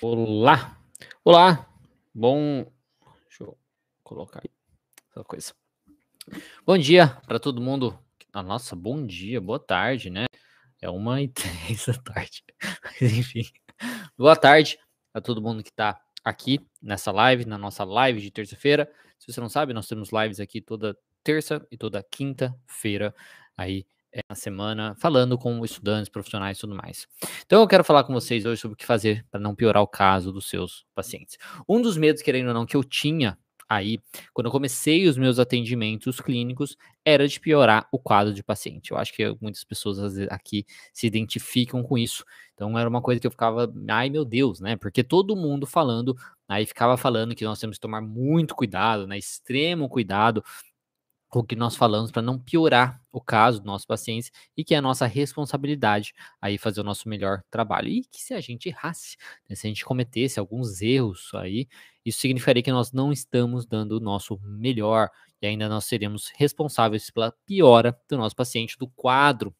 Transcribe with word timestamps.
Olá! 0.00 0.78
Olá! 1.24 1.66
Bom. 2.14 2.70
Deixa 3.28 3.44
eu 3.44 3.56
colocar 4.02 4.40
aí 4.42 4.50
essa 5.10 5.24
coisa. 5.24 5.54
Bom 6.66 6.76
dia 6.76 7.08
para 7.26 7.40
todo 7.40 7.60
mundo. 7.60 7.98
Ah, 8.32 8.42
nossa, 8.42 8.76
bom 8.76 9.06
dia, 9.06 9.40
boa 9.40 9.58
tarde, 9.58 10.10
né? 10.10 10.26
É 10.80 10.90
uma 10.90 11.22
e 11.22 11.28
três 11.32 11.86
da 11.86 11.94
tarde. 11.94 12.44
Mas 12.82 13.12
enfim. 13.12 13.44
Boa 14.16 14.36
tarde 14.36 14.78
a 15.14 15.20
todo 15.20 15.40
mundo 15.40 15.62
que 15.62 15.70
está 15.70 16.00
aqui 16.22 16.60
nessa 16.80 17.10
live, 17.10 17.44
na 17.46 17.56
nossa 17.56 17.84
live 17.84 18.20
de 18.20 18.30
terça-feira. 18.30 18.92
Se 19.18 19.32
você 19.32 19.40
não 19.40 19.48
sabe, 19.48 19.72
nós 19.72 19.88
temos 19.88 20.10
lives 20.12 20.40
aqui 20.40 20.60
toda 20.60 20.96
terça 21.24 21.66
e 21.70 21.78
toda 21.78 22.02
quinta-feira 22.02 23.14
aí 23.56 23.86
é, 24.12 24.20
na 24.28 24.34
semana, 24.34 24.94
falando 24.98 25.38
com 25.38 25.64
estudantes, 25.64 26.08
profissionais 26.08 26.58
e 26.58 26.60
tudo 26.60 26.74
mais. 26.74 27.06
Então 27.46 27.60
eu 27.60 27.68
quero 27.68 27.82
falar 27.82 28.04
com 28.04 28.12
vocês 28.12 28.44
hoje 28.44 28.60
sobre 28.60 28.74
o 28.74 28.76
que 28.76 28.84
fazer 28.84 29.24
para 29.30 29.40
não 29.40 29.54
piorar 29.54 29.82
o 29.82 29.86
caso 29.86 30.32
dos 30.32 30.48
seus 30.48 30.84
pacientes. 30.94 31.38
Um 31.68 31.80
dos 31.80 31.96
medos, 31.96 32.22
querendo 32.22 32.48
ou 32.48 32.54
não, 32.54 32.66
que 32.66 32.76
eu 32.76 32.84
tinha 32.84 33.38
aí, 33.68 33.98
quando 34.34 34.46
eu 34.46 34.52
comecei 34.52 35.08
os 35.08 35.16
meus 35.16 35.38
atendimentos 35.38 36.20
clínicos, 36.20 36.76
era 37.04 37.26
de 37.26 37.40
piorar 37.40 37.88
o 37.90 37.98
quadro 37.98 38.34
de 38.34 38.42
paciente. 38.42 38.90
Eu 38.90 38.98
acho 38.98 39.14
que 39.14 39.36
muitas 39.40 39.64
pessoas 39.64 40.18
aqui 40.28 40.66
se 40.92 41.06
identificam 41.06 41.82
com 41.82 41.96
isso. 41.96 42.24
Então 42.54 42.78
era 42.78 42.88
uma 42.88 43.00
coisa 43.00 43.20
que 43.20 43.26
eu 43.26 43.30
ficava, 43.30 43.72
ai 43.88 44.10
meu 44.10 44.24
Deus, 44.24 44.60
né? 44.60 44.76
Porque 44.76 45.02
todo 45.02 45.34
mundo 45.34 45.66
falando, 45.66 46.14
aí 46.46 46.66
ficava 46.66 46.96
falando 46.96 47.34
que 47.34 47.44
nós 47.44 47.58
temos 47.58 47.76
que 47.76 47.80
tomar 47.80 48.02
muito 48.02 48.54
cuidado, 48.54 49.06
né? 49.06 49.16
Extremo 49.16 49.88
cuidado 49.88 50.44
o 51.40 51.44
que 51.44 51.56
nós 51.56 51.74
falamos 51.76 52.10
para 52.10 52.20
não 52.20 52.38
piorar 52.38 53.00
o 53.10 53.20
caso 53.20 53.58
dos 53.58 53.66
nossos 53.66 53.86
pacientes 53.86 54.30
e 54.56 54.62
que 54.62 54.74
é 54.74 54.78
a 54.78 54.82
nossa 54.82 55.06
responsabilidade 55.06 56.12
aí 56.40 56.58
fazer 56.58 56.80
o 56.80 56.84
nosso 56.84 57.08
melhor 57.08 57.42
trabalho. 57.50 57.88
E 57.88 58.04
que 58.04 58.20
se 58.20 58.34
a 58.34 58.40
gente 58.40 58.68
errasse, 58.68 59.16
né, 59.48 59.56
se 59.56 59.66
a 59.66 59.70
gente 59.70 59.84
cometesse 59.84 60.38
alguns 60.38 60.82
erros 60.82 61.30
aí, 61.34 61.66
isso 62.04 62.20
significaria 62.20 62.62
que 62.62 62.72
nós 62.72 62.92
não 62.92 63.12
estamos 63.12 63.64
dando 63.64 63.92
o 63.92 64.00
nosso 64.00 64.38
melhor 64.42 65.08
e 65.40 65.46
ainda 65.46 65.68
nós 65.68 65.86
seremos 65.86 66.30
responsáveis 66.36 67.10
pela 67.10 67.32
piora 67.46 67.98
do 68.08 68.16
nosso 68.18 68.36
paciente, 68.36 68.78
do 68.78 68.88
quadro 68.88 69.54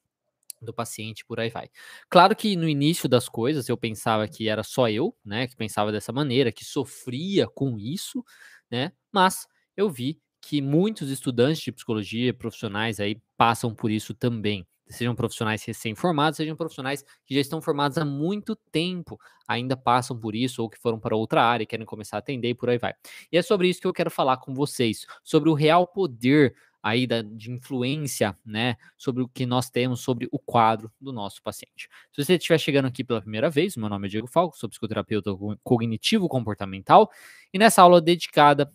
do 0.61 0.73
paciente, 0.73 1.25
por 1.25 1.41
aí 1.41 1.51
vai. 1.51 1.69
Claro 2.09 2.37
que 2.37 2.55
no 2.55 2.69
início 2.69 3.09
das 3.09 3.29
coisas 3.29 3.69
eu 3.69 3.77
pensava 3.77 4.29
que 4.29 4.49
era 4.49 4.63
só 4.63 4.89
eu, 4.89 5.17
né, 5.25 5.47
que 5.47 5.57
pensava 5.57 5.91
dessa 5.91 6.13
maneira, 6.13 6.53
que 6.53 6.65
sofria 6.65 7.49
com 7.49 7.79
isso, 7.79 8.25
né, 8.71 8.93
mas 9.11 9.47
eu 9.77 9.91
vi 9.91 10.21
que 10.43 10.61
muitos 10.61 11.09
estudantes 11.09 11.63
de 11.63 11.71
psicologia, 11.71 12.35
profissionais 12.35 12.99
aí, 12.99 13.23
passam 13.37 13.73
por 13.73 13.91
isso 13.91 14.13
também. 14.13 14.67
Sejam 14.89 15.15
profissionais 15.15 15.65
recém-formados, 15.65 16.37
sejam 16.37 16.57
profissionais 16.57 17.03
que 17.25 17.35
já 17.35 17.41
estão 17.41 17.63
formados 17.63 17.97
há 17.97 18.05
muito 18.05 18.57
tempo, 18.71 19.19
ainda 19.49 19.77
passam 19.77 20.19
por 20.19 20.35
isso, 20.35 20.61
ou 20.61 20.69
que 20.69 20.79
foram 20.79 20.99
para 20.99 21.17
outra 21.17 21.43
área, 21.43 21.65
querem 21.65 21.87
começar 21.87 22.17
a 22.17 22.19
atender 22.19 22.51
e 22.51 22.55
por 22.55 22.69
aí 22.69 22.77
vai. 22.77 22.93
E 23.31 23.39
é 23.39 23.43
sobre 23.43 23.69
isso 23.69 23.81
que 23.81 23.87
eu 23.87 23.93
quero 23.93 24.11
falar 24.11 24.39
com 24.39 24.53
vocês, 24.53 25.07
sobre 25.23 25.49
o 25.49 25.55
real 25.55 25.87
poder 25.87 26.55
aí 26.83 27.07
da, 27.07 27.23
de 27.23 27.53
influência, 27.53 28.37
né, 28.45 28.77
sobre 28.99 29.23
o 29.23 29.29
que 29.29 29.47
nós 29.47 29.71
temos 29.71 30.01
sobre 30.01 30.29
o 30.33 30.39
quadro 30.39 30.93
do 31.01 31.13
nosso 31.13 31.41
paciente. 31.41 31.89
Se 32.13 32.25
você 32.25 32.35
estiver 32.35 32.59
chegando 32.59 32.87
aqui 32.87 33.05
pela 33.05 33.23
primeira 33.23 33.49
vez, 33.49 33.77
meu 33.77 33.89
nome 33.89 34.09
é 34.09 34.11
Diego 34.11 34.27
Falco, 34.27 34.59
sou 34.59 34.69
psicoterapeuta 34.69 35.31
cognitivo 35.63 36.29
comportamental, 36.29 37.09
e 37.55 37.59
nessa 37.59 37.83
aula 37.83 38.01
dedicada 38.01 38.71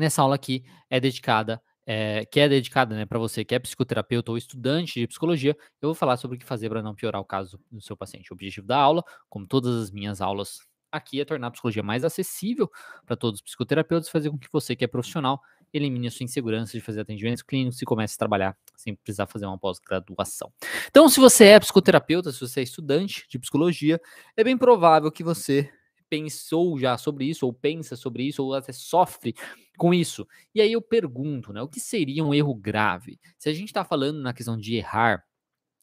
nessa 0.00 0.22
aula 0.22 0.34
aqui 0.34 0.64
é 0.90 1.00
dedicada, 1.00 1.60
é, 1.86 2.24
que 2.26 2.40
é 2.40 2.48
dedicada 2.48 2.94
né, 2.96 3.06
para 3.06 3.18
você 3.18 3.44
que 3.44 3.54
é 3.54 3.58
psicoterapeuta 3.58 4.30
ou 4.30 4.36
estudante 4.36 5.00
de 5.00 5.06
psicologia, 5.06 5.56
eu 5.80 5.88
vou 5.88 5.94
falar 5.94 6.16
sobre 6.16 6.36
o 6.36 6.40
que 6.40 6.44
fazer 6.44 6.68
para 6.68 6.82
não 6.82 6.94
piorar 6.94 7.20
o 7.20 7.24
caso 7.24 7.60
do 7.70 7.80
seu 7.80 7.96
paciente. 7.96 8.32
O 8.32 8.34
objetivo 8.34 8.66
da 8.66 8.78
aula, 8.78 9.04
como 9.28 9.46
todas 9.46 9.74
as 9.76 9.90
minhas 9.90 10.20
aulas 10.20 10.58
aqui, 10.90 11.20
é 11.20 11.24
tornar 11.24 11.48
a 11.48 11.50
psicologia 11.50 11.82
mais 11.82 12.04
acessível 12.04 12.70
para 13.04 13.16
todos 13.16 13.38
os 13.38 13.44
psicoterapeutas, 13.44 14.08
fazer 14.08 14.30
com 14.30 14.38
que 14.38 14.48
você 14.52 14.74
que 14.74 14.84
é 14.84 14.88
profissional 14.88 15.40
elimine 15.72 16.06
a 16.06 16.10
sua 16.10 16.24
insegurança 16.24 16.72
de 16.72 16.80
fazer 16.80 17.00
atendimentos 17.00 17.42
clínicos 17.42 17.80
e 17.82 17.84
comece 17.84 18.14
a 18.14 18.18
trabalhar 18.18 18.56
sem 18.76 18.94
precisar 18.94 19.26
fazer 19.26 19.46
uma 19.46 19.58
pós-graduação. 19.58 20.52
Então, 20.88 21.08
se 21.08 21.20
você 21.20 21.46
é 21.46 21.60
psicoterapeuta, 21.60 22.32
se 22.32 22.40
você 22.40 22.60
é 22.60 22.62
estudante 22.62 23.26
de 23.28 23.38
psicologia, 23.38 24.00
é 24.36 24.44
bem 24.44 24.56
provável 24.56 25.10
que 25.10 25.24
você 25.24 25.70
pensou 26.16 26.78
já 26.78 26.96
sobre 26.96 27.26
isso, 27.26 27.44
ou 27.44 27.52
pensa 27.52 27.94
sobre 27.94 28.24
isso, 28.24 28.42
ou 28.42 28.54
até 28.54 28.72
sofre 28.72 29.34
com 29.76 29.92
isso. 29.92 30.26
E 30.54 30.60
aí 30.60 30.72
eu 30.72 30.80
pergunto, 30.80 31.52
né, 31.52 31.60
o 31.60 31.68
que 31.68 31.78
seria 31.78 32.24
um 32.24 32.32
erro 32.32 32.54
grave? 32.54 33.20
Se 33.38 33.48
a 33.48 33.52
gente 33.52 33.68
está 33.68 33.84
falando 33.84 34.20
na 34.20 34.32
questão 34.32 34.56
de 34.56 34.76
errar, 34.76 35.22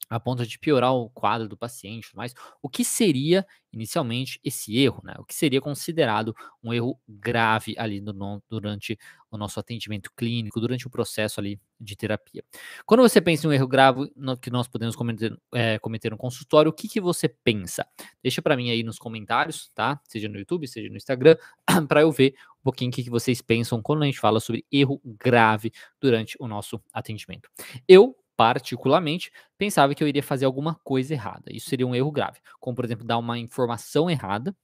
a 0.09 0.19
ponto 0.19 0.46
de 0.46 0.59
piorar 0.59 0.94
o 0.94 1.09
quadro 1.09 1.47
do 1.47 1.58
paciente, 1.58 2.09
mas 2.16 2.34
o 2.62 2.69
que 2.69 2.84
seria 2.84 3.46
inicialmente 3.72 4.40
esse 4.44 4.78
erro, 4.78 5.02
né? 5.03 5.16
O 5.18 5.25
que 5.25 5.34
seria 5.34 5.59
considerado 5.59 6.36
um 6.64 6.72
erro 6.72 7.00
grave 7.08 7.74
ali 7.78 8.00
no, 8.00 8.42
durante 8.47 8.97
o 9.31 9.38
nosso 9.38 9.59
atendimento 9.59 10.12
clínico, 10.16 10.62
durante 10.62 10.86
o 10.86 10.90
processo 10.90 11.40
ali 11.40 11.59
de 11.80 11.96
terapia. 11.96 12.44
Quando 12.86 13.02
você 13.02 13.19
pensa 13.19 13.47
em 13.47 13.50
um 13.50 13.53
erro 13.53 13.68
grave 13.68 14.12
no, 14.16 14.38
que 14.38 14.52
nós 14.52 14.68
podemos 14.68 14.96
cometer, 14.96 15.36
é, 15.56 15.80
cometer 15.80 16.12
no 16.12 16.18
consultório, 16.18 16.69
o 16.69 16.74
que, 16.74 16.88
que 16.88 17.02
você 17.02 17.28
pensa? 17.28 17.86
Deixa 18.22 18.42
para 18.42 18.56
mim 18.56 18.69
aí 18.69 18.84
nos 18.84 19.00
comentários, 19.00 19.72
tá? 19.74 20.00
Seja 20.08 20.30
no 20.30 20.38
YouTube, 20.38 20.68
seja 20.68 20.90
no 20.90 20.97
Instagram, 20.97 21.36
para 21.90 22.02
eu 22.02 22.12
ver 22.12 22.36
um 22.59 22.63
pouquinho 22.63 22.92
o 22.92 22.94
que, 22.94 23.03
que 23.03 23.09
vocês 23.09 23.42
pensam 23.42 23.81
quando 23.81 24.03
a 24.03 24.06
gente 24.06 24.19
fala 24.19 24.40
sobre 24.40 24.66
erro 24.72 25.02
grave 25.03 25.72
durante 26.00 26.38
o 26.40 26.47
nosso 26.47 26.80
atendimento. 26.94 27.50
Eu 27.88 28.16
particularmente, 28.35 29.31
pensava 29.57 29.94
que 29.95 30.03
eu 30.03 30.07
iria 30.07 30.23
fazer 30.23 30.45
alguma 30.45 30.75
coisa 30.83 31.13
errada. 31.13 31.51
Isso 31.51 31.69
seria 31.69 31.88
um 31.88 31.95
erro 31.95 32.11
grave, 32.11 32.39
como 32.59 32.75
por 32.75 32.85
exemplo 32.85 33.05
dar 33.05 33.17
uma 33.17 33.38
informação 33.38 34.09
errada 34.09 34.55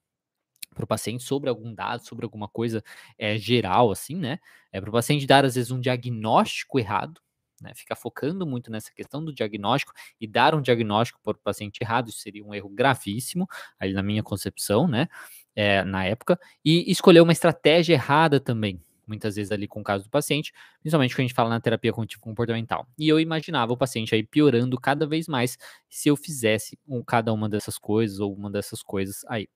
para 0.73 0.83
o 0.83 0.87
paciente 0.87 1.23
sobre 1.23 1.49
algum 1.49 1.73
dado, 1.73 2.05
sobre 2.05 2.25
alguma 2.25 2.47
coisa 2.47 2.83
é, 3.17 3.37
geral, 3.37 3.91
assim, 3.91 4.15
né? 4.15 4.39
É 4.71 4.79
para 4.79 4.89
o 4.89 4.93
paciente 4.93 5.25
dar 5.25 5.45
às 5.45 5.55
vezes 5.55 5.71
um 5.71 5.79
diagnóstico 5.79 6.79
errado, 6.79 7.19
né? 7.61 7.73
Ficar 7.75 7.95
focando 7.95 8.45
muito 8.45 8.71
nessa 8.71 8.91
questão 8.93 9.23
do 9.23 9.33
diagnóstico 9.33 9.93
e 10.19 10.27
dar 10.27 10.55
um 10.55 10.61
diagnóstico 10.61 11.19
para 11.21 11.35
o 11.35 11.39
paciente 11.39 11.79
errado, 11.81 12.09
isso 12.09 12.19
seria 12.19 12.45
um 12.45 12.53
erro 12.53 12.69
gravíssimo, 12.69 13.47
aí 13.79 13.93
na 13.93 14.03
minha 14.03 14.23
concepção, 14.23 14.87
né? 14.87 15.07
É, 15.55 15.83
na 15.83 16.05
época, 16.05 16.39
e 16.63 16.89
escolher 16.89 17.21
uma 17.21 17.33
estratégia 17.33 17.93
errada 17.93 18.39
também, 18.39 18.81
muitas 19.09 19.35
vezes 19.35 19.51
ali 19.51 19.67
com 19.67 19.81
o 19.81 19.83
caso 19.83 20.05
do 20.05 20.09
paciente, 20.09 20.53
principalmente 20.79 21.13
quando 21.13 21.19
a 21.19 21.27
gente 21.27 21.33
fala 21.33 21.49
na 21.49 21.59
terapia 21.59 21.91
cognitivo 21.91 22.21
comportamental. 22.21 22.87
E 22.97 23.09
eu 23.09 23.19
imaginava 23.19 23.73
o 23.73 23.77
paciente 23.77 24.13
aí 24.13 24.23
piorando 24.23 24.79
cada 24.79 25.05
vez 25.07 25.27
mais 25.27 25.57
se 25.89 26.07
eu 26.07 26.15
fizesse 26.15 26.79
um, 26.87 27.03
cada 27.03 27.33
uma 27.33 27.49
dessas 27.49 27.77
coisas 27.77 28.19
ou 28.19 28.33
uma 28.33 28.49
dessas 28.49 28.83
coisas 28.83 29.25
aí. 29.27 29.49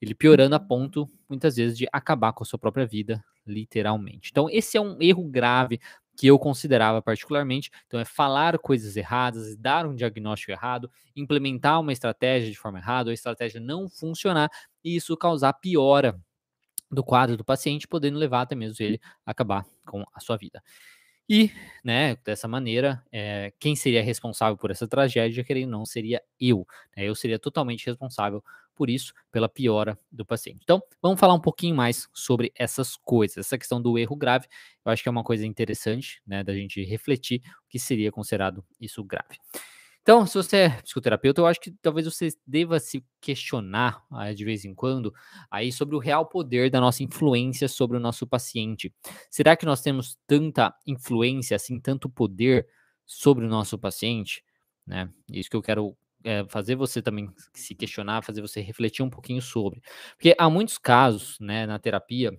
Ele 0.00 0.14
piorando 0.14 0.56
a 0.56 0.58
uhum. 0.58 0.66
ponto, 0.66 1.08
muitas 1.28 1.56
vezes, 1.56 1.76
de 1.76 1.86
acabar 1.92 2.32
com 2.32 2.42
a 2.42 2.46
sua 2.46 2.58
própria 2.58 2.86
vida, 2.86 3.22
literalmente. 3.46 4.30
Então, 4.32 4.48
esse 4.50 4.76
é 4.76 4.80
um 4.80 4.96
erro 5.00 5.24
grave 5.24 5.78
que 6.16 6.26
eu 6.26 6.38
considerava 6.38 7.02
particularmente. 7.02 7.70
Então, 7.86 8.00
é 8.00 8.04
falar 8.04 8.58
coisas 8.58 8.96
erradas, 8.96 9.56
dar 9.56 9.86
um 9.86 9.94
diagnóstico 9.94 10.52
errado, 10.52 10.90
implementar 11.14 11.80
uma 11.80 11.92
estratégia 11.92 12.50
de 12.50 12.58
forma 12.58 12.78
errada, 12.78 13.10
a 13.10 13.14
estratégia 13.14 13.60
não 13.60 13.88
funcionar 13.88 14.50
e 14.82 14.96
isso 14.96 15.16
causar 15.16 15.52
piora 15.54 16.18
do 16.90 17.02
quadro 17.02 17.36
do 17.36 17.44
paciente, 17.44 17.88
podendo 17.88 18.18
levar 18.18 18.42
até 18.42 18.54
mesmo 18.54 18.84
ele 18.84 19.00
acabar 19.26 19.64
com 19.86 20.04
a 20.14 20.20
sua 20.20 20.36
vida. 20.36 20.62
E, 21.28 21.50
né, 21.82 22.16
dessa 22.24 22.46
maneira, 22.46 23.02
é, 23.10 23.52
quem 23.58 23.74
seria 23.74 24.02
responsável 24.02 24.58
por 24.58 24.70
essa 24.70 24.86
tragédia, 24.86 25.42
querendo 25.42 25.70
não, 25.70 25.86
seria 25.86 26.22
eu. 26.38 26.66
Né, 26.96 27.04
eu 27.04 27.14
seria 27.14 27.38
totalmente 27.38 27.86
responsável 27.86 28.44
por 28.74 28.90
isso, 28.90 29.14
pela 29.32 29.48
piora 29.48 29.98
do 30.12 30.26
paciente. 30.26 30.60
Então, 30.62 30.82
vamos 31.00 31.18
falar 31.18 31.32
um 31.34 31.40
pouquinho 31.40 31.74
mais 31.76 32.08
sobre 32.12 32.52
essas 32.56 32.96
coisas. 32.96 33.38
Essa 33.38 33.56
questão 33.56 33.80
do 33.80 33.96
erro 33.98 34.16
grave, 34.16 34.46
eu 34.84 34.92
acho 34.92 35.02
que 35.02 35.08
é 35.08 35.12
uma 35.12 35.22
coisa 35.24 35.46
interessante, 35.46 36.20
né, 36.26 36.44
da 36.44 36.52
gente 36.52 36.82
refletir 36.84 37.40
o 37.64 37.68
que 37.70 37.78
seria 37.78 38.12
considerado 38.12 38.62
isso 38.80 39.02
grave. 39.02 39.38
Então, 40.04 40.26
se 40.26 40.34
você 40.34 40.56
é 40.58 40.68
psicoterapeuta, 40.82 41.40
eu 41.40 41.46
acho 41.46 41.58
que 41.58 41.70
talvez 41.80 42.04
você 42.04 42.28
deva 42.46 42.78
se 42.78 43.02
questionar 43.22 44.04
uh, 44.12 44.34
de 44.34 44.44
vez 44.44 44.66
em 44.66 44.74
quando 44.74 45.14
aí 45.50 45.72
sobre 45.72 45.96
o 45.96 45.98
real 45.98 46.26
poder 46.26 46.68
da 46.70 46.78
nossa 46.78 47.02
influência 47.02 47.68
sobre 47.68 47.96
o 47.96 48.00
nosso 48.00 48.26
paciente. 48.26 48.92
Será 49.30 49.56
que 49.56 49.64
nós 49.64 49.80
temos 49.80 50.18
tanta 50.26 50.74
influência, 50.86 51.56
assim, 51.56 51.80
tanto 51.80 52.10
poder 52.10 52.68
sobre 53.06 53.46
o 53.46 53.48
nosso 53.48 53.78
paciente? 53.78 54.44
Né? 54.86 55.08
Isso 55.32 55.48
que 55.48 55.56
eu 55.56 55.62
quero 55.62 55.96
é, 56.22 56.44
fazer 56.50 56.76
você 56.76 57.00
também 57.00 57.32
se 57.54 57.74
questionar, 57.74 58.22
fazer 58.22 58.42
você 58.42 58.60
refletir 58.60 59.02
um 59.02 59.08
pouquinho 59.08 59.40
sobre. 59.40 59.80
Porque 60.18 60.34
há 60.38 60.50
muitos 60.50 60.76
casos, 60.76 61.38
né, 61.40 61.64
na 61.64 61.78
terapia, 61.78 62.30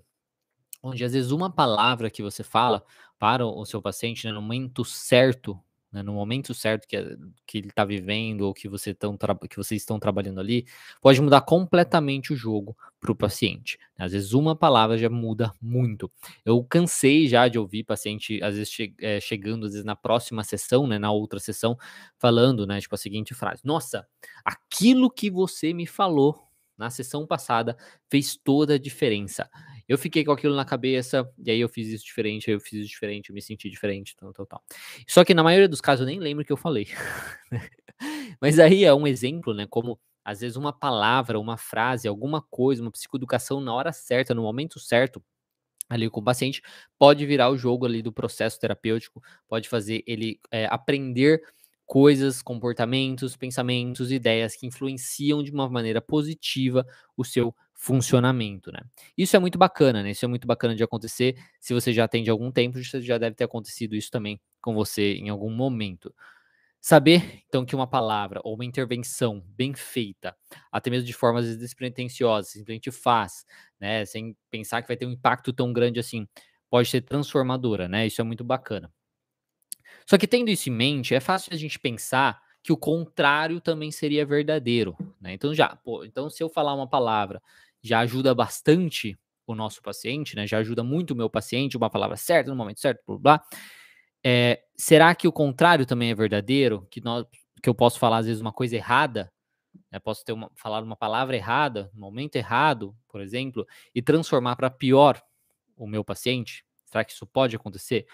onde 0.84 1.04
às 1.04 1.14
vezes 1.14 1.32
uma 1.32 1.52
palavra 1.52 2.12
que 2.12 2.22
você 2.22 2.44
fala 2.44 2.86
para 3.18 3.44
o 3.44 3.66
seu 3.66 3.82
paciente 3.82 4.28
né, 4.28 4.32
no 4.32 4.40
momento 4.40 4.86
certo 4.86 5.60
né, 5.96 6.04
no 6.04 6.14
momento 6.14 6.54
certo 6.54 6.86
que, 6.88 6.98
que 7.48 7.58
ele 7.58 7.70
está 7.70 7.86
vivendo 7.86 8.42
ou 8.42 8.54
que, 8.54 8.68
você 8.68 8.94
tão 8.94 9.18
que 9.50 9.56
vocês 9.56 9.82
estão 9.82 9.98
trabalhando 9.98 10.42
ali, 10.42 10.68
pode 11.02 11.22
mudar 11.22 11.40
completamente 11.40 12.34
o 12.34 12.36
jogo 12.36 12.76
para 13.00 13.14
o 13.14 13.16
paciente. 13.16 13.80
Né? 13.98 14.04
Às 14.04 14.12
vezes 14.12 14.34
uma 14.34 14.58
palavra 14.58 14.98
já 14.98 15.10
muda 15.10 15.54
muito. 15.62 16.12
Eu 16.44 16.62
cansei 16.66 17.30
já 17.30 17.48
de 17.48 17.58
ouvir 17.58 17.86
paciente, 17.86 18.44
às 18.44 18.56
vezes 18.56 18.70
che 18.74 18.94
é, 19.00 19.22
chegando, 19.22 19.66
às 19.66 19.72
vezes 19.72 19.86
na 19.86 19.96
próxima 19.96 20.44
sessão, 20.44 20.86
né, 20.86 21.00
na 21.00 21.12
outra 21.12 21.40
sessão, 21.40 21.78
falando, 22.20 22.68
né, 22.68 22.82
tipo 22.82 22.94
a 22.94 22.98
seguinte 22.98 23.34
frase: 23.34 23.62
Nossa, 23.64 24.06
aquilo 24.44 25.10
que 25.10 25.32
você 25.32 25.74
me 25.74 25.88
falou 25.88 26.46
na 26.78 26.90
sessão 26.90 27.26
passada 27.26 27.78
fez 28.10 28.36
toda 28.36 28.74
a 28.74 28.78
diferença. 28.78 29.50
Eu 29.88 29.98
fiquei 29.98 30.26
com 30.26 30.32
aquilo 30.32 30.56
na 30.56 30.66
cabeça, 30.66 31.30
e 31.44 31.52
aí 31.52 31.60
eu 31.60 31.70
fiz 31.70 31.88
isso 31.88 32.06
diferente, 32.06 32.50
eu 32.50 32.60
fiz 32.60 32.74
isso 32.80 32.90
diferente, 32.90 33.30
eu 33.30 33.36
me 33.36 33.42
senti 33.42 33.70
diferente, 33.70 34.16
tal, 34.16 34.34
tal, 34.34 34.46
tal. 34.46 34.64
Só 35.08 35.24
que 35.24 35.34
na 35.34 35.44
maioria 35.44 35.70
dos 35.70 35.82
casos 35.82 36.02
eu 36.02 36.08
nem 36.08 36.20
lembro 36.20 36.44
o 36.44 36.46
que 36.46 36.52
eu 36.54 36.58
falei. 36.58 36.88
Mas 38.42 38.60
aí 38.60 38.84
é 38.84 38.94
um 38.94 39.08
exemplo, 39.08 39.54
né? 39.54 39.68
Como 39.70 40.00
às 40.24 40.42
vezes 40.42 40.58
uma 40.58 40.74
palavra, 40.74 41.40
uma 41.40 41.58
frase, 41.58 42.08
alguma 42.08 42.42
coisa, 42.42 42.82
uma 42.82 42.92
psicoeducação 42.92 43.62
na 43.62 43.74
hora 43.74 43.94
certa, 43.94 44.34
no 44.34 44.42
momento 44.42 44.80
certo, 44.80 45.24
ali 45.90 46.10
com 46.10 46.20
o 46.20 46.24
paciente, 46.24 46.62
pode 46.98 47.26
virar 47.26 47.50
o 47.50 47.58
jogo 47.58 47.86
ali 47.86 48.02
do 48.02 48.12
processo 48.12 48.60
terapêutico, 48.60 49.22
pode 49.48 49.70
fazer 49.70 50.04
ele 50.08 50.40
é, 50.52 50.66
aprender 50.66 51.42
coisas, 51.86 52.42
comportamentos, 52.42 53.38
pensamentos, 53.38 54.12
ideias 54.12 54.56
que 54.56 54.66
influenciam 54.66 55.44
de 55.44 55.52
uma 55.52 55.70
maneira 55.70 56.02
positiva 56.02 56.86
o 57.16 57.24
seu 57.24 57.56
funcionamento, 57.76 58.72
né? 58.72 58.80
Isso 59.18 59.36
é 59.36 59.40
muito 59.40 59.58
bacana, 59.58 60.02
né? 60.02 60.12
Isso 60.12 60.26
é 60.26 60.28
muito 60.28 60.48
bacana 60.48 60.76
de 60.76 60.84
acontecer. 60.84 61.36
Se 61.60 61.74
você 61.74 61.94
já 61.94 62.08
tem 62.08 62.24
de 62.24 62.30
algum 62.30 62.52
tempo, 62.52 62.80
já 62.82 63.18
deve 63.18 63.36
ter 63.36 63.44
acontecido 63.44 63.96
isso 63.96 64.10
também 64.10 64.40
com 64.62 64.74
você 64.74 65.16
em 65.16 65.30
algum 65.30 65.52
momento. 65.52 66.14
Saber, 66.82 67.42
então, 67.48 67.66
que 67.66 67.76
uma 67.76 67.88
palavra 67.88 68.40
ou 68.44 68.54
uma 68.56 68.64
intervenção 68.66 69.44
bem 69.48 69.74
feita, 69.74 70.36
até 70.72 70.90
mesmo 70.92 71.08
de 71.08 71.14
formas 71.14 71.58
despretensiosas, 71.58 72.52
simplesmente 72.52 72.92
faz, 72.92 73.46
né? 73.80 74.06
Sem 74.06 74.38
pensar 74.52 74.82
que 74.84 74.88
vai 74.88 74.98
ter 74.98 75.06
um 75.08 75.12
impacto 75.12 75.52
tão 75.52 75.74
grande 75.74 76.00
assim, 76.00 76.28
pode 76.70 76.90
ser 76.90 77.02
transformadora, 77.02 77.88
né? 77.88 78.06
Isso 78.08 78.22
é 78.22 78.24
muito 78.24 78.44
bacana. 78.44 78.92
Só 80.08 80.18
que 80.18 80.28
tendo 80.28 80.50
isso 80.50 80.70
em 80.70 80.74
mente, 80.74 81.14
é 81.16 81.20
fácil 81.20 81.54
a 81.54 81.58
gente 81.58 81.80
pensar 81.80 82.42
que 82.64 82.72
o 82.72 82.78
contrário 82.78 83.60
também 83.62 83.92
seria 83.92 84.26
verdadeiro, 84.26 84.96
né? 85.26 85.34
Então 85.34 85.54
já, 85.54 85.76
pô, 85.76 86.06
então 86.06 86.30
se 86.30 86.42
eu 86.42 86.48
falar 86.48 86.76
uma 86.76 86.88
palavra 86.88 87.42
já 87.82 88.00
ajuda 88.00 88.34
bastante 88.34 89.18
o 89.48 89.56
nosso 89.56 89.82
paciente, 89.82 90.36
né? 90.36 90.48
Já 90.48 90.60
ajuda 90.60 90.84
muito 90.84 91.12
o 91.12 91.16
meu 91.16 91.30
paciente, 91.30 91.76
uma 91.76 91.90
palavra 91.90 92.16
certa 92.16 92.50
no 92.50 92.56
momento 92.56 92.80
certo, 92.80 93.02
blá, 93.06 93.18
blá. 93.18 93.44
É, 94.24 94.64
será 94.76 95.14
que 95.14 95.28
o 95.28 95.32
contrário 95.32 95.86
também 95.86 96.12
é 96.12 96.16
verdadeiro? 96.16 96.88
Que, 96.90 97.02
nós, 97.02 97.26
que 97.62 97.70
eu 97.70 97.76
posso 97.76 98.00
falar 98.00 98.20
às 98.20 98.26
vezes 98.26 98.42
uma 98.42 98.54
coisa 98.54 98.76
errada, 98.76 99.32
né? 99.92 100.00
posso 100.00 100.24
ter 100.24 100.34
uma, 100.34 100.52
falar 100.56 100.84
uma 100.84 100.96
palavra 100.96 101.36
errada, 101.36 101.92
no 101.94 102.02
momento 102.02 102.36
errado, 102.36 102.96
por 103.08 103.22
exemplo, 103.22 103.68
e 103.94 104.02
transformar 104.02 104.56
para 104.56 104.70
pior 104.70 105.22
o 105.76 105.88
meu 105.88 106.04
paciente? 106.04 106.66
Será 106.86 107.04
que 107.04 107.12
isso 107.12 107.28
pode 107.28 107.56
acontecer? 107.56 108.08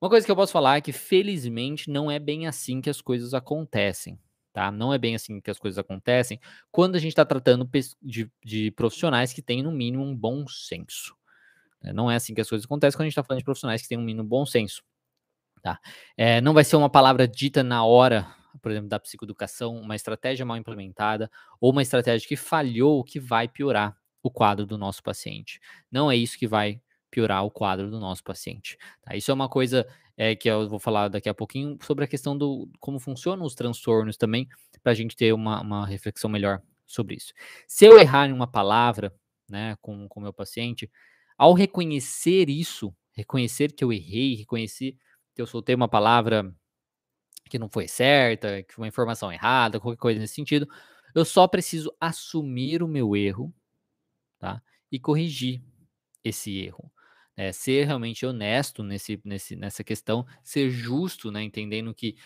Uma 0.00 0.10
coisa 0.10 0.26
que 0.26 0.30
eu 0.32 0.36
posso 0.36 0.52
falar 0.52 0.76
é 0.76 0.80
que, 0.80 0.92
felizmente, 0.92 1.90
não 1.90 2.10
é 2.10 2.18
bem 2.18 2.46
assim 2.46 2.80
que 2.80 2.90
as 2.90 3.00
coisas 3.00 3.32
acontecem. 3.32 4.18
Tá? 4.54 4.70
Não 4.70 4.94
é 4.94 4.98
bem 4.98 5.16
assim 5.16 5.40
que 5.40 5.50
as 5.50 5.58
coisas 5.58 5.76
acontecem 5.78 6.40
quando 6.70 6.94
a 6.94 7.00
gente 7.00 7.10
está 7.10 7.24
tratando 7.24 7.68
de, 8.00 8.30
de, 8.40 8.70
profissionais 8.70 9.32
que 9.32 9.42
têm, 9.42 9.64
no 9.64 9.72
mínimo, 9.72 10.04
um 10.04 10.16
bom 10.16 10.46
senso. 10.46 11.16
Né? 11.82 11.92
Não 11.92 12.08
é 12.08 12.14
assim 12.14 12.32
que 12.32 12.40
as 12.40 12.48
coisas 12.48 12.64
acontecem 12.64 12.96
quando 12.96 13.02
a 13.02 13.06
gente 13.06 13.14
está 13.14 13.24
falando 13.24 13.40
de 13.40 13.44
profissionais 13.44 13.82
que 13.82 13.88
têm 13.88 13.98
um 13.98 14.04
mínimo 14.04 14.22
bom 14.22 14.46
senso. 14.46 14.84
Tá? 15.60 15.80
É, 16.16 16.40
não 16.40 16.54
vai 16.54 16.62
ser 16.62 16.76
uma 16.76 16.88
palavra 16.88 17.26
dita 17.26 17.64
na 17.64 17.84
hora, 17.84 18.32
por 18.62 18.70
exemplo, 18.70 18.88
da 18.88 19.00
psicoeducação, 19.00 19.76
uma 19.76 19.96
estratégia 19.96 20.46
mal 20.46 20.56
implementada 20.56 21.28
ou 21.60 21.72
uma 21.72 21.82
estratégia 21.82 22.28
que 22.28 22.36
falhou 22.36 23.02
que 23.02 23.18
vai 23.18 23.48
piorar 23.48 23.96
o 24.22 24.30
quadro 24.30 24.64
do 24.64 24.78
nosso 24.78 25.02
paciente. 25.02 25.58
Não 25.90 26.08
é 26.08 26.14
isso 26.14 26.38
que 26.38 26.46
vai 26.46 26.80
piorar 27.10 27.44
o 27.44 27.50
quadro 27.50 27.90
do 27.90 27.98
nosso 27.98 28.22
paciente. 28.22 28.78
Tá? 29.02 29.16
Isso 29.16 29.32
é 29.32 29.34
uma 29.34 29.48
coisa 29.48 29.84
é, 30.16 30.34
que 30.34 30.48
eu 30.48 30.68
vou 30.68 30.78
falar 30.78 31.08
daqui 31.08 31.28
a 31.28 31.34
pouquinho 31.34 31.76
sobre 31.82 32.04
a 32.04 32.08
questão 32.08 32.36
do 32.36 32.68
como 32.80 32.98
funcionam 32.98 33.44
os 33.44 33.54
transtornos 33.54 34.16
também, 34.16 34.48
para 34.82 34.92
a 34.92 34.94
gente 34.94 35.16
ter 35.16 35.32
uma, 35.32 35.60
uma 35.60 35.86
reflexão 35.86 36.30
melhor 36.30 36.62
sobre 36.86 37.16
isso. 37.16 37.32
Se 37.66 37.84
eu 37.84 37.98
errar 37.98 38.28
em 38.28 38.32
uma 38.32 38.46
palavra 38.46 39.12
né, 39.48 39.76
com 39.80 40.08
o 40.08 40.20
meu 40.20 40.32
paciente, 40.32 40.90
ao 41.36 41.52
reconhecer 41.52 42.48
isso, 42.48 42.94
reconhecer 43.12 43.72
que 43.72 43.82
eu 43.82 43.92
errei, 43.92 44.34
reconhecer 44.36 44.96
que 45.34 45.42
eu 45.42 45.46
soltei 45.46 45.74
uma 45.74 45.88
palavra 45.88 46.54
que 47.48 47.58
não 47.58 47.68
foi 47.68 47.88
certa, 47.88 48.62
que 48.62 48.74
foi 48.74 48.82
uma 48.82 48.88
informação 48.88 49.32
errada, 49.32 49.80
qualquer 49.80 49.98
coisa 49.98 50.20
nesse 50.20 50.34
sentido, 50.34 50.68
eu 51.14 51.24
só 51.24 51.46
preciso 51.46 51.94
assumir 52.00 52.82
o 52.82 52.88
meu 52.88 53.14
erro, 53.14 53.52
tá? 54.38 54.62
E 54.90 54.98
corrigir 54.98 55.62
esse 56.24 56.58
erro 56.58 56.93
é, 57.36 57.52
ser 57.52 57.86
realmente 57.86 58.24
honesto 58.24 58.82
nesse, 58.82 59.20
nesse, 59.24 59.56
nessa 59.56 59.82
questão, 59.84 60.26
ser 60.42 60.70
justo, 60.70 61.30
né, 61.30 61.42
entendendo 61.42 61.94
que 61.94 62.16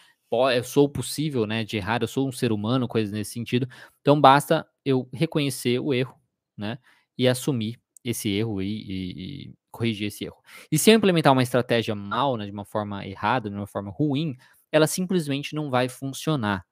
eu 0.55 0.63
sou 0.63 0.89
possível, 0.89 1.47
né, 1.47 1.65
de 1.65 1.79
errar, 1.79 2.03
eu 2.03 2.09
sou 2.09 2.29
um 2.29 2.33
ser 2.33 2.53
humano, 2.53 2.87
coisas 2.87 3.13
nesse 3.13 3.33
sentido. 3.33 3.67
Então 4.01 4.21
basta 4.21 4.67
eu 4.85 5.09
reconhecer 5.13 5.79
o 5.79 5.95
erro, 5.95 6.15
né, 6.57 6.79
e 7.17 7.27
assumir 7.27 7.81
esse 8.05 8.29
erro 8.29 8.61
e, 8.63 8.67
e, 8.67 9.47
e 9.51 9.55
corrigir 9.71 10.09
esse 10.09 10.25
erro. 10.25 10.37
E 10.71 10.79
se 10.79 10.91
eu 10.91 10.95
implementar 10.95 11.33
uma 11.33 11.43
estratégia 11.43 11.95
mal, 11.95 12.37
né, 12.37 12.45
de 12.45 12.53
uma 12.53 12.65
forma 12.65 13.07
errada, 13.07 13.49
de 13.49 13.57
uma 13.57 13.67
forma 13.67 13.91
ruim, 13.91 14.37
ela 14.71 14.87
simplesmente 14.87 15.55
não 15.55 15.71
vai 15.71 15.89
funcionar. 15.89 16.65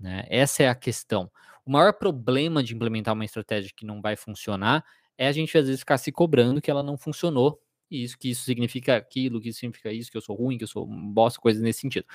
Né? 0.00 0.24
Essa 0.28 0.64
é 0.64 0.68
a 0.68 0.74
questão. 0.74 1.30
O 1.64 1.70
maior 1.70 1.92
problema 1.92 2.62
de 2.62 2.74
implementar 2.74 3.14
uma 3.14 3.24
estratégia 3.24 3.70
que 3.76 3.86
não 3.86 4.00
vai 4.00 4.16
funcionar 4.16 4.84
é 5.16 5.28
a 5.28 5.32
gente 5.32 5.56
às 5.56 5.66
vezes 5.66 5.80
ficar 5.80 5.98
se 5.98 6.10
cobrando 6.10 6.60
que 6.60 6.70
ela 6.70 6.82
não 6.82 6.96
funcionou 6.96 7.60
isso, 7.94 8.18
que 8.18 8.30
isso 8.30 8.44
significa 8.44 8.96
aquilo, 8.96 9.40
que 9.40 9.48
isso 9.48 9.60
significa 9.60 9.92
isso, 9.92 10.10
que 10.10 10.16
eu 10.16 10.20
sou 10.20 10.36
ruim, 10.36 10.56
que 10.56 10.64
eu 10.64 10.68
sou 10.68 10.86
bosta, 10.86 11.40
coisas 11.40 11.62
nesse 11.62 11.80
sentido. 11.80 12.06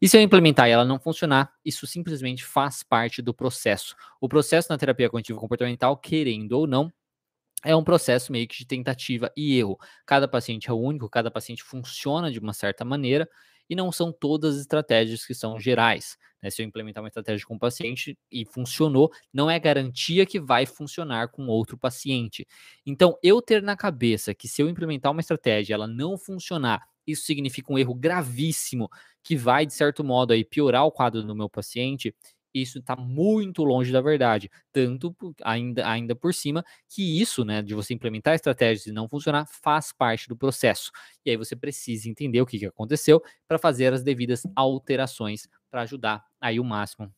E 0.00 0.08
se 0.08 0.16
eu 0.16 0.22
implementar 0.22 0.68
e 0.68 0.72
ela 0.72 0.84
não 0.84 0.98
funcionar, 0.98 1.52
isso 1.64 1.86
simplesmente 1.86 2.44
faz 2.44 2.82
parte 2.82 3.20
do 3.20 3.34
processo. 3.34 3.94
O 4.20 4.28
processo 4.28 4.68
na 4.70 4.78
terapia 4.78 5.10
cognitiva 5.10 5.38
comportamental, 5.38 5.96
querendo 5.96 6.52
ou 6.52 6.66
não, 6.66 6.92
é 7.64 7.74
um 7.74 7.82
processo 7.82 8.30
meio 8.30 8.46
que 8.46 8.58
de 8.58 8.66
tentativa 8.66 9.32
e 9.36 9.58
erro. 9.58 9.78
Cada 10.06 10.28
paciente 10.28 10.70
é 10.70 10.72
único, 10.72 11.08
cada 11.08 11.30
paciente 11.30 11.62
funciona 11.62 12.30
de 12.30 12.38
uma 12.38 12.52
certa 12.52 12.84
maneira, 12.84 13.28
e 13.68 13.74
não 13.74 13.90
são 13.90 14.12
todas 14.12 14.54
as 14.54 14.60
estratégias 14.62 15.24
que 15.24 15.34
são 15.34 15.58
gerais. 15.58 16.16
Né? 16.42 16.50
Se 16.50 16.62
eu 16.62 16.66
implementar 16.66 17.02
uma 17.02 17.08
estratégia 17.08 17.46
com 17.46 17.54
um 17.54 17.58
paciente 17.58 18.18
e 18.30 18.44
funcionou, 18.44 19.10
não 19.32 19.50
é 19.50 19.58
garantia 19.58 20.24
que 20.26 20.40
vai 20.40 20.66
funcionar 20.66 21.28
com 21.28 21.46
outro 21.46 21.76
paciente. 21.76 22.46
Então, 22.84 23.18
eu 23.22 23.42
ter 23.42 23.62
na 23.62 23.76
cabeça 23.76 24.34
que 24.34 24.48
se 24.48 24.62
eu 24.62 24.68
implementar 24.68 25.12
uma 25.12 25.20
estratégia 25.20 25.74
ela 25.74 25.86
não 25.86 26.16
funcionar, 26.16 26.86
isso 27.06 27.24
significa 27.24 27.72
um 27.72 27.78
erro 27.78 27.94
gravíssimo 27.94 28.88
que 29.22 29.36
vai, 29.36 29.66
de 29.66 29.74
certo 29.74 30.04
modo, 30.04 30.32
aí, 30.32 30.44
piorar 30.44 30.84
o 30.84 30.92
quadro 30.92 31.22
do 31.22 31.34
meu 31.34 31.48
paciente, 31.48 32.14
isso 32.60 32.78
está 32.78 32.96
muito 32.96 33.64
longe 33.64 33.92
da 33.92 34.00
verdade. 34.00 34.50
Tanto 34.72 35.14
ainda, 35.42 35.88
ainda 35.88 36.14
por 36.14 36.32
cima 36.34 36.64
que 36.88 37.20
isso, 37.20 37.44
né, 37.44 37.62
de 37.62 37.74
você 37.74 37.94
implementar 37.94 38.34
estratégias 38.34 38.86
e 38.86 38.92
não 38.92 39.08
funcionar, 39.08 39.46
faz 39.62 39.92
parte 39.92 40.28
do 40.28 40.36
processo. 40.36 40.90
E 41.24 41.30
aí 41.30 41.36
você 41.36 41.56
precisa 41.56 42.08
entender 42.08 42.40
o 42.40 42.46
que, 42.46 42.58
que 42.58 42.66
aconteceu 42.66 43.22
para 43.48 43.58
fazer 43.58 43.92
as 43.92 44.02
devidas 44.02 44.42
alterações 44.54 45.48
para 45.70 45.82
ajudar 45.82 46.24
aí 46.40 46.58
o 46.60 46.64
máximo 46.64 47.12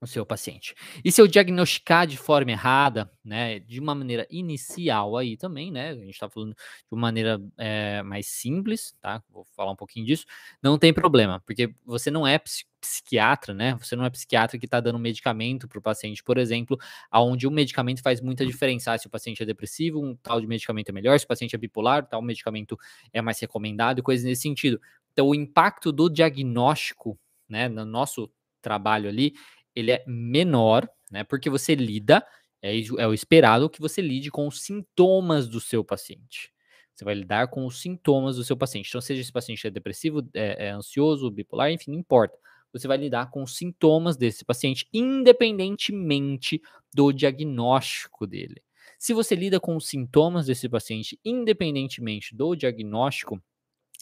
o 0.00 0.06
seu 0.06 0.24
paciente. 0.24 0.74
E 1.04 1.10
se 1.10 1.20
eu 1.20 1.26
diagnosticar 1.26 2.06
de 2.06 2.16
forma 2.16 2.52
errada, 2.52 3.10
né, 3.24 3.58
de 3.58 3.80
uma 3.80 3.94
maneira 3.94 4.26
inicial 4.30 5.16
aí 5.16 5.36
também, 5.36 5.72
né, 5.72 5.90
a 5.90 5.94
gente 5.94 6.10
está 6.10 6.28
falando 6.30 6.54
de 6.54 6.92
uma 6.92 7.00
maneira 7.00 7.40
é, 7.56 8.02
mais 8.02 8.26
simples, 8.28 8.94
tá? 9.00 9.22
Vou 9.28 9.44
falar 9.56 9.72
um 9.72 9.76
pouquinho 9.76 10.06
disso. 10.06 10.24
Não 10.62 10.78
tem 10.78 10.92
problema, 10.92 11.40
porque 11.44 11.74
você 11.84 12.10
não 12.10 12.26
é 12.26 12.40
psiquiatra, 12.80 13.52
né? 13.52 13.74
Você 13.76 13.96
não 13.96 14.04
é 14.04 14.10
psiquiatra 14.10 14.58
que 14.58 14.66
está 14.66 14.80
dando 14.80 14.98
medicamento 14.98 15.66
para 15.68 15.78
o 15.78 15.82
paciente, 15.82 16.22
por 16.22 16.38
exemplo, 16.38 16.78
aonde 17.10 17.46
um 17.46 17.50
medicamento 17.50 18.00
faz 18.02 18.20
muita 18.20 18.46
diferença. 18.46 18.92
Ah, 18.92 18.98
se 18.98 19.06
o 19.06 19.10
paciente 19.10 19.42
é 19.42 19.46
depressivo, 19.46 20.00
um 20.00 20.14
tal 20.16 20.40
de 20.40 20.46
medicamento 20.46 20.90
é 20.90 20.92
melhor. 20.92 21.18
Se 21.18 21.24
o 21.24 21.28
paciente 21.28 21.54
é 21.54 21.58
bipolar, 21.58 22.06
tal 22.06 22.22
medicamento 22.22 22.78
é 23.12 23.20
mais 23.20 23.40
recomendado, 23.40 24.02
coisas 24.02 24.24
nesse 24.24 24.42
sentido. 24.42 24.80
Então, 25.12 25.26
o 25.26 25.34
impacto 25.34 25.90
do 25.90 26.08
diagnóstico, 26.08 27.18
né, 27.48 27.68
no 27.68 27.84
nosso 27.84 28.30
trabalho 28.62 29.08
ali, 29.08 29.34
ele 29.78 29.92
é 29.92 30.04
menor, 30.06 30.88
né? 31.10 31.24
Porque 31.24 31.48
você 31.48 31.74
lida, 31.74 32.26
é, 32.60 32.78
é 32.80 33.06
o 33.06 33.14
esperado 33.14 33.70
que 33.70 33.80
você 33.80 34.02
lide 34.02 34.30
com 34.30 34.46
os 34.46 34.62
sintomas 34.62 35.48
do 35.48 35.60
seu 35.60 35.84
paciente. 35.84 36.52
Você 36.94 37.04
vai 37.04 37.14
lidar 37.14 37.46
com 37.48 37.64
os 37.64 37.80
sintomas 37.80 38.36
do 38.36 38.44
seu 38.44 38.56
paciente. 38.56 38.88
Então, 38.88 39.00
seja 39.00 39.20
esse 39.20 39.32
paciente 39.32 39.66
é 39.66 39.70
depressivo, 39.70 40.28
é, 40.34 40.66
é 40.66 40.70
ansioso, 40.70 41.30
bipolar, 41.30 41.70
enfim, 41.70 41.92
não 41.92 41.98
importa. 41.98 42.36
Você 42.72 42.88
vai 42.88 42.96
lidar 42.96 43.30
com 43.30 43.42
os 43.42 43.56
sintomas 43.56 44.16
desse 44.16 44.44
paciente, 44.44 44.88
independentemente 44.92 46.60
do 46.92 47.12
diagnóstico 47.12 48.26
dele. 48.26 48.60
Se 48.98 49.14
você 49.14 49.36
lida 49.36 49.60
com 49.60 49.76
os 49.76 49.86
sintomas 49.86 50.46
desse 50.46 50.68
paciente, 50.68 51.18
independentemente 51.24 52.34
do 52.34 52.56
diagnóstico 52.56 53.40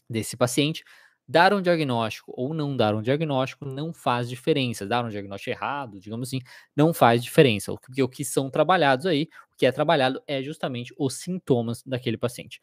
desse 0.09 0.37
paciente, 0.37 0.83
Dar 1.29 1.53
um 1.53 1.61
diagnóstico 1.61 2.33
ou 2.37 2.55
não 2.55 2.77
dar 2.77 2.95
um 2.95 3.03
diagnóstico 3.03 3.65
não 3.65 3.93
faz 3.93 4.29
diferença. 4.29 4.87
Dar 4.87 5.05
um 5.05 5.09
diagnóstico 5.09 5.51
errado, 5.51 5.99
digamos 5.99 6.29
assim, 6.29 6.41
não 6.75 6.95
faz 6.95 7.23
diferença. 7.23 7.75
Porque 7.75 8.03
o 8.03 8.09
que 8.09 8.25
são 8.25 8.49
trabalhados 8.49 9.07
aí, 9.07 9.29
o 9.53 9.57
que 9.57 9.67
é 9.67 9.73
trabalhado 9.73 10.23
é 10.27 10.41
justamente 10.43 10.95
os 10.99 11.15
sintomas 11.15 11.83
daquele 11.85 12.17
paciente. 12.17 12.61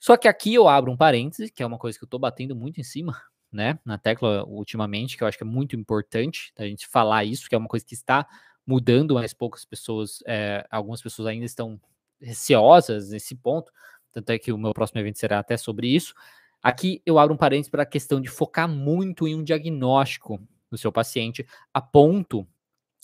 Só 0.00 0.16
que 0.16 0.26
aqui 0.26 0.52
eu 0.54 0.68
abro 0.68 0.90
um 0.90 0.96
parêntese, 0.96 1.50
que 1.50 1.62
é 1.62 1.66
uma 1.66 1.78
coisa 1.78 1.96
que 1.96 2.04
eu 2.04 2.06
estou 2.06 2.18
batendo 2.18 2.56
muito 2.56 2.80
em 2.80 2.84
cima, 2.84 3.16
né, 3.52 3.78
na 3.84 3.96
tecla 3.96 4.44
ultimamente, 4.46 5.16
que 5.16 5.22
eu 5.22 5.28
acho 5.28 5.38
que 5.38 5.44
é 5.44 5.46
muito 5.46 5.76
importante 5.76 6.52
a 6.58 6.64
gente 6.64 6.88
falar 6.88 7.24
isso, 7.24 7.48
que 7.48 7.54
é 7.54 7.58
uma 7.58 7.68
coisa 7.68 7.86
que 7.86 7.94
está 7.94 8.26
mudando, 8.66 9.14
mas 9.14 9.32
poucas 9.32 9.64
pessoas, 9.64 10.18
é, 10.26 10.66
algumas 10.70 11.00
pessoas 11.00 11.28
ainda 11.28 11.44
estão 11.44 11.80
receosas 12.20 13.10
nesse 13.10 13.34
ponto. 13.36 13.70
Tanto 14.12 14.30
é 14.30 14.38
que 14.38 14.52
o 14.52 14.58
meu 14.58 14.72
próximo 14.72 15.00
evento 15.00 15.18
será 15.18 15.38
até 15.38 15.56
sobre 15.56 15.88
isso. 15.88 16.14
Aqui 16.62 17.02
eu 17.04 17.18
abro 17.18 17.34
um 17.34 17.38
parênteses 17.38 17.70
para 17.70 17.82
a 17.82 17.86
questão 17.86 18.20
de 18.20 18.28
focar 18.28 18.68
muito 18.68 19.26
em 19.26 19.34
um 19.34 19.42
diagnóstico 19.42 20.40
do 20.70 20.78
seu 20.78 20.92
paciente, 20.92 21.46
a 21.74 21.80
ponto 21.80 22.46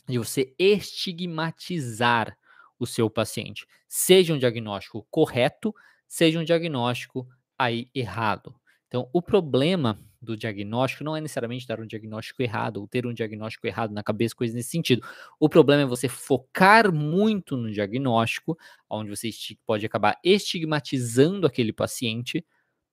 de 0.09 0.19
você 0.19 0.55
estigmatizar 0.59 2.37
o 2.79 2.87
seu 2.87 3.11
paciente. 3.11 3.67
Seja 3.89 4.33
um 4.33 4.39
diagnóstico 4.39 5.07
correto, 5.11 5.75
seja 6.07 6.39
um 6.39 6.45
diagnóstico 6.45 7.29
aí 7.59 7.89
errado. 7.95 8.55
Então, 8.87 9.09
o 9.13 9.21
problema 9.21 9.99
do 10.21 10.37
diagnóstico 10.37 11.05
não 11.05 11.17
é 11.17 11.21
necessariamente 11.21 11.67
dar 11.67 11.81
um 11.81 11.87
diagnóstico 11.87 12.43
errado 12.43 12.79
ou 12.79 12.89
ter 12.89 13.07
um 13.07 13.13
diagnóstico 13.13 13.67
errado 13.67 13.93
na 13.93 14.03
cabeça, 14.03 14.35
coisas 14.35 14.55
nesse 14.55 14.71
sentido. 14.71 15.07
O 15.39 15.49
problema 15.49 15.83
é 15.83 15.87
você 15.87 16.09
focar 16.09 16.93
muito 16.93 17.57
no 17.57 17.71
diagnóstico, 17.71 18.59
onde 18.89 19.11
você 19.11 19.31
pode 19.67 19.85
acabar 19.85 20.19
estigmatizando 20.25 21.47
aquele 21.47 21.73
paciente, 21.73 22.45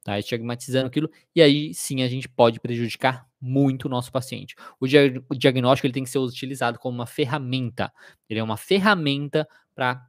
tá? 0.05 0.19
Estigmatizando 0.19 0.87
aquilo, 0.87 1.11
e 1.35 1.41
aí 1.41 1.73
sim 1.73 2.03
a 2.03 2.07
gente 2.07 2.29
pode 2.29 2.61
prejudicar 2.61 3.27
muito 3.41 3.85
o 3.87 3.89
nosso 3.89 4.11
paciente. 4.13 4.55
O, 4.79 4.87
dia 4.87 5.21
o 5.29 5.35
diagnóstico 5.35 5.87
ele 5.87 5.93
tem 5.95 6.05
que 6.05 6.11
ser 6.11 6.19
utilizado 6.19 6.79
como 6.79 6.97
uma 6.99 7.07
ferramenta. 7.07 7.91
Ele 8.29 8.39
é 8.39 8.43
uma 8.43 8.57
ferramenta 8.57 9.47
para 9.75 10.07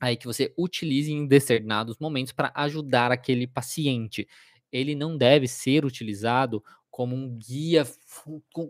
aí 0.00 0.16
que 0.16 0.26
você 0.26 0.54
utilize 0.58 1.12
em 1.12 1.26
determinados 1.26 1.98
momentos 1.98 2.32
para 2.32 2.52
ajudar 2.54 3.12
aquele 3.12 3.46
paciente 3.46 4.28
ele 4.72 4.94
não 4.94 5.16
deve 5.16 5.48
ser 5.48 5.84
utilizado 5.84 6.62
como 6.90 7.16
um 7.16 7.38
guia 7.38 7.86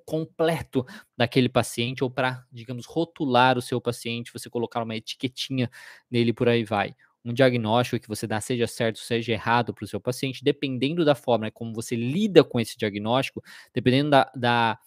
completo 0.04 0.84
daquele 1.16 1.48
paciente 1.48 2.04
ou 2.04 2.10
para, 2.10 2.44
digamos, 2.52 2.86
rotular 2.86 3.58
o 3.58 3.62
seu 3.62 3.80
paciente, 3.80 4.32
você 4.32 4.48
colocar 4.50 4.82
uma 4.82 4.94
etiquetinha 4.96 5.70
nele 6.10 6.32
por 6.32 6.48
aí 6.48 6.64
vai. 6.64 6.94
Um 7.24 7.34
diagnóstico 7.34 8.00
que 8.00 8.08
você 8.08 8.26
dá, 8.26 8.40
seja 8.40 8.66
certo, 8.66 8.98
seja 8.98 9.32
errado 9.32 9.74
para 9.74 9.84
o 9.84 9.88
seu 9.88 10.00
paciente, 10.00 10.42
dependendo 10.42 11.04
da 11.04 11.14
forma 11.14 11.50
como 11.50 11.74
você 11.74 11.94
lida 11.94 12.42
com 12.42 12.58
esse 12.58 12.78
diagnóstico, 12.78 13.42
dependendo 13.74 14.10
da, 14.10 14.32
da 14.34 14.78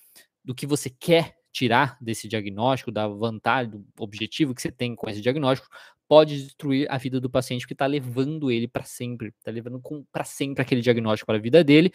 do 0.43 0.55
que 0.55 0.65
você 0.65 0.89
quer 0.89 1.35
tirar 1.51 1.97
desse 2.01 2.27
diagnóstico, 2.27 2.91
da 2.91 3.07
vantagem, 3.07 3.71
do 3.71 3.85
objetivo 3.99 4.55
que 4.55 4.61
você 4.61 4.71
tem 4.71 4.95
com 4.95 5.07
esse 5.09 5.21
diagnóstico, 5.21 5.69
pode 6.07 6.43
destruir 6.43 6.87
a 6.91 6.97
vida 6.97 7.19
do 7.21 7.29
paciente 7.29 7.67
que 7.67 7.73
está 7.73 7.85
levando 7.85 8.51
ele 8.51 8.67
para 8.67 8.83
sempre, 8.83 9.29
está 9.37 9.51
levando 9.51 9.81
para 10.11 10.23
sempre 10.23 10.61
aquele 10.61 10.81
diagnóstico 10.81 11.27
para 11.27 11.37
a 11.37 11.41
vida 11.41 11.63
dele 11.63 11.91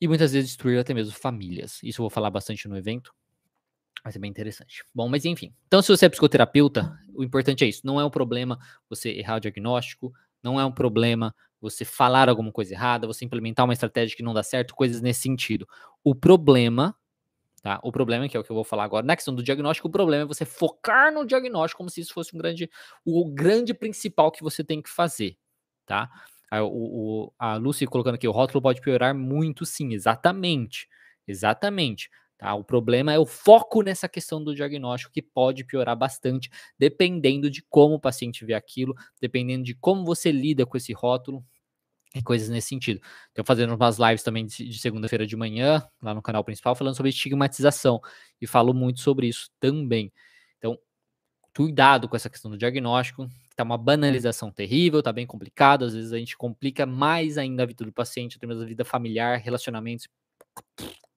e 0.00 0.08
muitas 0.08 0.32
vezes 0.32 0.50
destruir 0.50 0.78
até 0.78 0.92
mesmo 0.94 1.12
famílias. 1.12 1.78
Isso 1.82 2.00
eu 2.00 2.04
vou 2.04 2.10
falar 2.10 2.30
bastante 2.30 2.66
no 2.68 2.76
evento. 2.76 3.12
Vai 4.02 4.12
ser 4.12 4.18
bem 4.18 4.30
interessante. 4.30 4.84
Bom, 4.94 5.08
mas 5.08 5.24
enfim. 5.24 5.54
Então, 5.66 5.80
se 5.80 5.88
você 5.88 6.06
é 6.06 6.08
psicoterapeuta, 6.08 6.98
o 7.14 7.22
importante 7.22 7.64
é 7.64 7.68
isso. 7.68 7.82
Não 7.84 8.00
é 8.00 8.04
um 8.04 8.10
problema 8.10 8.58
você 8.88 9.10
errar 9.10 9.36
o 9.36 9.40
diagnóstico, 9.40 10.12
não 10.42 10.58
é 10.58 10.64
um 10.64 10.72
problema 10.72 11.34
você 11.60 11.84
falar 11.84 12.28
alguma 12.28 12.50
coisa 12.50 12.74
errada, 12.74 13.06
você 13.06 13.24
implementar 13.24 13.64
uma 13.64 13.72
estratégia 13.72 14.16
que 14.16 14.22
não 14.22 14.34
dá 14.34 14.42
certo, 14.42 14.74
coisas 14.74 15.00
nesse 15.00 15.20
sentido. 15.20 15.68
O 16.02 16.14
problema 16.14 16.96
Tá? 17.62 17.78
O 17.84 17.92
problema, 17.92 18.28
que 18.28 18.36
é 18.36 18.40
o 18.40 18.42
que 18.42 18.50
eu 18.50 18.56
vou 18.56 18.64
falar 18.64 18.82
agora, 18.82 19.06
na 19.06 19.14
questão 19.14 19.32
do 19.32 19.42
diagnóstico, 19.42 19.86
o 19.86 19.90
problema 19.90 20.24
é 20.24 20.26
você 20.26 20.44
focar 20.44 21.12
no 21.12 21.24
diagnóstico 21.24 21.78
como 21.78 21.88
se 21.88 22.00
isso 22.00 22.12
fosse 22.12 22.34
um 22.34 22.38
grande, 22.38 22.68
o 23.04 23.24
grande 23.32 23.72
principal 23.72 24.32
que 24.32 24.42
você 24.42 24.64
tem 24.64 24.82
que 24.82 24.90
fazer. 24.90 25.36
Tá? 25.86 26.10
A, 26.50 26.64
o, 26.64 27.32
a 27.38 27.54
Lucy 27.54 27.86
colocando 27.86 28.16
aqui, 28.16 28.26
o 28.26 28.32
rótulo 28.32 28.60
pode 28.60 28.80
piorar 28.80 29.14
muito, 29.14 29.64
sim, 29.64 29.92
exatamente. 29.94 30.88
Exatamente. 31.26 32.10
Tá? 32.42 32.54
O 32.54 32.64
problema 32.64 33.12
é 33.12 33.18
o 33.20 33.24
foco 33.24 33.82
nessa 33.82 34.08
questão 34.08 34.42
do 34.42 34.52
diagnóstico, 34.52 35.12
que 35.12 35.22
pode 35.22 35.62
piorar 35.62 35.96
bastante, 35.96 36.50
dependendo 36.76 37.48
de 37.48 37.62
como 37.70 37.94
o 37.94 38.00
paciente 38.00 38.44
vê 38.44 38.52
aquilo, 38.52 38.96
dependendo 39.20 39.62
de 39.62 39.76
como 39.76 40.04
você 40.04 40.32
lida 40.32 40.66
com 40.66 40.76
esse 40.76 40.92
rótulo, 40.92 41.44
e 42.12 42.20
coisas 42.20 42.48
nesse 42.48 42.66
sentido. 42.66 43.00
Estou 43.28 43.44
fazendo 43.44 43.72
umas 43.76 43.96
lives 43.96 44.24
também 44.24 44.44
de, 44.44 44.76
segunda-feira 44.76 45.24
de 45.24 45.36
manhã, 45.36 45.86
lá 46.02 46.12
no 46.12 46.20
canal 46.20 46.42
principal, 46.42 46.74
falando 46.74 46.96
sobre 46.96 47.10
estigmatização. 47.10 48.00
E 48.40 48.46
falo 48.46 48.74
muito 48.74 49.00
sobre 49.00 49.28
isso 49.28 49.48
também. 49.60 50.12
Então, 50.58 50.76
cuidado 51.54 52.08
com 52.08 52.16
essa 52.16 52.28
questão 52.28 52.50
do 52.50 52.58
diagnóstico. 52.58 53.28
Está 53.50 53.62
uma 53.62 53.78
banalização 53.78 54.50
terrível, 54.50 54.98
está 54.98 55.12
bem 55.12 55.26
complicado. 55.26 55.84
Às 55.84 55.94
vezes 55.94 56.12
a 56.12 56.18
gente 56.18 56.36
complica 56.36 56.84
mais 56.84 57.38
ainda 57.38 57.62
a 57.62 57.66
vida 57.66 57.84
do 57.84 57.92
paciente, 57.92 58.36
a 58.42 58.64
vida 58.64 58.84
familiar, 58.84 59.38
relacionamentos. 59.38 60.08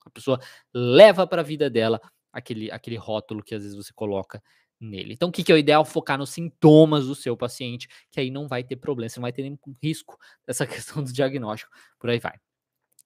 A 0.06 0.10
pessoa 0.10 0.40
leva 0.74 1.28
para 1.28 1.42
a 1.42 1.46
vida 1.46 1.70
dela 1.70 2.00
aquele, 2.32 2.72
aquele 2.72 2.96
rótulo 2.96 3.44
que 3.44 3.56
às 3.56 3.64
vezes 3.64 3.76
você 3.76 3.94
coloca 3.94 4.42
nele. 4.80 5.14
Então, 5.14 5.30
o 5.30 5.32
que, 5.32 5.44
que 5.44 5.52
é 5.52 5.56
o 5.56 5.58
ideal? 5.58 5.86
Focar 5.86 6.18
nos 6.18 6.30
sintomas 6.30 7.08
do 7.08 7.16
seu 7.16 7.36
paciente, 7.36 7.88
que 8.12 8.20
aí 8.20 8.30
não 8.30 8.48
vai 8.48 8.64
ter 8.64 8.76
problema, 8.76 9.10
você 9.10 9.20
não 9.20 9.24
vai 9.24 9.34
ter 9.34 9.42
nenhum 9.42 9.58
risco 9.82 10.18
dessa 10.46 10.66
questão 10.68 11.04
do 11.04 11.12
diagnóstico, 11.12 11.72
por 12.00 12.10
aí 12.10 12.20
vai. 12.20 12.38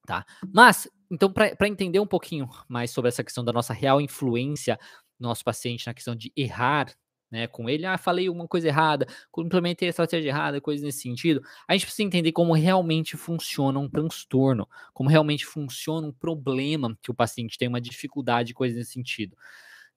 Tá? 0.05 0.25
Mas, 0.53 0.89
então, 1.11 1.31
para 1.31 1.67
entender 1.67 1.99
um 1.99 2.07
pouquinho 2.07 2.49
mais 2.67 2.91
sobre 2.91 3.09
essa 3.09 3.23
questão 3.23 3.43
da 3.43 3.53
nossa 3.53 3.73
real 3.73 4.01
influência 4.01 4.79
no 5.19 5.27
nosso 5.27 5.43
paciente, 5.43 5.85
na 5.85 5.93
questão 5.93 6.15
de 6.15 6.31
errar 6.35 6.91
né, 7.31 7.47
com 7.47 7.69
ele, 7.69 7.85
ah, 7.85 7.97
falei 7.97 8.29
uma 8.29 8.47
coisa 8.47 8.67
errada, 8.67 9.05
implementei 9.37 9.87
a 9.87 9.91
estratégia 9.91 10.29
errada, 10.29 10.59
coisas 10.59 10.83
nesse 10.83 11.01
sentido, 11.01 11.41
a 11.67 11.73
gente 11.73 11.85
precisa 11.85 12.05
entender 12.05 12.31
como 12.31 12.53
realmente 12.53 13.15
funciona 13.15 13.79
um 13.79 13.89
transtorno, 13.89 14.67
como 14.93 15.09
realmente 15.09 15.45
funciona 15.45 16.07
um 16.07 16.11
problema 16.11 16.97
que 17.01 17.11
o 17.11 17.13
paciente 17.13 17.57
tem, 17.57 17.67
uma 17.67 17.81
dificuldade, 17.81 18.53
coisas 18.53 18.77
nesse 18.77 18.91
sentido. 18.91 19.35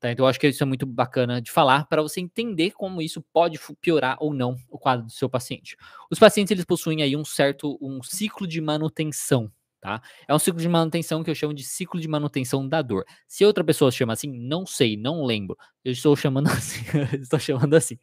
Tá? 0.02 0.10
Então, 0.10 0.26
eu 0.26 0.28
acho 0.28 0.40
que 0.40 0.48
isso 0.48 0.62
é 0.62 0.66
muito 0.66 0.84
bacana 0.84 1.40
de 1.40 1.50
falar 1.52 1.86
para 1.86 2.02
você 2.02 2.20
entender 2.20 2.72
como 2.72 3.00
isso 3.00 3.22
pode 3.32 3.58
piorar 3.80 4.16
ou 4.18 4.34
não 4.34 4.56
o 4.68 4.76
quadro 4.76 5.06
do 5.06 5.12
seu 5.12 5.30
paciente. 5.30 5.76
Os 6.10 6.18
pacientes 6.18 6.50
eles 6.50 6.64
possuem 6.64 7.02
aí 7.02 7.14
um 7.16 7.24
certo 7.24 7.78
um 7.80 8.02
ciclo 8.02 8.44
de 8.46 8.60
manutenção. 8.60 9.50
Tá? 9.82 10.00
É 10.28 10.32
um 10.32 10.38
ciclo 10.38 10.60
de 10.60 10.68
manutenção 10.68 11.24
que 11.24 11.30
eu 11.30 11.34
chamo 11.34 11.52
de 11.52 11.64
ciclo 11.64 12.00
de 12.00 12.06
manutenção 12.06 12.68
da 12.68 12.80
dor. 12.80 13.04
Se 13.26 13.44
outra 13.44 13.64
pessoa 13.64 13.90
chama 13.90 14.12
assim, 14.12 14.30
não 14.32 14.64
sei, 14.64 14.96
não 14.96 15.24
lembro. 15.24 15.56
Eu 15.84 15.90
estou 15.90 16.14
chamando 16.14 16.46
assim, 16.54 16.82
estou 17.20 17.40
chamando 17.40 17.74
assim. 17.74 17.98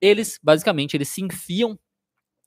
Eles, 0.00 0.38
basicamente, 0.40 0.96
eles 0.96 1.08
se 1.08 1.20
enfiam 1.20 1.76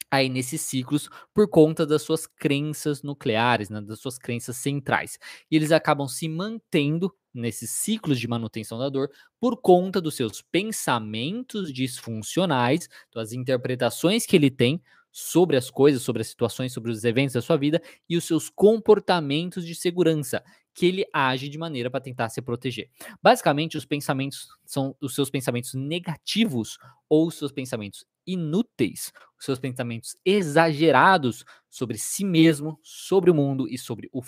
aí 0.09 0.29
nesses 0.29 0.61
ciclos 0.61 1.09
por 1.33 1.49
conta 1.49 1.85
das 1.85 2.01
suas 2.03 2.25
crenças 2.27 3.03
nucleares, 3.03 3.69
né, 3.69 3.81
das 3.81 3.99
suas 3.99 4.17
crenças 4.17 4.55
centrais. 4.57 5.19
E 5.51 5.55
eles 5.57 5.71
acabam 5.73 6.07
se 6.07 6.29
mantendo 6.29 7.13
nesses 7.33 7.71
ciclos 7.71 8.19
de 8.19 8.27
manutenção 8.27 8.79
da 8.79 8.87
dor 8.87 9.09
por 9.39 9.57
conta 9.57 9.99
dos 9.99 10.15
seus 10.15 10.41
pensamentos 10.41 11.73
disfuncionais, 11.73 12.87
das 13.13 13.33
interpretações 13.33 14.25
que 14.25 14.35
ele 14.37 14.49
tem 14.49 14.81
sobre 15.17 15.55
as 15.55 15.71
coisas, 15.71 16.01
sobre 16.01 16.21
as 16.21 16.27
situações, 16.27 16.73
sobre 16.73 16.91
os 16.91 17.05
eventos 17.05 17.35
da 17.35 17.41
sua 17.41 17.55
vida 17.55 17.81
e 18.09 18.17
os 18.17 18.25
seus 18.25 18.49
comportamentos 18.49 19.65
de 19.65 19.73
segurança, 19.73 20.43
que 20.73 20.85
ele 20.85 21.05
age 21.13 21.47
de 21.47 21.57
maneira 21.57 21.89
para 21.89 22.01
tentar 22.01 22.27
se 22.27 22.41
proteger. 22.41 22.89
Basicamente, 23.23 23.77
os 23.77 23.85
pensamentos 23.85 24.49
são 24.65 24.93
os 24.99 25.15
seus 25.15 25.29
pensamentos 25.29 25.73
negativos 25.73 26.77
ou 27.07 27.27
os 27.27 27.35
seus 27.35 27.53
pensamentos 27.53 28.03
inúteis, 28.27 29.13
os 29.39 29.45
seus 29.45 29.57
pensamentos 29.57 30.17
exagerados 30.25 31.45
sobre 31.69 31.97
si 31.97 32.25
mesmo, 32.25 32.77
sobre 32.83 33.31
o 33.31 33.33
mundo 33.33 33.69
e 33.69 33.77
sobre 33.77 34.09
o, 34.11 34.21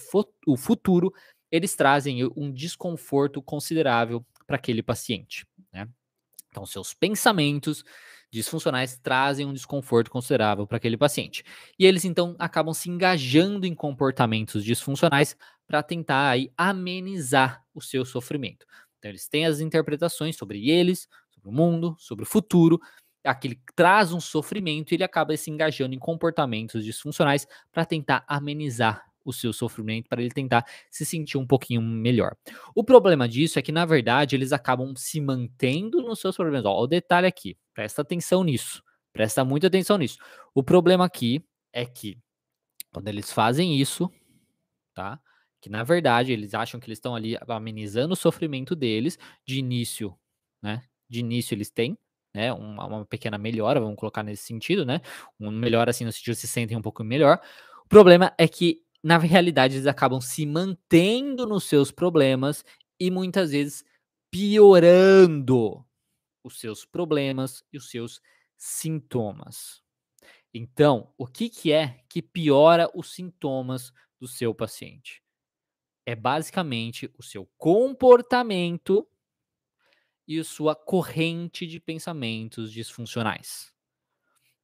o 0.48 0.56
futuro 0.56 1.12
eles 1.52 1.76
trazem 1.76 2.24
um 2.34 2.50
desconforto 2.50 3.42
considerável 3.42 4.26
para 4.46 4.56
aquele 4.56 4.82
paciente. 4.82 5.46
Né? 5.74 5.86
Então, 6.50 6.66
seus 6.66 6.94
pensamentos 6.94 7.84
disfuncionais 8.32 8.98
trazem 8.98 9.46
um 9.46 9.54
desconforto 9.54 10.12
considerável 10.12 10.68
para 10.68 10.78
aquele 10.78 10.98
paciente. 10.98 11.44
E 11.78 11.86
eles 11.86 12.06
então 12.06 12.36
acabam 12.40 12.74
se 12.74 12.90
engajando 12.90 13.66
em 13.66 13.74
comportamentos 13.74 14.64
disfuncionais 14.64 15.36
para 15.66 15.84
tentar 15.84 16.30
aí 16.30 16.52
amenizar 16.58 17.64
o 17.74 17.82
seu 17.82 18.06
sofrimento. 18.06 18.66
Então, 18.98 19.10
eles 19.10 19.28
têm 19.28 19.46
as 19.46 19.60
interpretações 19.60 20.36
sobre 20.36 20.70
eles, 20.70 21.08
sobre 21.30 21.50
o 21.50 21.54
mundo, 21.54 21.96
sobre 22.00 22.24
o 22.24 22.28
futuro, 22.28 22.80
aquele 23.24 23.60
traz 23.76 24.12
um 24.12 24.20
sofrimento 24.20 24.92
e 24.92 24.96
ele 24.96 25.04
acaba 25.04 25.36
se 25.36 25.52
engajando 25.52 25.94
em 25.94 26.00
comportamentos 26.00 26.84
disfuncionais 26.84 27.48
para 27.72 27.86
tentar 27.86 28.24
amenizar 28.28 29.06
o 29.28 29.34
seu 29.34 29.52
sofrimento, 29.52 30.08
para 30.08 30.22
ele 30.22 30.32
tentar 30.32 30.66
se 30.90 31.06
sentir 31.06 31.38
um 31.38 31.46
pouquinho 31.46 31.82
melhor. 31.82 32.36
O 32.74 32.84
problema 32.84 33.28
disso 33.28 33.60
é 33.60 33.62
que, 33.62 33.72
na 33.72 33.86
verdade, 33.86 34.36
eles 34.36 34.54
acabam 34.54 34.96
se 34.96 35.20
mantendo 35.20 36.02
nos 36.02 36.20
seus 36.20 36.36
problemas. 36.36 36.66
Ó, 36.66 36.82
o 36.82 36.88
detalhe 36.88 37.28
aqui, 37.28 37.58
presta 37.74 38.02
atenção 38.02 38.44
nisso, 38.44 38.82
presta 39.12 39.44
muita 39.44 39.68
atenção 39.68 39.98
nisso. 39.98 40.18
O 40.56 40.64
problema 40.64 41.06
aqui 41.06 41.44
é 41.74 41.86
que, 41.86 42.18
quando 42.92 43.10
eles 43.10 43.32
fazem 43.32 43.80
isso, 43.80 44.10
tá? 44.94 45.20
Que 45.62 45.70
na 45.70 45.84
verdade 45.84 46.32
eles 46.32 46.54
acham 46.54 46.80
que 46.80 46.88
eles 46.88 46.98
estão 46.98 47.16
ali 47.16 47.38
amenizando 47.48 48.14
o 48.14 48.18
sofrimento 48.18 48.76
deles, 48.76 49.18
de 49.46 49.60
início, 49.60 50.18
né? 50.62 50.82
De 51.10 51.20
início 51.20 51.54
eles 51.54 51.70
têm, 51.70 51.98
né, 52.34 52.54
uma, 52.54 52.86
uma, 52.86 53.06
pequena 53.06 53.38
melhora, 53.38 53.80
vamos 53.80 53.96
colocar 53.96 54.24
nesse 54.24 54.44
sentido, 54.44 54.86
né? 54.86 55.02
Um 55.40 55.50
melhor 55.52 55.90
assim 55.90 56.06
no 56.06 56.12
sentido 56.12 56.36
se 56.36 56.48
sentem 56.48 56.78
um 56.78 56.82
pouco 56.82 57.04
melhor. 57.04 57.40
O 57.86 57.88
problema 57.88 58.34
é 58.38 58.48
que 58.48 58.84
na 59.04 59.18
realidade, 59.18 59.76
eles 59.76 59.88
acabam 59.88 60.20
se 60.20 60.46
mantendo 60.46 61.46
nos 61.46 61.66
seus 61.66 61.92
problemas 61.92 62.64
e 63.00 63.12
muitas 63.12 63.52
vezes 63.52 63.84
piorando 64.32 65.86
os 66.44 66.60
seus 66.60 66.86
problemas 66.86 67.64
e 67.72 67.78
os 67.78 67.90
seus 67.90 68.22
sintomas. 68.56 69.82
Então, 70.54 71.14
o 71.18 71.28
que, 71.28 71.50
que 71.50 71.72
é 71.72 72.04
que 72.10 72.22
piora 72.22 72.90
os 72.96 73.14
sintomas 73.14 73.92
do 74.20 74.28
seu 74.28 74.56
paciente? 74.56 75.24
É 76.06 76.16
basicamente 76.16 77.12
o 77.18 77.24
seu 77.24 77.46
comportamento 77.58 79.08
e 80.28 80.44
sua 80.44 80.76
corrente 80.76 81.66
de 81.66 81.80
pensamentos 81.80 82.72
disfuncionais. 82.72 83.74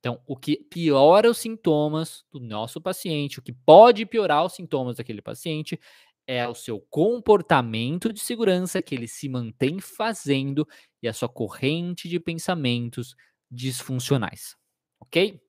Então, 0.04 0.22
o 0.28 0.36
que 0.36 0.58
piora 0.58 1.30
os 1.30 1.38
sintomas 1.38 2.26
do 2.30 2.38
nosso 2.38 2.82
paciente, 2.82 3.40
o 3.40 3.42
que 3.42 3.54
pode 3.54 4.06
piorar 4.06 4.46
os 4.46 4.52
sintomas 4.52 4.98
daquele 4.98 5.22
paciente, 5.22 5.80
é 6.28 6.46
o 6.46 6.54
seu 6.54 6.82
comportamento 6.90 8.12
de 8.12 8.20
segurança 8.20 8.82
que 8.82 8.94
ele 8.94 9.08
se 9.08 9.30
mantém 9.30 9.80
fazendo 9.80 10.68
e 11.02 11.08
a 11.08 11.14
sua 11.14 11.30
corrente 11.30 12.10
de 12.10 12.20
pensamentos 12.20 13.16
disfuncionais. 13.50 14.58
Ok? 15.00 15.40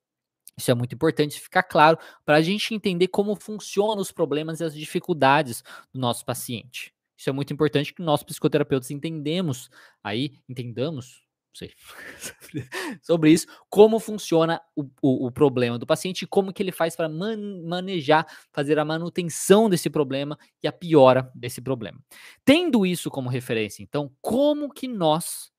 Isso 0.57 0.71
é 0.71 0.73
muito 0.73 0.95
importante 0.95 1.37
ficar 1.37 1.63
claro 1.63 1.97
para 2.23 2.37
a 2.37 2.41
gente 2.41 2.73
entender 2.73 3.09
como 3.09 3.35
funcionam 3.35 3.99
os 3.99 4.13
problemas 4.13 4.61
e 4.61 4.63
as 4.63 4.73
dificuldades 4.73 5.63
do 5.93 5.99
nosso 5.99 6.23
paciente. 6.23 6.93
Isso 7.17 7.29
é 7.29 7.33
muito 7.33 7.51
importante 7.51 7.93
que 7.93 8.01
nós 8.01 8.23
psicoterapeutas 8.23 8.89
entendemos 8.89 9.69
aí, 10.01 10.39
entendamos, 10.47 11.24
sei, 11.55 11.73
sobre 13.01 13.31
isso, 13.31 13.47
como 13.69 13.99
funciona 13.99 14.61
o, 14.75 14.83
o, 15.01 15.27
o, 15.27 15.31
problema 15.31 15.79
do 15.79 15.85
paciente 15.85 16.23
e 16.23 16.27
como 16.27 16.51
que 16.51 16.61
ele 16.61 16.71
faz 16.71 16.95
para 16.95 17.07
man, 17.07 17.37
manejar, 17.63 18.27
fazer 18.51 18.77
a 18.77 18.85
manutenção 18.85 19.69
desse 19.69 19.89
problema 19.89 20.37
e 20.61 20.67
a 20.67 20.71
piora 20.71 21.31
desse 21.33 21.61
problema. 21.61 21.99
Tendo 22.43 22.85
isso 22.85 23.09
como 23.09 23.29
referência, 23.29 23.81
então, 23.81 24.13
como 24.21 24.71
que 24.71 24.87
nós 24.87 25.51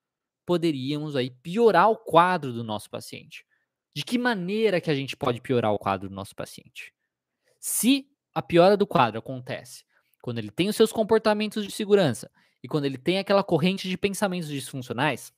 poderíamos 0.45 1.17
aí 1.17 1.31
piorar 1.31 1.91
o 1.91 1.97
quadro 1.97 2.53
do 2.53 2.63
nosso 2.63 2.91
paciente? 2.91 3.45
De 3.95 4.05
que 4.05 4.19
maneira 4.19 4.81
que 4.81 4.91
a 4.91 4.95
gente 4.95 5.17
pode 5.17 5.41
piorar 5.41 5.73
o 5.73 5.79
quadro 5.79 6.09
do 6.09 6.15
nosso 6.15 6.37
paciente? 6.37 6.93
Se 7.59 8.07
a 8.35 8.43
piora 8.43 8.77
do 8.77 8.87
quadro 8.87 9.19
acontece 9.19 9.85
quando 10.21 10.39
ele 10.39 10.51
tem 10.51 10.69
os 10.69 10.77
seus 10.77 10.93
comportamentos 10.93 11.65
de 11.65 11.73
segurança 11.73 12.31
e 12.63 12.69
quando 12.69 12.85
ele 12.85 12.99
tem 12.99 13.19
aquela 13.19 13.43
corrente 13.43 13.89
de 13.89 13.97
pensamentos 13.97 14.49
disfuncionais 14.49 15.33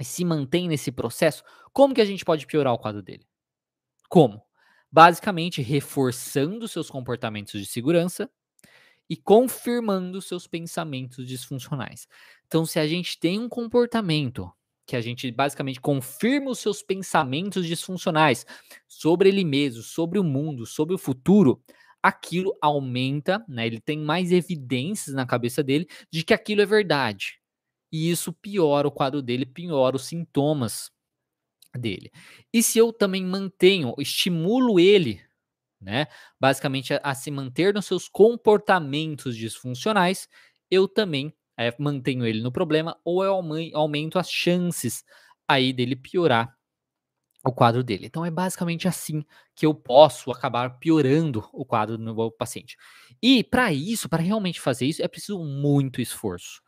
se 0.00 0.24
mantém 0.24 0.68
nesse 0.68 0.92
processo, 0.92 1.42
como 1.72 1.94
que 1.94 2.00
a 2.00 2.04
gente 2.04 2.24
pode 2.24 2.46
piorar 2.46 2.72
o 2.72 2.78
quadro 2.78 3.02
dele? 3.02 3.26
Como? 4.08 4.42
Basicamente 4.90 5.62
reforçando 5.62 6.68
seus 6.68 6.90
comportamentos 6.90 7.60
de 7.60 7.66
segurança 7.66 8.30
e 9.08 9.16
confirmando 9.16 10.22
seus 10.22 10.46
pensamentos 10.46 11.26
disfuncionais. 11.26 12.08
Então, 12.46 12.64
se 12.64 12.78
a 12.78 12.86
gente 12.86 13.18
tem 13.18 13.38
um 13.38 13.48
comportamento 13.48 14.50
que 14.86 14.96
a 14.96 15.00
gente 15.00 15.30
basicamente 15.30 15.80
confirma 15.80 16.50
os 16.50 16.58
seus 16.58 16.82
pensamentos 16.82 17.66
disfuncionais 17.66 18.44
sobre 18.88 19.28
ele 19.28 19.44
mesmo, 19.44 19.82
sobre 19.82 20.18
o 20.18 20.24
mundo, 20.24 20.66
sobre 20.66 20.94
o 20.94 20.98
futuro, 20.98 21.62
aquilo 22.02 22.56
aumenta, 22.60 23.44
né? 23.48 23.66
Ele 23.66 23.80
tem 23.80 23.98
mais 23.98 24.32
evidências 24.32 25.14
na 25.14 25.24
cabeça 25.24 25.62
dele 25.62 25.86
de 26.10 26.24
que 26.24 26.34
aquilo 26.34 26.62
é 26.62 26.66
verdade. 26.66 27.41
E 27.92 28.10
isso 28.10 28.32
piora 28.32 28.88
o 28.88 28.92
quadro 28.92 29.22
dele, 29.22 29.46
piora 29.46 29.96
os 29.96 30.06
sintomas 30.06 30.90
dele. 31.78 32.10
E 32.52 32.62
se 32.62 32.78
eu 32.78 32.92
também 32.92 33.24
mantenho, 33.24 33.94
estimulo 33.98 34.78
ele, 34.80 35.20
né, 35.80 36.06
basicamente 36.40 36.94
a, 36.94 37.00
a 37.04 37.14
se 37.14 37.30
manter 37.30 37.74
nos 37.74 37.86
seus 37.86 38.08
comportamentos 38.08 39.36
disfuncionais, 39.36 40.28
eu 40.70 40.88
também 40.88 41.34
é, 41.58 41.74
mantenho 41.78 42.26
ele 42.26 42.42
no 42.42 42.52
problema 42.52 42.98
ou 43.04 43.24
eu 43.24 43.34
aumento 43.74 44.18
as 44.18 44.30
chances 44.30 45.04
aí 45.48 45.72
dele 45.72 45.96
piorar 45.96 46.56
o 47.44 47.52
quadro 47.52 47.82
dele. 47.82 48.06
Então 48.06 48.24
é 48.24 48.30
basicamente 48.30 48.86
assim 48.88 49.24
que 49.54 49.66
eu 49.66 49.74
posso 49.74 50.30
acabar 50.30 50.78
piorando 50.78 51.48
o 51.52 51.64
quadro 51.64 51.98
do 51.98 52.04
meu 52.14 52.30
paciente. 52.30 52.76
E 53.22 53.42
para 53.44 53.72
isso, 53.72 54.08
para 54.08 54.22
realmente 54.22 54.60
fazer 54.60 54.86
isso, 54.86 55.02
é 55.02 55.08
preciso 55.08 55.42
muito 55.44 56.00
esforço. 56.00 56.62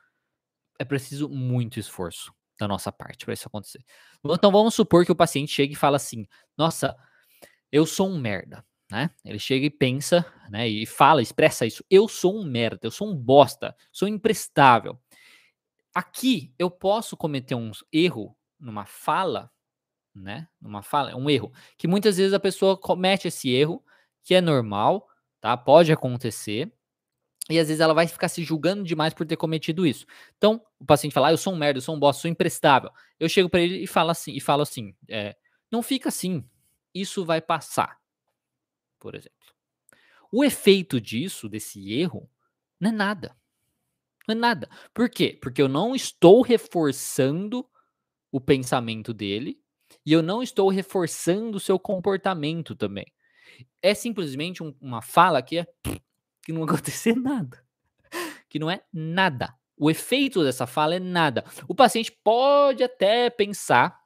É 0.78 0.84
preciso 0.84 1.28
muito 1.28 1.78
esforço 1.80 2.32
da 2.58 2.68
nossa 2.68 2.92
parte 2.92 3.24
para 3.24 3.34
isso 3.34 3.48
acontecer. 3.48 3.84
Então 4.24 4.50
vamos 4.52 4.74
supor 4.74 5.04
que 5.04 5.12
o 5.12 5.16
paciente 5.16 5.52
chega 5.52 5.72
e 5.72 5.76
fala 5.76 5.96
assim: 5.96 6.26
"Nossa, 6.56 6.96
eu 7.72 7.86
sou 7.86 8.08
um 8.10 8.18
merda" 8.18 8.64
né? 8.90 9.10
Ele 9.24 9.38
chega 9.38 9.66
e 9.66 9.70
pensa, 9.70 10.24
né? 10.50 10.68
E 10.68 10.86
fala, 10.86 11.22
expressa 11.22 11.66
isso. 11.66 11.84
Eu 11.90 12.08
sou 12.08 12.38
um 12.38 12.44
merda, 12.44 12.80
eu 12.86 12.90
sou 12.92 13.08
um 13.10 13.16
bosta, 13.16 13.74
sou 13.92 14.06
imprestável. 14.08 14.98
Aqui 15.94 16.52
eu 16.58 16.70
posso 16.70 17.16
cometer 17.16 17.54
um 17.54 17.70
erro 17.92 18.36
numa 18.58 18.84
fala, 18.86 19.50
né? 20.14 20.48
Numa 20.60 20.82
fala, 20.82 21.12
é 21.12 21.16
um 21.16 21.30
erro 21.30 21.52
que 21.78 21.88
muitas 21.88 22.18
vezes 22.18 22.34
a 22.34 22.40
pessoa 22.40 22.78
comete 22.78 23.28
esse 23.28 23.50
erro, 23.50 23.84
que 24.24 24.34
é 24.34 24.42
normal, 24.42 25.08
tá? 25.40 25.56
Pode 25.56 25.92
acontecer. 25.92 26.72
E 27.50 27.58
às 27.58 27.68
vezes 27.68 27.80
ela 27.80 27.92
vai 27.92 28.06
ficar 28.06 28.28
se 28.28 28.42
julgando 28.42 28.84
demais 28.84 29.12
por 29.12 29.26
ter 29.26 29.36
cometido 29.36 29.86
isso. 29.86 30.06
Então, 30.36 30.62
o 30.78 30.84
paciente 30.84 31.12
fala: 31.12 31.28
ah, 31.28 31.32
eu 31.32 31.36
sou 31.36 31.52
um 31.52 31.56
merda, 31.56 31.78
eu 31.78 31.82
sou 31.82 31.94
um 31.94 31.98
bosta, 31.98 32.22
sou 32.22 32.30
imprestável. 32.30 32.90
Eu 33.20 33.28
chego 33.28 33.48
para 33.48 33.60
ele 33.60 33.82
e 33.82 33.86
falo 33.86 34.10
assim, 34.10 34.32
e 34.32 34.40
falo 34.40 34.62
assim: 34.62 34.94
é, 35.08 35.36
não 35.70 35.82
fica 35.82 36.08
assim. 36.08 36.44
Isso 36.94 37.24
vai 37.24 37.40
passar 37.40 37.98
por 39.04 39.14
exemplo. 39.14 39.36
O 40.32 40.42
efeito 40.42 40.98
disso, 40.98 41.46
desse 41.46 41.92
erro, 41.92 42.26
não 42.80 42.88
é 42.88 42.92
nada. 42.92 43.36
Não 44.26 44.34
é 44.34 44.38
nada. 44.38 44.70
Por 44.94 45.10
quê? 45.10 45.38
Porque 45.42 45.60
eu 45.60 45.68
não 45.68 45.94
estou 45.94 46.40
reforçando 46.40 47.68
o 48.32 48.40
pensamento 48.40 49.12
dele 49.12 49.60
e 50.06 50.10
eu 50.10 50.22
não 50.22 50.42
estou 50.42 50.70
reforçando 50.70 51.58
o 51.58 51.60
seu 51.60 51.78
comportamento 51.78 52.74
também. 52.74 53.04
É 53.82 53.92
simplesmente 53.92 54.62
um, 54.62 54.74
uma 54.80 55.02
fala 55.02 55.42
que 55.42 55.58
é 55.58 55.66
que 56.44 56.52
não 56.52 56.62
acontecer 56.64 57.14
nada. 57.14 57.64
Que 58.48 58.58
não 58.58 58.70
é 58.70 58.82
nada. 58.92 59.54
O 59.76 59.90
efeito 59.90 60.44
dessa 60.44 60.66
fala 60.66 60.94
é 60.94 61.00
nada. 61.00 61.44
O 61.66 61.74
paciente 61.74 62.12
pode 62.22 62.82
até 62.82 63.28
pensar, 63.28 63.98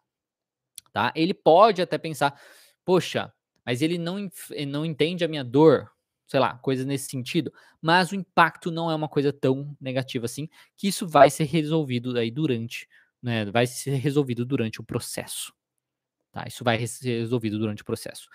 tá? 0.93 1.13
Ele 1.15 1.35
pode 1.35 1.83
até 1.83 1.99
pensar, 1.99 2.41
poxa, 2.85 3.33
mas 3.67 3.83
ele 3.83 3.99
não, 3.99 4.31
não 4.67 4.85
entende 4.87 5.25
a 5.25 5.29
minha 5.29 5.45
dor, 5.45 5.91
sei 6.27 6.41
lá, 6.41 6.57
coisas 6.59 6.87
nesse 6.87 7.11
sentido, 7.11 7.53
mas 7.83 8.13
o 8.13 8.15
impacto 8.15 8.71
não 8.71 8.91
é 8.91 8.95
uma 8.95 9.09
coisa 9.09 9.31
tão 9.31 9.77
negativa 9.79 10.25
assim, 10.25 10.49
que 10.75 10.89
isso 10.89 11.07
vai 11.07 11.29
ser 11.29 11.45
resolvido 11.45 12.17
aí 12.19 12.31
durante, 12.31 12.89
né, 13.23 13.45
vai 13.45 13.67
ser 13.67 13.97
resolvido 13.97 14.47
durante 14.47 14.81
o 14.81 14.85
processo. 14.85 15.53
Tá? 16.33 16.45
Isso 16.47 16.65
vai 16.65 16.87
ser 16.87 17.21
resolvido 17.21 17.59
durante 17.59 17.83
o 17.83 17.85
processo. 17.85 18.29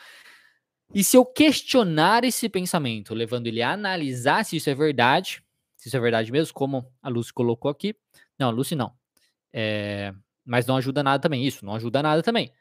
E 0.94 1.04
se 1.04 1.18
eu 1.18 1.26
questionar 1.26 2.24
esse 2.24 2.48
pensamento, 2.48 3.14
levando 3.14 3.48
ele 3.48 3.62
a 3.62 3.72
analisar 3.72 4.46
se 4.46 4.58
isso 4.58 4.70
é 4.70 4.76
verdade, 4.76 5.44
se 5.76 5.88
isso 5.88 5.98
é 5.98 6.00
verdade 6.00 6.32
mesmo, 6.32 6.54
como 6.54 6.86
a 7.02 7.10
Lucy 7.10 7.34
colocou 7.34 7.70
aqui. 7.70 7.96
Não, 8.38 8.50
a 8.50 8.52
Lucy 8.52 8.76
não. 8.76 8.94
É, 9.52 10.14
mas 10.46 10.66
não 10.66 10.78
ajuda 10.78 11.02
nada 11.02 11.22
também. 11.22 11.46
Isso, 11.46 11.66
não 11.66 11.76
ajuda 11.76 12.04
nada 12.04 12.22
também 12.22 12.52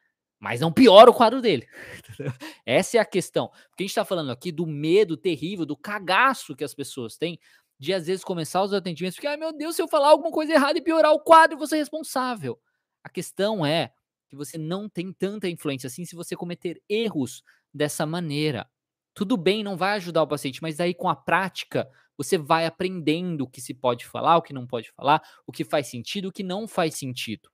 mas 0.42 0.58
não 0.60 0.72
piora 0.72 1.08
o 1.08 1.14
quadro 1.14 1.40
dele. 1.40 1.68
Essa 2.66 2.96
é 2.96 3.00
a 3.00 3.04
questão. 3.04 3.46
Porque 3.46 3.84
a 3.84 3.86
gente 3.86 3.90
está 3.90 4.04
falando 4.04 4.32
aqui 4.32 4.50
do 4.50 4.66
medo 4.66 5.16
terrível, 5.16 5.64
do 5.64 5.76
cagaço 5.76 6.56
que 6.56 6.64
as 6.64 6.74
pessoas 6.74 7.16
têm 7.16 7.38
de 7.78 7.94
às 7.94 8.08
vezes 8.08 8.24
começar 8.24 8.60
os 8.60 8.72
atendimentos 8.72 9.14
porque, 9.16 9.28
ai 9.28 9.36
meu 9.36 9.52
Deus, 9.52 9.76
se 9.76 9.82
eu 9.82 9.86
falar 9.86 10.08
alguma 10.08 10.32
coisa 10.32 10.52
errada 10.52 10.76
e 10.76 10.82
piorar 10.82 11.12
o 11.12 11.20
quadro, 11.20 11.56
você 11.56 11.76
é 11.76 11.78
responsável. 11.78 12.60
A 13.04 13.08
questão 13.08 13.64
é 13.64 13.92
que 14.28 14.34
você 14.34 14.58
não 14.58 14.88
tem 14.88 15.12
tanta 15.12 15.48
influência 15.48 15.86
assim 15.86 16.04
se 16.04 16.16
você 16.16 16.34
cometer 16.34 16.82
erros 16.88 17.44
dessa 17.72 18.06
maneira. 18.06 18.68
Tudo 19.14 19.36
bem, 19.36 19.62
não 19.62 19.76
vai 19.76 19.96
ajudar 19.96 20.22
o 20.22 20.26
paciente, 20.26 20.62
mas 20.62 20.80
aí 20.80 20.94
com 20.94 21.08
a 21.08 21.16
prática 21.16 21.88
você 22.16 22.38
vai 22.38 22.66
aprendendo 22.66 23.42
o 23.42 23.48
que 23.48 23.60
se 23.60 23.74
pode 23.74 24.06
falar, 24.06 24.36
o 24.36 24.42
que 24.42 24.52
não 24.52 24.66
pode 24.66 24.90
falar, 24.92 25.22
o 25.46 25.52
que 25.52 25.64
faz 25.64 25.88
sentido, 25.88 26.28
o 26.28 26.32
que 26.32 26.42
não 26.42 26.68
faz 26.68 26.96
sentido. 26.96 27.50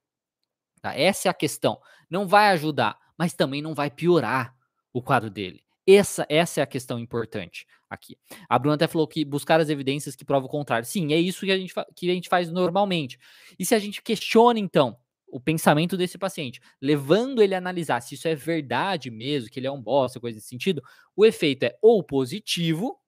Tá? 0.81 0.95
Essa 0.95 1.29
é 1.29 1.31
a 1.31 1.35
questão. 1.35 1.81
Não 2.09 2.27
vai 2.27 2.51
ajudar, 2.51 2.99
mas 3.17 3.35
também 3.35 3.63
não 3.63 3.75
vai 3.75 3.91
piorar 3.91 4.55
o 4.93 5.03
quadro 5.03 5.31
dele. 5.31 5.65
Essa, 5.87 6.27
essa 6.29 6.61
é 6.61 6.63
a 6.63 6.67
questão 6.67 6.99
importante 6.99 7.67
aqui. 7.89 8.19
A 8.49 8.59
Bruna 8.59 8.75
até 8.75 8.87
falou 8.87 9.09
que 9.09 9.25
buscar 9.25 9.61
as 9.61 9.71
evidências 9.71 10.15
que 10.15 10.25
provam 10.25 10.47
o 10.47 10.51
contrário. 10.51 10.87
Sim, 10.87 11.13
é 11.13 11.19
isso 11.19 11.47
que 11.47 11.53
a 11.53 11.57
gente, 11.57 11.73
que 11.97 12.11
a 12.11 12.15
gente 12.15 12.29
faz 12.29 12.51
normalmente. 12.51 13.19
E 13.59 13.65
se 13.65 13.75
a 13.75 13.79
gente 13.79 14.03
questiona, 14.03 14.59
então, 14.59 14.99
o 15.31 15.41
pensamento 15.41 15.97
desse 15.97 16.19
paciente, 16.19 16.61
levando 16.81 17.43
ele 17.43 17.55
a 17.55 17.59
analisar 17.59 18.01
se 18.01 18.15
isso 18.15 18.29
é 18.29 18.35
verdade 18.35 19.11
mesmo, 19.11 19.51
que 19.51 19.61
ele 19.61 19.67
é 19.67 19.71
um 19.71 19.81
bosta, 19.81 20.21
coisa 20.21 20.37
desse 20.39 20.49
sentido, 20.49 20.83
o 21.15 21.25
efeito 21.25 21.65
é 21.65 21.79
ou 21.83 22.03
positivo 22.03 22.99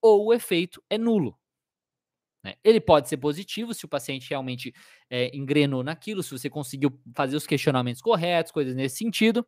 ou 0.00 0.26
o 0.26 0.34
efeito 0.34 0.82
é 0.88 0.96
nulo. 0.96 1.38
Né? 2.44 2.54
Ele 2.62 2.80
pode 2.80 3.08
ser 3.08 3.16
positivo 3.16 3.74
se 3.74 3.84
o 3.84 3.88
paciente 3.88 4.30
realmente 4.30 4.72
é, 5.10 5.36
engrenou 5.36 5.82
naquilo, 5.82 6.22
se 6.22 6.30
você 6.30 6.48
conseguiu 6.48 7.00
fazer 7.14 7.36
os 7.36 7.46
questionamentos 7.46 8.00
corretos, 8.00 8.52
coisas 8.52 8.74
nesse 8.74 8.96
sentido. 8.96 9.46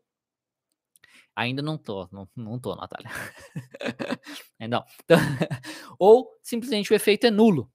Ainda 1.34 1.62
não 1.62 1.78
tô, 1.78 2.08
não, 2.12 2.28
não 2.36 2.58
tô, 2.58 2.74
Natália. 2.74 3.08
não. 4.68 4.84
Então, 5.04 5.18
ou 5.98 6.28
simplesmente 6.42 6.92
o 6.92 6.96
efeito 6.96 7.26
é 7.26 7.30
nulo. 7.30 7.70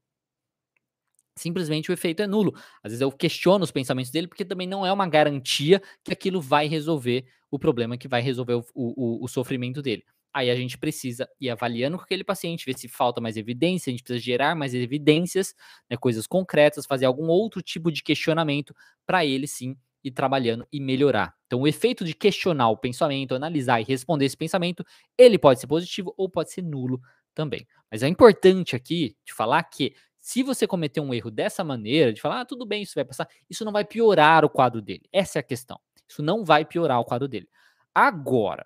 Simplesmente 1.37 1.91
o 1.91 1.93
efeito 1.93 2.21
é 2.21 2.27
nulo. 2.27 2.53
Às 2.83 2.91
vezes 2.91 3.01
eu 3.01 3.11
questiono 3.11 3.63
os 3.63 3.71
pensamentos 3.71 4.11
dele, 4.11 4.27
porque 4.27 4.45
também 4.45 4.67
não 4.67 4.85
é 4.85 4.91
uma 4.91 5.07
garantia 5.07 5.81
que 6.03 6.11
aquilo 6.11 6.41
vai 6.41 6.67
resolver 6.67 7.25
o 7.51 7.59
problema, 7.59 7.97
que 7.97 8.07
vai 8.07 8.21
resolver 8.21 8.53
o, 8.53 8.65
o, 8.73 9.23
o 9.23 9.27
sofrimento 9.27 9.81
dele. 9.81 10.03
Aí 10.33 10.49
a 10.49 10.55
gente 10.55 10.77
precisa 10.77 11.29
ir 11.39 11.49
avaliando 11.49 11.97
com 11.97 12.03
aquele 12.03 12.23
paciente, 12.23 12.65
ver 12.65 12.77
se 12.77 12.89
falta 12.89 13.21
mais 13.21 13.37
evidência, 13.37 13.89
a 13.89 13.93
gente 13.93 14.03
precisa 14.03 14.23
gerar 14.23 14.53
mais 14.53 14.73
evidências, 14.73 15.55
né, 15.89 15.95
coisas 15.95 16.27
concretas, 16.27 16.85
fazer 16.85 17.05
algum 17.05 17.27
outro 17.27 17.61
tipo 17.61 17.89
de 17.89 18.03
questionamento 18.03 18.75
para 19.05 19.25
ele 19.25 19.47
sim 19.47 19.77
ir 20.03 20.11
trabalhando 20.11 20.67
e 20.71 20.79
melhorar. 20.81 21.33
Então, 21.47 21.61
o 21.61 21.67
efeito 21.67 22.03
de 22.03 22.13
questionar 22.13 22.69
o 22.69 22.77
pensamento, 22.77 23.33
analisar 23.33 23.79
e 23.79 23.85
responder 23.85 24.25
esse 24.25 24.37
pensamento, 24.37 24.85
ele 25.17 25.39
pode 25.39 25.61
ser 25.61 25.67
positivo 25.67 26.13
ou 26.17 26.29
pode 26.29 26.51
ser 26.51 26.61
nulo 26.61 27.01
também. 27.33 27.65
Mas 27.89 28.03
é 28.03 28.07
importante 28.07 28.75
aqui 28.75 29.15
de 29.25 29.33
falar 29.33 29.63
que 29.63 29.95
se 30.25 30.41
você 30.41 30.65
cometer 30.65 30.99
um 30.99 31.13
erro 31.13 31.29
dessa 31.29 31.63
maneira, 31.63 32.11
de 32.11 32.19
falar, 32.19 32.41
ah, 32.41 32.45
tudo 32.45 32.65
bem, 32.65 32.81
isso 32.81 32.95
vai 32.95 33.05
passar, 33.05 33.29
isso 33.47 33.63
não 33.63 33.71
vai 33.71 33.85
piorar 33.85 34.43
o 34.43 34.49
quadro 34.49 34.81
dele. 34.81 35.07
Essa 35.13 35.37
é 35.37 35.41
a 35.41 35.43
questão. 35.43 35.79
Isso 36.07 36.23
não 36.23 36.43
vai 36.43 36.65
piorar 36.65 36.99
o 36.99 37.05
quadro 37.05 37.27
dele. 37.27 37.47
Agora, 37.93 38.65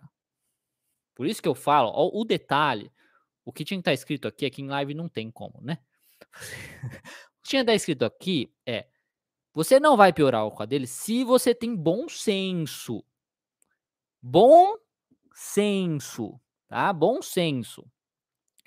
por 1.13 1.27
isso 1.27 1.41
que 1.41 1.49
eu 1.49 1.53
falo, 1.53 1.89
ó, 1.93 2.11
o 2.13 2.23
detalhe, 2.23 2.89
o 3.43 3.51
que 3.51 3.65
tinha 3.65 3.77
que 3.77 3.81
estar 3.81 3.91
tá 3.91 3.93
escrito 3.93 4.25
aqui, 4.25 4.45
aqui 4.45 4.61
em 4.61 4.69
live 4.69 4.93
não 4.93 5.09
tem 5.09 5.29
como, 5.29 5.59
né? 5.61 5.79
o 6.31 7.41
que 7.43 7.49
tinha 7.49 7.59
que 7.59 7.63
estar 7.63 7.73
tá 7.73 7.75
escrito 7.75 8.05
aqui 8.05 8.49
é: 8.65 8.87
você 9.53 9.81
não 9.81 9.97
vai 9.97 10.13
piorar 10.13 10.45
o 10.45 10.51
quadro 10.51 10.69
dele 10.69 10.87
se 10.87 11.25
você 11.25 11.53
tem 11.53 11.75
bom 11.75 12.07
senso. 12.07 13.03
Bom 14.21 14.77
senso, 15.33 16.39
tá? 16.69 16.93
Bom 16.93 17.21
senso. 17.21 17.85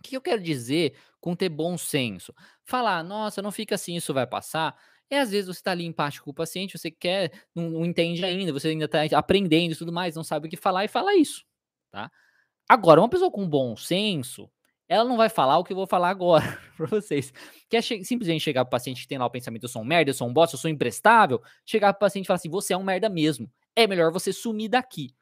O 0.03 0.09
que 0.11 0.17
eu 0.17 0.21
quero 0.21 0.43
dizer 0.43 0.95
com 1.21 1.37
ter 1.37 1.49
bom 1.49 1.79
senso? 1.79 2.35
Falar, 2.65 3.05
nossa, 3.05 3.41
não 3.41 3.53
fica 3.53 3.77
assim, 3.77 3.95
isso 3.97 4.13
vai 4.13 4.27
passar. 4.27 4.77
É 5.09 5.21
às 5.21 5.31
vezes 5.31 5.47
você 5.47 5.61
está 5.61 5.71
ali 5.71 5.85
empático 5.85 6.25
com 6.25 6.33
o 6.33 6.35
paciente, 6.35 6.77
você 6.77 6.91
quer, 6.91 7.31
não, 7.55 7.71
não 7.71 7.85
entende 7.85 8.25
ainda, 8.25 8.53
você 8.53 8.69
ainda 8.69 8.87
está 8.87 9.19
aprendendo 9.19 9.73
e 9.73 9.77
tudo 9.77 9.93
mais, 9.93 10.17
não 10.17 10.25
sabe 10.25 10.49
o 10.49 10.51
que 10.51 10.57
falar 10.57 10.85
e 10.85 10.89
fala 10.89 11.15
isso, 11.15 11.45
tá? 11.91 12.11
Agora, 12.69 13.01
uma 13.01 13.09
pessoa 13.09 13.31
com 13.31 13.49
bom 13.49 13.77
senso, 13.77 14.51
ela 14.89 15.05
não 15.05 15.17
vai 15.17 15.29
falar 15.29 15.59
o 15.59 15.65
que 15.65 15.73
eu 15.73 15.77
vou 15.77 15.87
falar 15.87 16.11
agora 16.11 16.59
para 16.77 16.87
vocês. 16.87 17.33
Que 17.69 17.77
é 17.77 17.83
che 17.83 18.05
simplesmente 18.05 18.43
chegar 18.43 18.65
pro 18.65 18.71
paciente 18.71 19.03
que 19.03 19.09
tem 19.09 19.19
lá 19.19 19.27
o 19.27 19.31
pensamento, 19.31 19.65
eu 19.65 19.69
sou 19.69 19.83
um 19.83 19.85
merda, 19.85 20.11
eu 20.11 20.15
sou 20.15 20.29
um 20.29 20.33
bosta, 20.33 20.57
eu 20.57 20.61
sou 20.61 20.71
imprestável, 20.71 21.43
chegar 21.65 21.93
pro 21.93 22.01
paciente 22.01 22.25
e 22.25 22.29
falar 22.29 22.37
assim, 22.37 22.51
você 22.51 22.75
é 22.75 22.77
um 22.77 22.83
merda 22.83 23.09
mesmo. 23.09 23.51
É 23.77 23.87
melhor 23.87 24.13
você 24.13 24.33
sumir 24.33 24.69
daqui. 24.69 25.15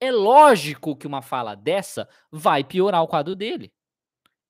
É 0.00 0.10
lógico 0.10 0.96
que 0.96 1.06
uma 1.06 1.20
fala 1.20 1.54
dessa 1.54 2.08
vai 2.32 2.64
piorar 2.64 3.02
o 3.02 3.08
quadro 3.08 3.36
dele. 3.36 3.70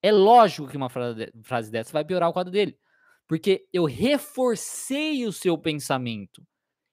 É 0.02 0.12
lógico 0.12 0.68
que 0.68 0.76
uma 0.76 0.88
frase 0.88 1.70
dessa 1.70 1.92
vai 1.92 2.04
piorar 2.04 2.30
o 2.30 2.32
quadro 2.32 2.52
dele. 2.52 2.78
Porque 3.28 3.66
eu 3.72 3.84
reforcei 3.84 5.26
o 5.26 5.32
seu 5.32 5.58
pensamento. 5.58 6.42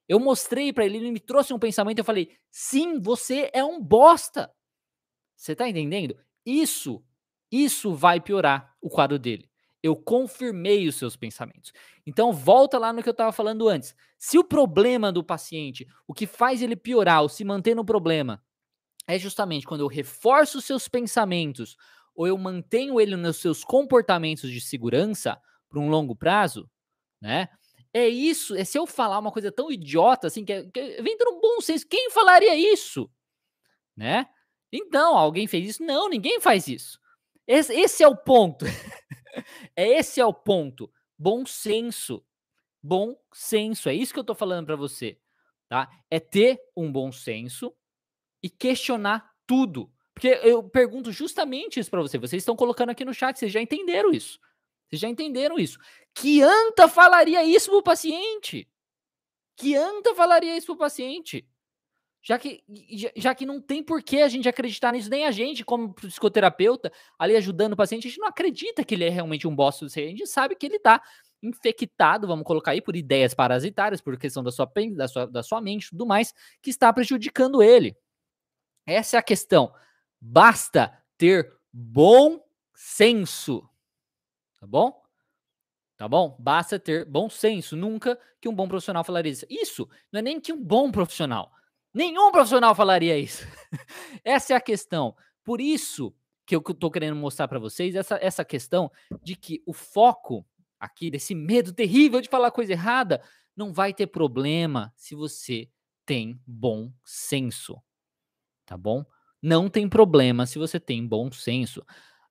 Eu 0.08 0.20
mostrei 0.20 0.74
para 0.74 0.86
ele, 0.86 0.98
ele 0.98 1.12
me 1.12 1.20
trouxe 1.20 1.54
um 1.54 1.60
pensamento, 1.60 2.00
eu 2.00 2.06
falei: 2.06 2.32
"Sim, 2.52 3.00
você 3.02 3.50
é 3.54 3.64
um 3.64 3.82
bosta". 3.82 4.52
Você 5.36 5.56
tá 5.56 5.70
entendendo? 5.70 6.16
Isso, 6.46 7.04
isso 7.52 7.94
vai 7.94 8.20
piorar 8.20 8.76
o 8.82 8.90
quadro 8.90 9.20
dele. 9.20 9.50
Eu 9.84 9.96
confirmei 9.96 10.88
os 10.88 10.96
seus 10.96 11.16
pensamentos. 11.16 11.72
Então 12.06 12.34
volta 12.34 12.78
lá 12.80 12.92
no 12.92 13.04
que 13.04 13.10
eu 13.10 13.12
estava 13.12 13.32
falando 13.32 13.70
antes. 13.70 13.96
Se 14.18 14.38
o 14.38 14.44
problema 14.44 15.12
do 15.12 15.24
paciente, 15.24 15.88
o 16.08 16.14
que 16.14 16.26
faz 16.28 16.62
ele 16.62 16.76
piorar 16.76 17.22
ou 17.22 17.30
se 17.30 17.44
manter 17.46 17.76
no 17.76 17.86
problema, 17.86 18.44
é 19.08 19.18
justamente 19.18 19.66
quando 19.66 19.82
eu 19.82 19.88
reforço 19.88 20.58
os 20.58 20.66
seus 20.66 20.88
pensamentos 20.88 21.78
ou 22.14 22.28
eu 22.28 22.38
mantenho 22.38 23.00
ele 23.00 23.16
nos 23.16 23.38
seus 23.38 23.64
comportamentos 23.64 24.52
de 24.52 24.60
segurança 24.60 25.42
por 25.70 25.80
um 25.80 25.90
longo 25.90 26.16
prazo, 26.16 26.70
né? 27.22 27.48
É 27.94 28.08
isso, 28.08 28.56
é 28.56 28.64
se 28.64 28.78
eu 28.78 28.86
falar 28.86 29.18
uma 29.18 29.32
coisa 29.32 29.52
tão 29.52 29.72
idiota 29.72 30.28
assim, 30.28 30.44
que, 30.44 30.54
é, 30.54 30.64
que 30.66 31.02
vem 31.02 31.18
no 31.20 31.40
bom 31.40 31.62
senso, 31.62 31.88
quem 31.88 32.12
falaria 32.12 32.56
isso? 32.56 33.10
Né? 33.96 34.28
Então, 34.72 35.18
alguém 35.18 35.48
fez 35.48 35.70
isso? 35.70 35.84
Não, 35.84 36.10
ninguém 36.10 36.40
faz 36.42 36.68
isso. 36.68 37.00
Esse, 37.48 37.74
esse 37.74 38.04
é 38.04 38.08
o 38.08 38.16
ponto. 38.16 38.66
é 39.76 39.88
esse 39.98 40.20
é 40.20 40.26
o 40.26 40.34
ponto. 40.34 40.92
Bom 41.18 41.46
senso. 41.46 42.24
Bom 42.84 43.16
senso. 43.34 43.90
É 43.90 43.94
isso 43.94 44.14
que 44.14 44.20
eu 44.20 44.24
tô 44.24 44.36
falando 44.36 44.66
para 44.66 44.76
você, 44.76 45.18
tá? 45.68 45.90
É 46.12 46.20
ter 46.20 46.60
um 46.76 46.92
bom 46.92 47.12
senso 47.12 47.74
e 48.42 48.50
questionar 48.50 49.32
tudo. 49.46 49.92
Porque 50.14 50.30
eu 50.44 50.64
pergunto 50.64 51.12
justamente 51.12 51.80
isso 51.80 51.92
para 51.92 52.02
você. 52.02 52.18
Vocês 52.18 52.42
estão 52.42 52.56
colocando 52.56 52.90
aqui 52.90 53.06
no 53.06 53.14
chat, 53.14 53.38
vocês 53.38 53.52
já 53.52 53.62
entenderam 53.62 54.12
isso. 54.12 54.40
Vocês 54.88 55.00
já 55.00 55.08
entenderam 55.08 55.60
isso. 55.60 55.78
Que 56.14 56.42
anta 56.42 56.88
falaria 56.88 57.44
isso 57.44 57.70
pro 57.70 57.84
paciente? 57.84 58.68
Que 59.56 59.76
anta 59.76 60.16
falaria 60.16 60.58
isso 60.58 60.68
pro 60.68 60.78
paciente? 60.78 61.48
Já 62.28 62.38
que, 62.38 62.62
já, 63.16 63.34
que 63.34 63.46
não 63.46 63.62
tem 63.62 63.82
por 63.82 64.02
que 64.04 64.22
a 64.22 64.28
gente 64.28 64.50
acreditar 64.50 64.92
nisso, 64.92 65.10
nem 65.10 65.26
a 65.26 65.32
gente, 65.32 65.64
como 65.64 65.94
psicoterapeuta, 65.94 66.92
ali 67.18 67.36
ajudando 67.36 67.74
o 67.74 67.78
paciente, 67.78 68.08
a 68.08 68.10
gente 68.10 68.20
não 68.20 68.28
acredita 68.28 68.84
que 68.84 68.96
ele 68.96 69.06
é 69.06 69.10
realmente 69.10 69.48
um 69.48 69.56
bosta. 69.56 69.86
A 69.86 69.90
gente 69.90 70.28
sabe 70.28 70.56
que 70.56 70.66
ele 70.66 70.80
tá 70.80 71.02
infectado, 71.42 72.28
vamos 72.28 72.44
colocar 72.46 72.72
aí, 72.72 72.82
por 72.82 72.96
ideias 72.96 73.34
parasitárias, 73.34 74.02
por 74.02 74.18
questão 74.18 74.44
da 74.44 74.52
sua, 74.52 74.70
da 74.96 75.08
sua, 75.08 75.26
da 75.26 75.44
sua 75.44 75.62
mente 75.62 75.86
e 75.86 75.90
tudo 75.92 76.06
mais, 76.06 76.34
que 76.62 76.70
está 76.70 76.92
prejudicando 76.92 77.62
ele. 77.64 77.96
Essa 78.88 79.18
é 79.18 79.20
a 79.20 79.24
questão. 79.24 79.74
Basta 80.20 80.98
ter 81.18 81.54
bom 81.74 82.42
senso. 82.74 83.70
Tá 84.60 84.66
bom? 84.66 85.04
Tá 85.98 86.08
bom? 86.08 86.38
Basta 86.40 86.80
ter 86.80 87.04
bom 87.04 87.30
senso. 87.30 87.76
Nunca 87.76 88.18
que 88.40 88.48
um 88.48 88.56
bom 88.56 88.68
profissional 88.68 89.04
falaria 89.04 89.32
isso. 89.34 89.46
Isso 89.50 89.90
não 90.12 90.20
é 90.20 90.24
nem 90.24 90.40
que 90.40 90.54
um 90.54 90.64
bom 90.64 90.90
profissional. 90.90 91.52
Nenhum 91.94 92.32
profissional 92.32 92.74
falaria 92.74 93.18
isso. 93.20 93.46
essa 94.24 94.54
é 94.54 94.56
a 94.56 94.62
questão. 94.62 95.16
Por 95.44 95.60
isso 95.60 96.16
que 96.46 96.56
eu 96.56 96.62
tô 96.62 96.90
querendo 96.90 97.16
mostrar 97.16 97.48
para 97.50 97.60
vocês 97.60 97.94
essa, 97.94 98.18
essa 98.22 98.46
questão 98.46 98.90
de 99.22 99.36
que 99.36 99.62
o 99.66 99.74
foco 99.74 100.46
aqui 100.80 101.12
desse 101.12 101.36
medo 101.36 101.74
terrível 101.74 102.22
de 102.22 102.30
falar 102.30 102.52
coisa 102.52 102.72
errada 102.72 103.22
não 103.56 103.74
vai 103.74 103.94
ter 103.94 104.08
problema 104.08 104.94
se 104.96 105.14
você 105.14 105.70
tem 106.06 106.40
bom 106.46 106.94
senso. 107.04 107.82
Tá 108.68 108.78
bom? 108.78 109.04
Não 109.42 109.70
tem 109.70 109.88
problema 109.88 110.46
se 110.46 110.60
você 110.60 110.80
tem 110.80 111.08
bom 111.08 111.32
senso. 111.32 111.84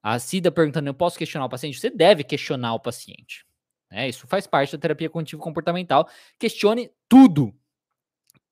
A 0.02 0.18
Cida 0.18 0.52
perguntando: 0.52 0.88
eu 0.88 0.94
posso 0.94 1.18
questionar 1.18 1.46
o 1.46 1.48
paciente? 1.48 1.80
Você 1.80 1.90
deve 1.90 2.22
questionar 2.22 2.74
o 2.74 2.80
paciente. 2.80 3.44
Né? 3.90 4.08
Isso 4.08 4.26
faz 4.26 4.46
parte 4.46 4.76
da 4.76 4.78
terapia 4.78 5.08
cognitivo-comportamental. 5.08 6.08
Questione 6.38 6.90
tudo. 7.08 7.54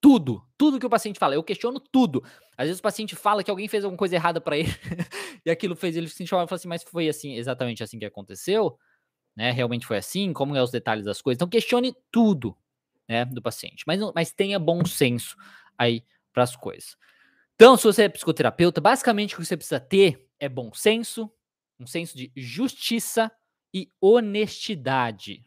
Tudo. 0.00 0.42
Tudo 0.56 0.80
que 0.80 0.86
o 0.86 0.90
paciente 0.90 1.18
fala. 1.18 1.34
Eu 1.34 1.44
questiono 1.44 1.78
tudo. 1.78 2.24
Às 2.56 2.68
vezes 2.68 2.80
o 2.80 2.82
paciente 2.82 3.14
fala 3.14 3.44
que 3.44 3.50
alguém 3.50 3.68
fez 3.68 3.84
alguma 3.84 3.98
coisa 3.98 4.14
errada 4.14 4.40
para 4.40 4.56
ele 4.56 4.70
e 5.44 5.50
aquilo 5.50 5.76
fez 5.76 5.96
ele 5.96 6.08
se 6.08 6.22
mal 6.32 6.44
e 6.44 6.48
fala 6.48 6.56
assim: 6.56 6.68
mas 6.68 6.82
foi 6.82 7.08
assim, 7.08 7.34
exatamente 7.34 7.82
assim 7.82 7.98
que 7.98 8.06
aconteceu? 8.06 8.78
Né? 9.36 9.50
Realmente 9.50 9.86
foi 9.86 9.98
assim? 9.98 10.32
Como 10.32 10.56
é 10.56 10.62
os 10.62 10.70
detalhes 10.70 11.04
das 11.04 11.20
coisas? 11.20 11.36
Então 11.36 11.48
questione 11.48 11.94
tudo 12.10 12.56
né, 13.06 13.24
do 13.26 13.42
paciente. 13.42 13.84
Mas, 13.86 14.00
mas 14.14 14.32
tenha 14.32 14.58
bom 14.58 14.84
senso 14.86 15.36
aí 15.76 16.02
para 16.32 16.44
as 16.44 16.56
coisas. 16.56 16.96
Então, 17.54 17.76
se 17.76 17.84
você 17.84 18.02
é 18.04 18.08
psicoterapeuta, 18.08 18.80
basicamente 18.80 19.34
o 19.34 19.38
que 19.38 19.44
você 19.44 19.56
precisa 19.56 19.78
ter 19.78 20.28
é 20.40 20.48
bom 20.48 20.72
senso, 20.72 21.30
um 21.78 21.86
senso 21.86 22.16
de 22.16 22.32
justiça 22.36 23.30
e 23.72 23.88
honestidade, 24.00 25.44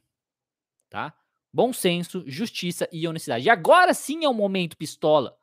tá? 0.89 1.13
Bom 1.51 1.73
senso, 1.73 2.23
justiça 2.27 2.87
e 2.91 3.07
honestidade. 3.07 3.45
E 3.45 3.49
agora 3.49 3.93
sim 3.93 4.23
é 4.23 4.29
o 4.29 4.33
momento 4.33 4.77
pistola, 4.77 5.37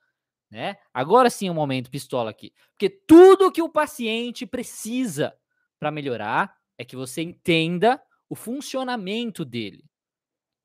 né? 0.51 0.77
Agora 0.93 1.29
sim 1.29 1.49
é 1.49 1.51
o 1.51 1.55
momento 1.55 1.91
pistola 1.91 2.31
aqui, 2.31 2.53
porque 2.73 2.89
tudo 2.89 3.53
que 3.53 3.63
o 3.63 3.69
paciente 3.69 4.47
precisa 4.47 5.37
para 5.79 5.91
melhorar 5.91 6.57
é 6.79 6.85
que 6.85 6.97
você 6.97 7.23
entenda 7.23 8.01
o 8.29 8.35
funcionamento 8.35 9.45
dele. 9.45 9.85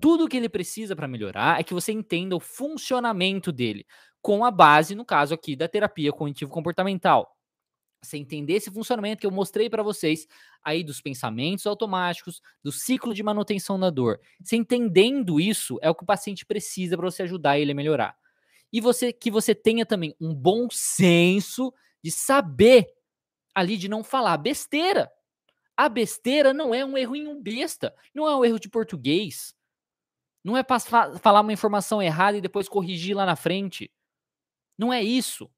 Tudo 0.01 0.29
que 0.29 0.37
ele 0.37 0.47
precisa 0.47 0.95
para 0.95 1.09
melhorar 1.09 1.59
é 1.59 1.63
que 1.63 1.73
você 1.73 1.91
entenda 1.91 2.35
o 2.35 2.39
funcionamento 2.39 3.51
dele, 3.51 3.85
com 4.21 4.43
a 4.43 4.51
base, 4.51 4.95
no 4.95 5.05
caso 5.05 5.33
aqui, 5.33 5.55
da 5.55 5.67
terapia 5.67 6.11
cognitivo 6.11 6.51
comportamental 6.51 7.35
você 8.01 8.17
entender 8.17 8.53
esse 8.53 8.71
funcionamento 8.71 9.19
que 9.19 9.27
eu 9.27 9.31
mostrei 9.31 9.69
para 9.69 9.83
vocês 9.83 10.27
aí 10.63 10.83
dos 10.83 11.01
pensamentos 11.01 11.65
automáticos, 11.65 12.41
do 12.63 12.71
ciclo 12.71 13.13
de 13.13 13.21
manutenção 13.21 13.79
da 13.79 13.89
dor. 13.89 14.19
Você 14.41 14.55
entendendo 14.55 15.39
isso 15.39 15.77
é 15.81 15.89
o 15.89 15.95
que 15.95 16.03
o 16.03 16.07
paciente 16.07 16.45
precisa 16.45 16.97
para 16.97 17.09
você 17.09 17.23
ajudar 17.23 17.59
ele 17.59 17.71
a 17.71 17.75
melhorar. 17.75 18.17
E 18.71 18.79
você 18.79 19.11
que 19.11 19.31
você 19.31 19.53
tenha 19.53 19.85
também 19.85 20.15
um 20.19 20.33
bom 20.33 20.67
senso 20.71 21.73
de 22.03 22.11
saber 22.11 22.87
ali 23.53 23.77
de 23.77 23.89
não 23.89 24.03
falar 24.03 24.37
besteira. 24.37 25.11
A 25.75 25.89
besteira 25.89 26.53
não 26.53 26.73
é 26.73 26.85
um 26.85 26.97
erro 26.97 27.15
em 27.15 27.27
um 27.27 27.41
besta, 27.41 27.93
não 28.13 28.27
é 28.27 28.35
um 28.35 28.45
erro 28.45 28.59
de 28.59 28.69
português. 28.69 29.53
Não 30.43 30.55
é 30.55 30.63
para 30.63 30.79
falar 30.79 31.41
uma 31.41 31.51
informação 31.51 32.01
errada 32.01 32.37
e 32.37 32.41
depois 32.41 32.69
corrigir 32.69 33.15
lá 33.15 33.25
na 33.25 33.35
frente. 33.35 33.91
Não 34.79 34.91
é 34.91 35.03
isso 35.03 35.51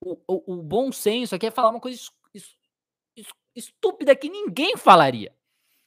o, 0.00 0.18
o, 0.26 0.54
o 0.54 0.62
bom 0.62 0.90
senso 0.90 1.34
aqui 1.34 1.46
é 1.46 1.50
falar 1.50 1.70
uma 1.70 1.80
coisa 1.80 1.98
es, 1.98 2.10
es, 2.34 2.56
es, 3.16 3.26
estúpida 3.54 4.16
que 4.16 4.30
ninguém 4.30 4.76
falaria. 4.76 5.34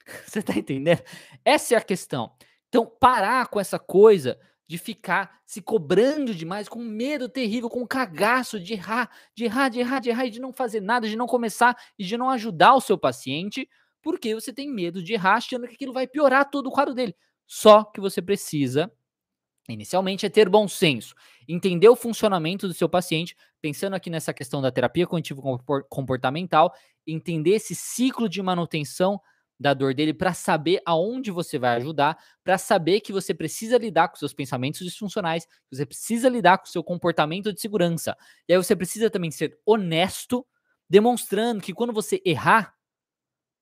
Você 0.25 0.41
tá 0.41 0.53
entendendo? 0.53 1.01
Essa 1.43 1.75
é 1.75 1.77
a 1.77 1.81
questão. 1.81 2.31
Então, 2.69 2.85
parar 2.85 3.47
com 3.47 3.59
essa 3.59 3.79
coisa 3.79 4.39
de 4.67 4.77
ficar 4.77 5.41
se 5.45 5.61
cobrando 5.61 6.33
demais, 6.33 6.69
com 6.69 6.79
medo 6.79 7.27
terrível, 7.27 7.69
com 7.69 7.85
cagaço 7.85 8.59
de 8.59 8.73
errar, 8.73 9.09
de 9.35 9.45
errar, 9.45 9.69
de 9.69 9.79
errar, 9.79 9.99
de 9.99 10.09
errar, 10.09 10.25
e 10.25 10.31
de 10.31 10.39
não 10.39 10.53
fazer 10.53 10.81
nada, 10.81 11.07
de 11.07 11.15
não 11.15 11.27
começar 11.27 11.75
e 11.97 12.03
de 12.03 12.17
não 12.17 12.29
ajudar 12.29 12.73
o 12.73 12.81
seu 12.81 12.97
paciente, 12.97 13.69
porque 14.01 14.33
você 14.33 14.51
tem 14.51 14.71
medo 14.71 15.03
de 15.03 15.13
errar, 15.13 15.35
achando 15.35 15.67
que 15.67 15.75
aquilo 15.75 15.93
vai 15.93 16.07
piorar 16.07 16.49
todo 16.49 16.67
o 16.67 16.71
quadro 16.71 16.93
dele. 16.93 17.15
Só 17.45 17.83
que 17.83 17.99
você 17.99 18.21
precisa, 18.21 18.91
inicialmente, 19.69 20.25
é 20.25 20.29
ter 20.29 20.49
bom 20.49 20.67
senso, 20.67 21.15
entender 21.47 21.87
o 21.87 21.95
funcionamento 21.95 22.67
do 22.67 22.73
seu 22.73 22.89
paciente, 22.89 23.35
pensando 23.61 23.95
aqui 23.95 24.09
nessa 24.09 24.33
questão 24.33 24.61
da 24.61 24.71
terapia 24.71 25.07
cognitivo 25.07 25.41
comportamental, 25.89 26.73
entender 27.07 27.51
esse 27.51 27.73
ciclo 27.75 28.27
de 28.27 28.41
manutenção 28.41 29.19
da 29.59 29.73
dor 29.73 29.93
dele 29.93 30.13
para 30.13 30.33
saber 30.33 30.81
aonde 30.85 31.31
você 31.31 31.57
vai 31.57 31.75
ajudar, 31.77 32.17
para 32.43 32.57
saber 32.57 32.99
que 32.99 33.13
você 33.13 33.33
precisa 33.33 33.77
lidar 33.77 34.09
com 34.09 34.17
seus 34.17 34.33
pensamentos 34.33 34.81
disfuncionais, 34.81 35.45
que 35.45 35.75
você 35.77 35.85
precisa 35.85 36.27
lidar 36.27 36.57
com 36.57 36.65
seu 36.65 36.83
comportamento 36.83 37.53
de 37.53 37.61
segurança. 37.61 38.17
E 38.47 38.53
aí 38.53 38.57
você 38.57 38.75
precisa 38.75 39.09
também 39.09 39.31
ser 39.31 39.57
honesto, 39.65 40.45
demonstrando 40.89 41.61
que 41.61 41.73
quando 41.73 41.93
você 41.93 42.21
errar, 42.25 42.73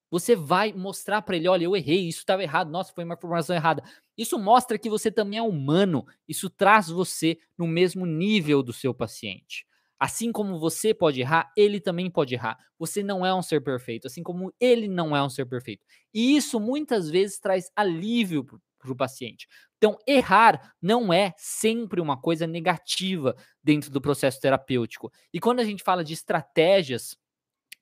você 0.09 0.35
vai 0.35 0.73
mostrar 0.73 1.21
para 1.21 1.37
ele, 1.37 1.47
olha, 1.47 1.63
eu 1.63 1.75
errei, 1.75 2.07
isso 2.07 2.19
estava 2.19 2.43
errado, 2.43 2.69
nossa, 2.69 2.91
foi 2.93 3.03
uma 3.05 3.13
informação 3.13 3.55
errada. 3.55 3.81
Isso 4.21 4.37
mostra 4.37 4.77
que 4.77 4.89
você 4.89 5.11
também 5.11 5.39
é 5.39 5.41
humano, 5.41 6.05
isso 6.27 6.47
traz 6.47 6.89
você 6.89 7.39
no 7.57 7.65
mesmo 7.65 8.05
nível 8.05 8.61
do 8.61 8.71
seu 8.71 8.93
paciente. 8.93 9.65
Assim 9.99 10.31
como 10.31 10.59
você 10.59 10.93
pode 10.93 11.21
errar, 11.21 11.51
ele 11.57 11.79
também 11.79 12.09
pode 12.09 12.35
errar. 12.35 12.57
Você 12.77 13.01
não 13.01 13.25
é 13.25 13.33
um 13.33 13.41
ser 13.41 13.63
perfeito, 13.63 14.05
assim 14.05 14.21
como 14.21 14.53
ele 14.59 14.87
não 14.87 15.15
é 15.15 15.23
um 15.23 15.29
ser 15.29 15.45
perfeito. 15.45 15.83
E 16.13 16.35
isso 16.35 16.59
muitas 16.59 17.09
vezes 17.09 17.39
traz 17.39 17.71
alívio 17.75 18.43
para 18.79 18.91
o 18.91 18.95
paciente. 18.95 19.47
Então, 19.77 19.97
errar 20.07 20.73
não 20.79 21.11
é 21.11 21.33
sempre 21.37 21.99
uma 21.99 22.19
coisa 22.19 22.45
negativa 22.45 23.35
dentro 23.63 23.89
do 23.89 23.99
processo 23.99 24.39
terapêutico. 24.39 25.11
E 25.33 25.39
quando 25.39 25.59
a 25.59 25.63
gente 25.63 25.83
fala 25.83 26.03
de 26.03 26.13
estratégias, 26.13 27.17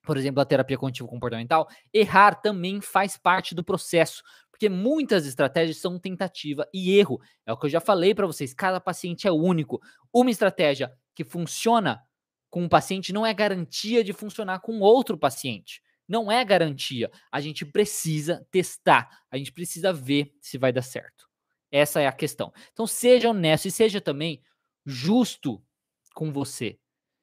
por 0.02 0.16
exemplo, 0.16 0.40
a 0.40 0.46
terapia 0.46 0.78
cognitivo 0.78 1.08
comportamental, 1.08 1.68
errar 1.92 2.34
também 2.36 2.80
faz 2.80 3.16
parte 3.18 3.54
do 3.54 3.62
processo, 3.62 4.22
porque 4.60 4.68
muitas 4.68 5.24
estratégias 5.24 5.78
são 5.78 5.98
tentativa 5.98 6.68
e 6.70 6.92
erro. 6.98 7.18
É 7.46 7.52
o 7.52 7.56
que 7.56 7.64
eu 7.64 7.70
já 7.70 7.80
falei 7.80 8.14
para 8.14 8.26
vocês, 8.26 8.52
cada 8.52 8.78
paciente 8.78 9.26
é 9.26 9.32
único. 9.32 9.80
Uma 10.12 10.30
estratégia 10.30 10.92
que 11.14 11.24
funciona 11.24 12.04
com 12.50 12.64
um 12.64 12.68
paciente 12.68 13.10
não 13.10 13.24
é 13.24 13.32
garantia 13.32 14.04
de 14.04 14.12
funcionar 14.12 14.60
com 14.60 14.80
outro 14.80 15.16
paciente. 15.16 15.82
Não 16.06 16.30
é 16.30 16.44
garantia. 16.44 17.10
A 17.32 17.40
gente 17.40 17.64
precisa 17.64 18.46
testar, 18.50 19.08
a 19.30 19.38
gente 19.38 19.50
precisa 19.50 19.94
ver 19.94 20.30
se 20.42 20.58
vai 20.58 20.74
dar 20.74 20.82
certo. 20.82 21.26
Essa 21.72 22.02
é 22.02 22.06
a 22.06 22.12
questão. 22.12 22.52
Então 22.70 22.86
seja 22.86 23.30
honesto 23.30 23.64
e 23.64 23.70
seja 23.70 23.98
também 23.98 24.42
justo 24.84 25.62
com 26.14 26.30
você. 26.30 26.78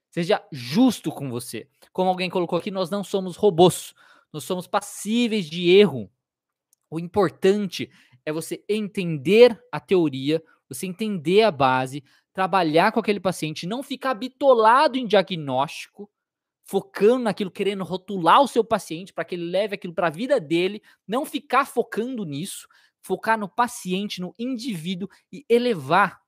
Seja 0.10 0.44
justo 0.52 1.12
com 1.12 1.30
você. 1.30 1.70
Como 1.94 2.10
alguém 2.10 2.32
colocou 2.32 2.58
aqui, 2.58 2.72
nós 2.72 2.90
não 2.90 3.04
somos 3.04 3.36
robôs. 3.36 3.94
Nós 4.34 4.44
somos 4.44 4.66
passíveis 4.66 5.48
de 5.48 5.70
erro. 5.70 6.12
O 6.90 7.00
importante 7.00 7.90
é 8.26 8.32
você 8.32 8.64
entender 8.68 9.60
a 9.72 9.80
teoria, 9.80 10.44
você 10.70 10.86
entender 10.86 11.44
a 11.44 11.52
base, 11.52 12.04
trabalhar 12.34 12.92
com 12.92 13.00
aquele 13.00 13.20
paciente, 13.20 13.66
não 13.66 13.82
ficar 13.82 14.14
bitolado 14.14 14.98
em 14.98 15.08
diagnóstico, 15.08 16.10
focando 16.66 17.24
naquilo, 17.24 17.50
querendo 17.50 17.84
rotular 17.84 18.42
o 18.42 18.48
seu 18.48 18.64
paciente 18.64 19.14
para 19.14 19.24
que 19.24 19.36
ele 19.36 19.50
leve 19.50 19.76
aquilo 19.76 19.94
para 19.94 20.08
a 20.08 20.12
vida 20.12 20.40
dele, 20.40 20.82
não 21.08 21.26
ficar 21.26 21.66
focando 21.66 22.26
nisso, 22.26 22.68
focar 23.02 23.40
no 23.40 23.48
paciente, 23.48 24.20
no 24.20 24.36
indivíduo 24.38 25.08
e 25.32 25.46
elevar 25.50 26.22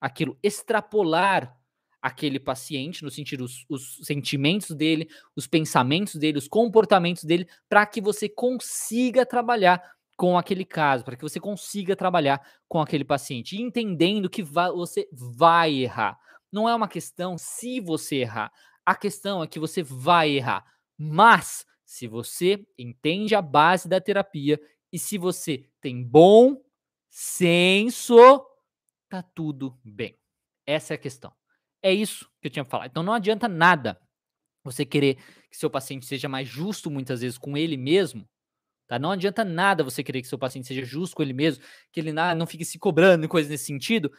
aquilo, 0.00 0.36
extrapolar 0.42 1.56
aquele 2.02 2.38
paciente, 2.38 3.02
no 3.02 3.10
sentido 3.10 3.44
os, 3.44 3.64
os 3.68 4.00
sentimentos 4.02 4.70
dele, 4.70 5.08
os 5.34 5.46
pensamentos 5.46 6.16
dele, 6.16 6.38
os 6.38 6.48
comportamentos 6.48 7.24
dele, 7.24 7.48
para 7.68 7.86
que 7.86 8.00
você 8.00 8.28
consiga 8.28 9.24
trabalhar 9.24 9.95
com 10.16 10.38
aquele 10.38 10.64
caso, 10.64 11.04
para 11.04 11.16
que 11.16 11.22
você 11.22 11.38
consiga 11.38 11.94
trabalhar 11.94 12.40
com 12.68 12.80
aquele 12.80 13.04
paciente, 13.04 13.60
entendendo 13.60 14.30
que 14.30 14.42
você 14.42 15.08
vai 15.12 15.74
errar. 15.74 16.18
Não 16.50 16.68
é 16.68 16.74
uma 16.74 16.88
questão 16.88 17.36
se 17.36 17.80
você 17.80 18.16
errar, 18.16 18.50
a 18.84 18.94
questão 18.94 19.42
é 19.42 19.46
que 19.46 19.58
você 19.58 19.82
vai 19.82 20.30
errar. 20.30 20.64
Mas 20.96 21.66
se 21.84 22.06
você 22.06 22.66
entende 22.78 23.34
a 23.34 23.42
base 23.42 23.88
da 23.88 24.00
terapia 24.00 24.58
e 24.92 24.98
se 24.98 25.18
você 25.18 25.68
tem 25.80 26.02
bom 26.02 26.56
senso, 27.10 28.46
tá 29.08 29.22
tudo 29.22 29.78
bem. 29.84 30.18
Essa 30.66 30.94
é 30.94 30.96
a 30.96 30.98
questão. 30.98 31.32
É 31.82 31.92
isso 31.92 32.30
que 32.40 32.48
eu 32.48 32.50
tinha 32.50 32.64
falar. 32.64 32.86
Então 32.86 33.02
não 33.02 33.12
adianta 33.12 33.46
nada 33.48 34.00
você 34.64 34.84
querer 34.84 35.16
que 35.50 35.56
seu 35.56 35.70
paciente 35.70 36.06
seja 36.06 36.28
mais 36.28 36.48
justo 36.48 36.90
muitas 36.90 37.20
vezes 37.20 37.38
com 37.38 37.56
ele 37.56 37.76
mesmo 37.76 38.26
Tá? 38.86 38.98
Não 38.98 39.10
adianta 39.10 39.44
nada 39.44 39.82
você 39.82 40.02
querer 40.02 40.22
que 40.22 40.28
seu 40.28 40.38
paciente 40.38 40.68
seja 40.68 40.84
justo 40.84 41.16
com 41.16 41.22
ele 41.22 41.32
mesmo, 41.32 41.62
que 41.92 42.00
ele 42.00 42.12
não 42.12 42.46
fique 42.46 42.64
se 42.64 42.78
cobrando 42.78 43.24
e 43.24 43.28
coisas 43.28 43.50
nesse 43.50 43.64
sentido. 43.64 44.12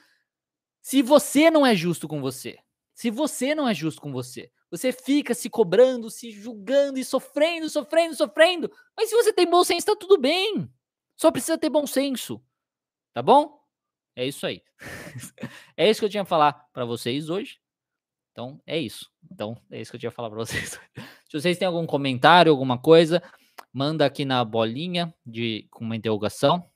Se 0.81 1.01
você 1.01 1.49
não 1.49 1.65
é 1.65 1.75
justo 1.75 2.07
com 2.07 2.21
você, 2.21 2.57
se 2.93 3.09
você 3.09 3.53
não 3.53 3.67
é 3.67 3.73
justo 3.73 4.01
com 4.01 4.11
você, 4.11 4.51
você 4.69 4.91
fica 4.91 5.33
se 5.33 5.49
cobrando, 5.49 6.09
se 6.09 6.31
julgando 6.31 6.99
e 6.99 7.05
sofrendo, 7.05 7.69
sofrendo, 7.69 8.15
sofrendo. 8.15 8.71
Mas 8.95 9.09
se 9.09 9.15
você 9.15 9.31
tem 9.31 9.49
bom 9.49 9.63
senso, 9.63 9.85
tá 9.85 9.95
tudo 9.95 10.17
bem. 10.17 10.69
Só 11.15 11.31
precisa 11.31 11.57
ter 11.57 11.69
bom 11.69 11.87
senso. 11.87 12.41
Tá 13.13 13.21
bom? 13.21 13.59
É 14.15 14.25
isso 14.25 14.45
aí. 14.45 14.61
é 15.77 15.89
isso 15.89 16.01
que 16.01 16.05
eu 16.05 16.09
tinha 16.09 16.23
a 16.23 16.25
falar 16.25 16.53
para 16.73 16.85
vocês 16.85 17.29
hoje. 17.29 17.59
Então, 18.31 18.61
é 18.65 18.77
isso. 18.77 19.09
Então, 19.31 19.59
é 19.71 19.81
isso 19.81 19.91
que 19.91 19.95
eu 19.95 19.99
tinha 19.99 20.09
a 20.09 20.13
falar 20.13 20.29
para 20.29 20.39
vocês. 20.39 20.79
se 21.29 21.39
vocês 21.39 21.57
têm 21.57 21.67
algum 21.67 21.85
comentário, 21.85 22.51
alguma 22.51 22.77
coisa, 22.77 23.21
manda 23.77 24.07
aqui 24.07 24.25
na 24.25 24.43
bolinha 24.43 25.13
de 25.23 25.67
com 25.69 25.85
uma 25.85 25.95
interrogação. 25.95 26.67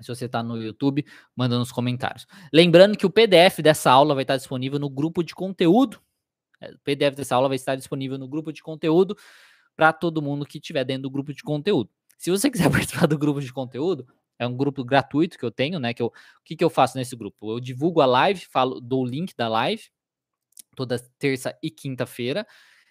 Se 0.00 0.08
você 0.08 0.24
está 0.24 0.42
no 0.42 0.56
YouTube, 0.56 1.04
manda 1.36 1.58
nos 1.58 1.70
comentários. 1.70 2.26
Lembrando 2.50 2.96
que 2.96 3.04
o 3.04 3.10
PDF 3.10 3.58
dessa 3.62 3.90
aula 3.90 4.14
vai 4.14 4.22
estar 4.22 4.38
disponível 4.38 4.78
no 4.78 4.88
grupo 4.88 5.22
de 5.22 5.34
conteúdo. 5.34 6.00
É, 6.58 6.70
o 6.70 6.78
PDF 6.78 7.14
dessa 7.14 7.36
aula 7.36 7.46
vai 7.46 7.56
estar 7.56 7.76
disponível 7.76 8.16
no 8.16 8.26
grupo 8.26 8.54
de 8.54 8.62
conteúdo 8.62 9.14
para 9.76 9.92
todo 9.92 10.22
mundo 10.22 10.46
que 10.46 10.56
estiver 10.56 10.82
dentro 10.82 11.02
do 11.02 11.10
grupo 11.10 11.34
de 11.34 11.42
conteúdo. 11.42 11.90
Se 12.16 12.30
você 12.30 12.50
quiser 12.50 12.70
participar 12.72 13.06
do 13.06 13.18
grupo 13.18 13.38
de 13.42 13.52
conteúdo, 13.52 14.08
é 14.38 14.46
um 14.46 14.56
grupo 14.56 14.82
gratuito 14.82 15.38
que 15.38 15.44
eu 15.44 15.50
tenho, 15.50 15.78
né? 15.78 15.92
Que 15.92 16.00
eu, 16.00 16.06
o 16.06 16.12
que, 16.42 16.56
que 16.56 16.64
eu 16.64 16.70
faço 16.70 16.96
nesse 16.96 17.14
grupo? 17.14 17.52
Eu 17.52 17.60
divulgo 17.60 18.00
a 18.00 18.06
live, 18.06 18.40
falo, 18.46 18.80
dou 18.80 19.02
o 19.02 19.06
link 19.06 19.36
da 19.36 19.46
live 19.46 19.82
toda 20.74 20.98
terça 21.18 21.54
e 21.62 21.70
quinta-feira 21.70 22.46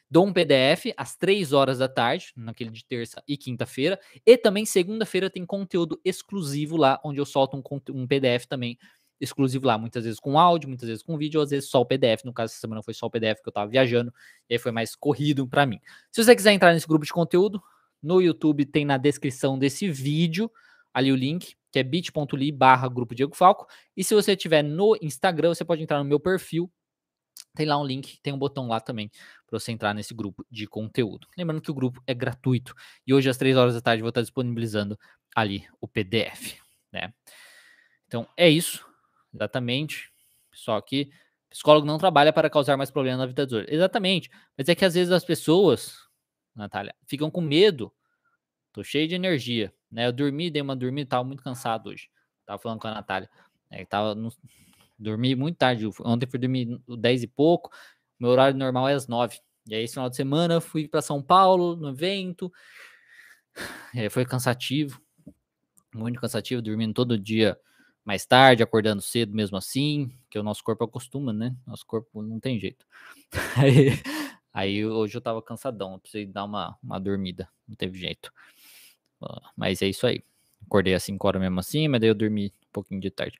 dou 0.09 0.25
um 0.25 0.33
PDF 0.33 0.91
às 0.97 1.15
3 1.15 1.53
horas 1.53 1.77
da 1.77 1.87
tarde, 1.87 2.33
naquele 2.35 2.71
de 2.71 2.83
terça 2.83 3.21
e 3.27 3.37
quinta-feira, 3.37 3.99
e 4.25 4.37
também 4.37 4.65
segunda-feira 4.65 5.29
tem 5.29 5.45
conteúdo 5.45 5.99
exclusivo 6.03 6.75
lá, 6.75 6.99
onde 7.03 7.19
eu 7.19 7.25
solto 7.25 7.55
um, 7.55 7.63
um, 7.93 8.07
PDF 8.07 8.47
também 8.47 8.77
exclusivo 9.21 9.67
lá, 9.67 9.77
muitas 9.77 10.05
vezes 10.05 10.19
com 10.19 10.39
áudio, 10.39 10.69
muitas 10.69 10.87
vezes 10.87 11.03
com 11.03 11.17
vídeo, 11.17 11.41
às 11.41 11.49
vezes 11.51 11.69
só 11.69 11.81
o 11.81 11.85
PDF, 11.85 12.23
no 12.23 12.33
caso 12.33 12.51
essa 12.51 12.61
semana 12.61 12.81
foi 12.81 12.93
só 12.93 13.05
o 13.05 13.11
PDF 13.11 13.41
que 13.41 13.49
eu 13.49 13.53
tava 13.53 13.69
viajando, 13.69 14.13
e 14.49 14.53
aí 14.53 14.59
foi 14.59 14.71
mais 14.71 14.95
corrido 14.95 15.47
para 15.47 15.65
mim. 15.65 15.79
Se 16.11 16.23
você 16.23 16.35
quiser 16.35 16.53
entrar 16.53 16.73
nesse 16.73 16.87
grupo 16.87 17.05
de 17.05 17.11
conteúdo, 17.11 17.61
no 18.01 18.21
YouTube 18.21 18.65
tem 18.65 18.85
na 18.85 18.97
descrição 18.97 19.59
desse 19.59 19.89
vídeo 19.89 20.49
ali 20.93 21.11
o 21.11 21.15
link, 21.15 21.55
que 21.71 21.77
é 21.77 21.83
bit.ly 21.83 22.51
barra 22.51 22.87
grupo 22.87 23.13
Diego 23.13 23.35
Falco, 23.35 23.67
e 23.95 24.03
se 24.03 24.15
você 24.15 24.31
estiver 24.31 24.63
no 24.63 24.97
Instagram, 25.01 25.53
você 25.53 25.63
pode 25.63 25.83
entrar 25.83 25.99
no 25.99 26.05
meu 26.05 26.19
perfil, 26.19 26.71
tem 27.55 27.65
lá 27.65 27.77
um 27.77 27.85
link, 27.85 28.19
tem 28.21 28.33
um 28.33 28.37
botão 28.37 28.67
lá 28.67 28.79
também 28.79 29.09
para 29.47 29.59
você 29.59 29.71
entrar 29.71 29.93
nesse 29.93 30.13
grupo 30.13 30.45
de 30.49 30.67
conteúdo. 30.67 31.27
Lembrando 31.37 31.61
que 31.61 31.71
o 31.71 31.73
grupo 31.73 32.01
é 32.05 32.13
gratuito 32.13 32.73
e 33.05 33.13
hoje 33.13 33.29
às 33.29 33.37
três 33.37 33.57
horas 33.57 33.73
da 33.73 33.81
tarde 33.81 34.01
vou 34.01 34.09
estar 34.09 34.21
disponibilizando 34.21 34.97
ali 35.35 35.65
o 35.81 35.87
PDF, 35.87 36.57
né? 36.91 37.13
Então 38.07 38.27
é 38.37 38.49
isso, 38.49 38.85
exatamente. 39.33 40.11
Pessoal 40.51 40.77
aqui, 40.77 41.11
psicólogo 41.49 41.85
não 41.85 41.97
trabalha 41.97 42.33
para 42.33 42.49
causar 42.49 42.77
mais 42.77 42.91
problemas 42.91 43.19
na 43.19 43.25
vida 43.25 43.45
dos 43.45 43.53
outros. 43.53 43.73
Exatamente, 43.73 44.29
mas 44.57 44.69
é 44.69 44.75
que 44.75 44.85
às 44.85 44.93
vezes 44.93 45.11
as 45.11 45.23
pessoas, 45.23 45.95
Natália, 46.55 46.95
ficam 47.07 47.29
com 47.29 47.41
medo. 47.41 47.93
Tô 48.71 48.83
cheio 48.83 49.07
de 49.07 49.15
energia, 49.15 49.73
né? 49.91 50.07
Eu 50.07 50.13
dormi, 50.13 50.49
dei 50.49 50.61
uma 50.61 50.75
dormida, 50.75 51.09
tava 51.09 51.23
muito 51.23 51.43
cansado 51.43 51.89
hoje. 51.89 52.09
Tava 52.45 52.59
falando 52.59 52.79
com 52.79 52.87
a 52.87 52.93
Natália, 52.93 53.29
né? 53.69 53.83
Tava 53.85 54.15
no, 54.15 54.31
Dormi 54.99 55.35
muito 55.35 55.57
tarde. 55.57 55.87
Ontem 56.01 56.27
fui 56.27 56.39
dormir 56.39 56.79
10 56.87 57.23
e 57.23 57.27
pouco. 57.27 57.71
Meu 58.19 58.31
horário 58.31 58.57
normal 58.57 58.89
é 58.89 58.93
às 58.93 59.07
9. 59.07 59.39
E 59.67 59.75
aí, 59.75 59.83
esse 59.83 59.93
final 59.93 60.09
de 60.09 60.15
semana, 60.15 60.59
fui 60.59 60.87
para 60.87 61.01
São 61.01 61.21
Paulo, 61.21 61.75
no 61.75 61.89
evento. 61.89 62.51
É, 63.95 64.09
foi 64.09 64.25
cansativo. 64.25 65.01
Muito 65.93 66.19
cansativo, 66.19 66.61
dormindo 66.61 66.93
todo 66.93 67.17
dia 67.17 67.57
mais 68.05 68.25
tarde, 68.25 68.63
acordando 68.63 69.01
cedo 69.01 69.35
mesmo 69.35 69.57
assim, 69.57 70.11
que 70.29 70.39
o 70.39 70.43
nosso 70.43 70.63
corpo 70.63 70.83
acostuma, 70.83 71.31
né? 71.31 71.55
Nosso 71.65 71.85
corpo 71.85 72.21
não 72.21 72.39
tem 72.39 72.59
jeito. 72.59 72.85
Aí, 73.55 74.01
aí 74.51 74.85
hoje 74.85 75.15
eu 75.15 75.21
tava 75.21 75.41
cansadão, 75.43 75.99
precisei 75.99 76.25
dar 76.25 76.45
uma, 76.45 76.75
uma 76.81 76.99
dormida, 76.99 77.47
não 77.67 77.75
teve 77.75 77.99
jeito. 77.99 78.33
Mas 79.55 79.83
é 79.83 79.87
isso 79.87 80.07
aí. 80.07 80.23
Acordei 80.65 80.95
às 80.95 81.03
5 81.03 81.27
horas 81.27 81.41
mesmo 81.41 81.59
assim, 81.59 81.87
mas 81.87 82.01
daí 82.01 82.09
eu 82.09 82.15
dormi 82.15 82.51
um 82.69 82.73
pouquinho 82.73 83.01
de 83.01 83.09
tarde. 83.09 83.37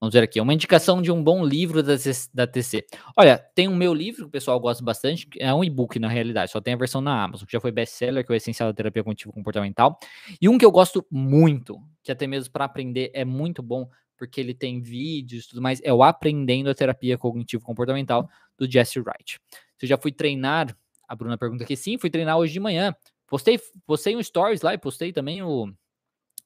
Vamos 0.00 0.14
ver 0.14 0.22
aqui. 0.22 0.40
Uma 0.40 0.54
indicação 0.54 1.02
de 1.02 1.10
um 1.10 1.22
bom 1.22 1.44
livro 1.44 1.82
da, 1.82 1.94
da 2.32 2.46
TC. 2.46 2.86
Olha, 3.16 3.38
tem 3.54 3.68
um 3.68 3.74
meu 3.74 3.92
livro 3.92 4.22
que 4.22 4.28
o 4.28 4.30
pessoal 4.30 4.58
gosta 4.60 4.82
bastante. 4.82 5.28
É 5.38 5.52
um 5.52 5.64
e-book, 5.64 5.98
na 5.98 6.08
realidade. 6.08 6.52
Só 6.52 6.60
tem 6.60 6.74
a 6.74 6.76
versão 6.76 7.00
na 7.00 7.22
Amazon, 7.22 7.46
que 7.46 7.52
já 7.52 7.60
foi 7.60 7.72
best-seller, 7.72 8.24
que 8.24 8.32
é 8.32 8.34
o 8.34 8.36
Essencial 8.36 8.68
da 8.70 8.74
Terapia 8.74 9.02
Cognitivo 9.02 9.32
Comportamental. 9.32 9.98
E 10.40 10.48
um 10.48 10.56
que 10.56 10.64
eu 10.64 10.70
gosto 10.70 11.04
muito, 11.10 11.78
que 12.02 12.12
até 12.12 12.26
mesmo 12.26 12.52
para 12.52 12.64
aprender 12.64 13.10
é 13.12 13.24
muito 13.24 13.62
bom, 13.62 13.88
porque 14.16 14.40
ele 14.40 14.54
tem 14.54 14.80
vídeos 14.80 15.44
e 15.44 15.48
tudo 15.48 15.62
mais, 15.62 15.80
é 15.82 15.92
o 15.92 16.02
Aprendendo 16.02 16.70
a 16.70 16.74
Terapia 16.74 17.18
Cognitivo 17.18 17.62
Comportamental, 17.62 18.28
do 18.56 18.70
Jesse 18.70 18.98
Wright. 18.98 19.40
Você 19.76 19.86
já 19.86 19.98
fui 19.98 20.12
treinar? 20.12 20.76
A 21.06 21.16
Bruna 21.16 21.38
pergunta 21.38 21.64
aqui. 21.64 21.74
Sim, 21.74 21.96
fui 21.96 22.10
treinar 22.10 22.36
hoje 22.36 22.52
de 22.52 22.60
manhã. 22.60 22.94
Postei, 23.26 23.58
postei 23.86 24.14
um 24.14 24.22
stories 24.22 24.60
lá 24.60 24.74
e 24.74 24.78
postei 24.78 25.10
também 25.12 25.42
o, 25.42 25.72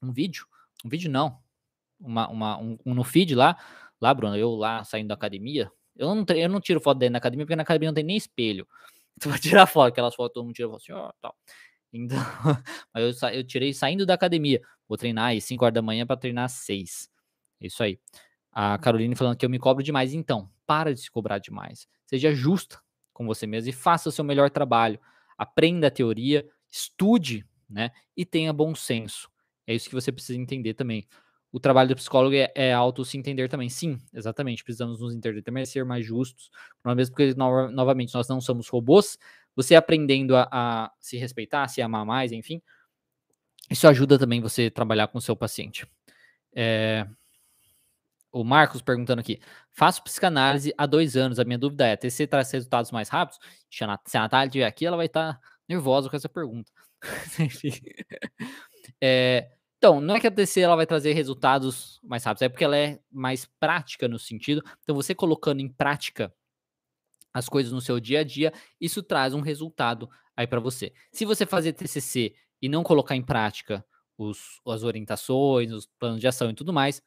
um 0.01 0.13
vídeo. 0.13 0.47
Um 0.85 0.89
vídeo 0.89 1.11
não, 1.11 1.37
uma, 2.03 2.29
uma, 2.29 2.59
um, 2.59 2.79
um, 2.85 2.95
no 2.95 3.05
feed 3.05 3.35
lá, 3.35 3.57
lá, 4.01 4.13
Bruno, 4.13 4.37
eu 4.37 4.55
lá 4.55 4.85
saindo 4.85 5.09
da 5.09 5.15
academia, 5.15 5.71
eu 5.97 6.15
não, 6.15 6.25
eu 6.35 6.49
não 6.49 6.61
tiro 6.61 6.81
foto 6.81 6.99
dentro 6.99 7.13
da 7.13 7.19
academia, 7.19 7.45
porque 7.47 7.57
na 7.57 7.63
academia 7.63 7.89
não 7.89 7.95
tem 7.95 8.05
nem 8.05 8.17
espelho. 8.17 8.67
Tu 9.21 9.29
vai 9.29 9.39
tirar 9.39 9.67
foto, 9.67 9.89
aquelas 9.89 10.15
fotos, 10.15 10.35
todo 10.35 10.45
mundo 10.45 10.55
tira 10.55 10.75
assim, 10.75 10.93
ó, 10.93 11.13
tal. 11.21 11.37
Então, 11.93 12.17
mas 12.93 13.23
eu, 13.23 13.29
eu 13.29 13.45
tirei 13.45 13.75
saindo 13.75 14.07
da 14.07 14.15
academia. 14.15 14.61
Vou 14.89 14.97
treinar 14.97 15.37
às 15.37 15.45
5 15.45 15.65
horas 15.65 15.75
da 15.75 15.83
manhã 15.83 16.07
para 16.07 16.17
treinar 16.17 16.47
às 16.47 16.53
6. 16.53 17.11
Isso 17.61 17.83
aí. 17.83 17.99
A 18.51 18.79
Caroline 18.79 19.15
falando 19.15 19.37
que 19.37 19.45
eu 19.45 19.51
me 19.51 19.59
cobro 19.59 19.83
demais. 19.83 20.15
Então, 20.15 20.51
para 20.67 20.95
de 20.95 21.01
se 21.01 21.11
cobrar 21.11 21.39
demais. 21.39 21.87
Seja 22.07 22.35
justa 22.35 22.81
com 23.13 23.27
você 23.27 23.47
mesmo 23.47 23.69
e 23.69 23.73
faça 23.73 24.09
o 24.09 24.13
seu 24.13 24.25
melhor 24.25 24.51
trabalho. 24.51 24.99
Aprenda 25.37 25.89
a 25.89 25.91
teoria, 25.91 26.49
estude, 26.71 27.47
né? 27.69 27.91
E 28.17 28.25
tenha 28.25 28.53
bom 28.53 28.75
senso. 28.75 29.31
É 29.67 29.75
isso 29.75 29.89
que 29.89 29.95
você 29.95 30.11
precisa 30.11 30.39
entender 30.39 30.75
também 30.75 31.07
o 31.53 31.61
trabalho 31.61 31.91
do 31.91 31.97
psicólogo 31.97 32.35
é, 32.35 32.51
é 32.55 32.73
auto 32.73 33.05
se 33.05 33.19
entender 33.19 33.49
também. 33.49 33.69
Sim, 33.69 33.99
exatamente. 34.13 34.65
Precisamos 34.65 34.99
nos 34.99 35.15
entender 35.15 35.43
também, 35.43 35.67
ser 35.67 35.85
mais 35.85 36.05
justos. 36.05 36.51
Mesmo 36.97 37.15
porque, 37.15 37.35
no, 37.35 37.71
novamente, 37.71 38.15
nós 38.15 38.27
não 38.27 38.41
somos 38.41 38.69
robôs. 38.69 39.19
Você 39.55 39.75
aprendendo 39.75 40.35
a, 40.35 40.49
a, 40.51 40.93
se 40.99 41.19
respeitar, 41.19 41.69
se 41.69 41.83
amar 41.83 42.07
mais, 42.07 42.33
enfim. 42.33 42.63
Isso 43.71 43.87
ajuda 43.87 44.19
também 44.19 44.41
você 44.41 44.71
trabalhar 44.71 45.09
com 45.09 45.19
o 45.19 45.21
seu 45.21 45.37
paciente. 45.37 45.87
É, 46.55 47.07
o 48.33 48.43
Marcos 48.43 48.81
perguntando 48.81 49.21
aqui. 49.21 49.39
Faço 49.73 50.03
psicanálise 50.03 50.73
há 50.79 50.87
dois 50.87 51.17
anos. 51.19 51.39
A 51.39 51.45
minha 51.45 51.59
dúvida 51.59 51.87
é: 51.87 51.97
TC 51.97 52.27
traz 52.27 52.51
resultados 52.51 52.91
mais 52.91 53.11
rápidos? 53.11 53.39
Se 53.71 54.17
a 54.17 54.21
Natália 54.21 54.47
estiver 54.47 54.65
aqui, 54.65 54.87
ela 54.87 54.97
vai 54.97 55.07
estar 55.07 55.39
nervosa 55.69 56.09
com 56.09 56.17
essa 56.17 56.29
pergunta. 56.29 56.73
É, 59.01 59.49
então, 59.83 60.01
não 60.01 60.15
é 60.15 60.21
que 60.21 60.29
a 60.29 60.31
TC 60.31 60.61
ela 60.61 60.77
vai 60.77 60.87
trazer 60.87 61.13
resultados 61.13 61.99
mais 62.05 62.23
rápidos, 62.23 62.43
é 62.43 62.49
porque 62.49 62.63
ela 62.63 62.77
é 62.77 63.01
mais 63.11 63.47
prática 63.59 64.07
no 64.07 64.17
sentido. 64.17 64.63
Então, 64.81 64.95
você 64.95 65.13
colocando 65.13 65.59
em 65.59 65.69
prática 65.69 66.33
as 67.35 67.49
coisas 67.49 67.73
no 67.73 67.81
seu 67.81 67.99
dia 67.99 68.21
a 68.21 68.23
dia, 68.23 68.53
isso 68.81 69.03
traz 69.03 69.35
um 69.35 69.41
resultado 69.41 70.09
aí 70.37 70.47
para 70.47 70.61
você. 70.61 70.93
Se 71.11 71.25
você 71.25 71.45
fazer 71.45 71.73
TCC 71.73 72.33
e 72.63 72.69
não 72.69 72.85
colocar 72.85 73.17
em 73.17 73.25
prática 73.25 73.85
os, 74.17 74.61
as 74.69 74.85
orientações, 74.85 75.73
os 75.73 75.85
planos 75.99 76.21
de 76.21 76.29
ação 76.29 76.49
e 76.51 76.55
tudo 76.55 76.73
mais, 76.73 77.03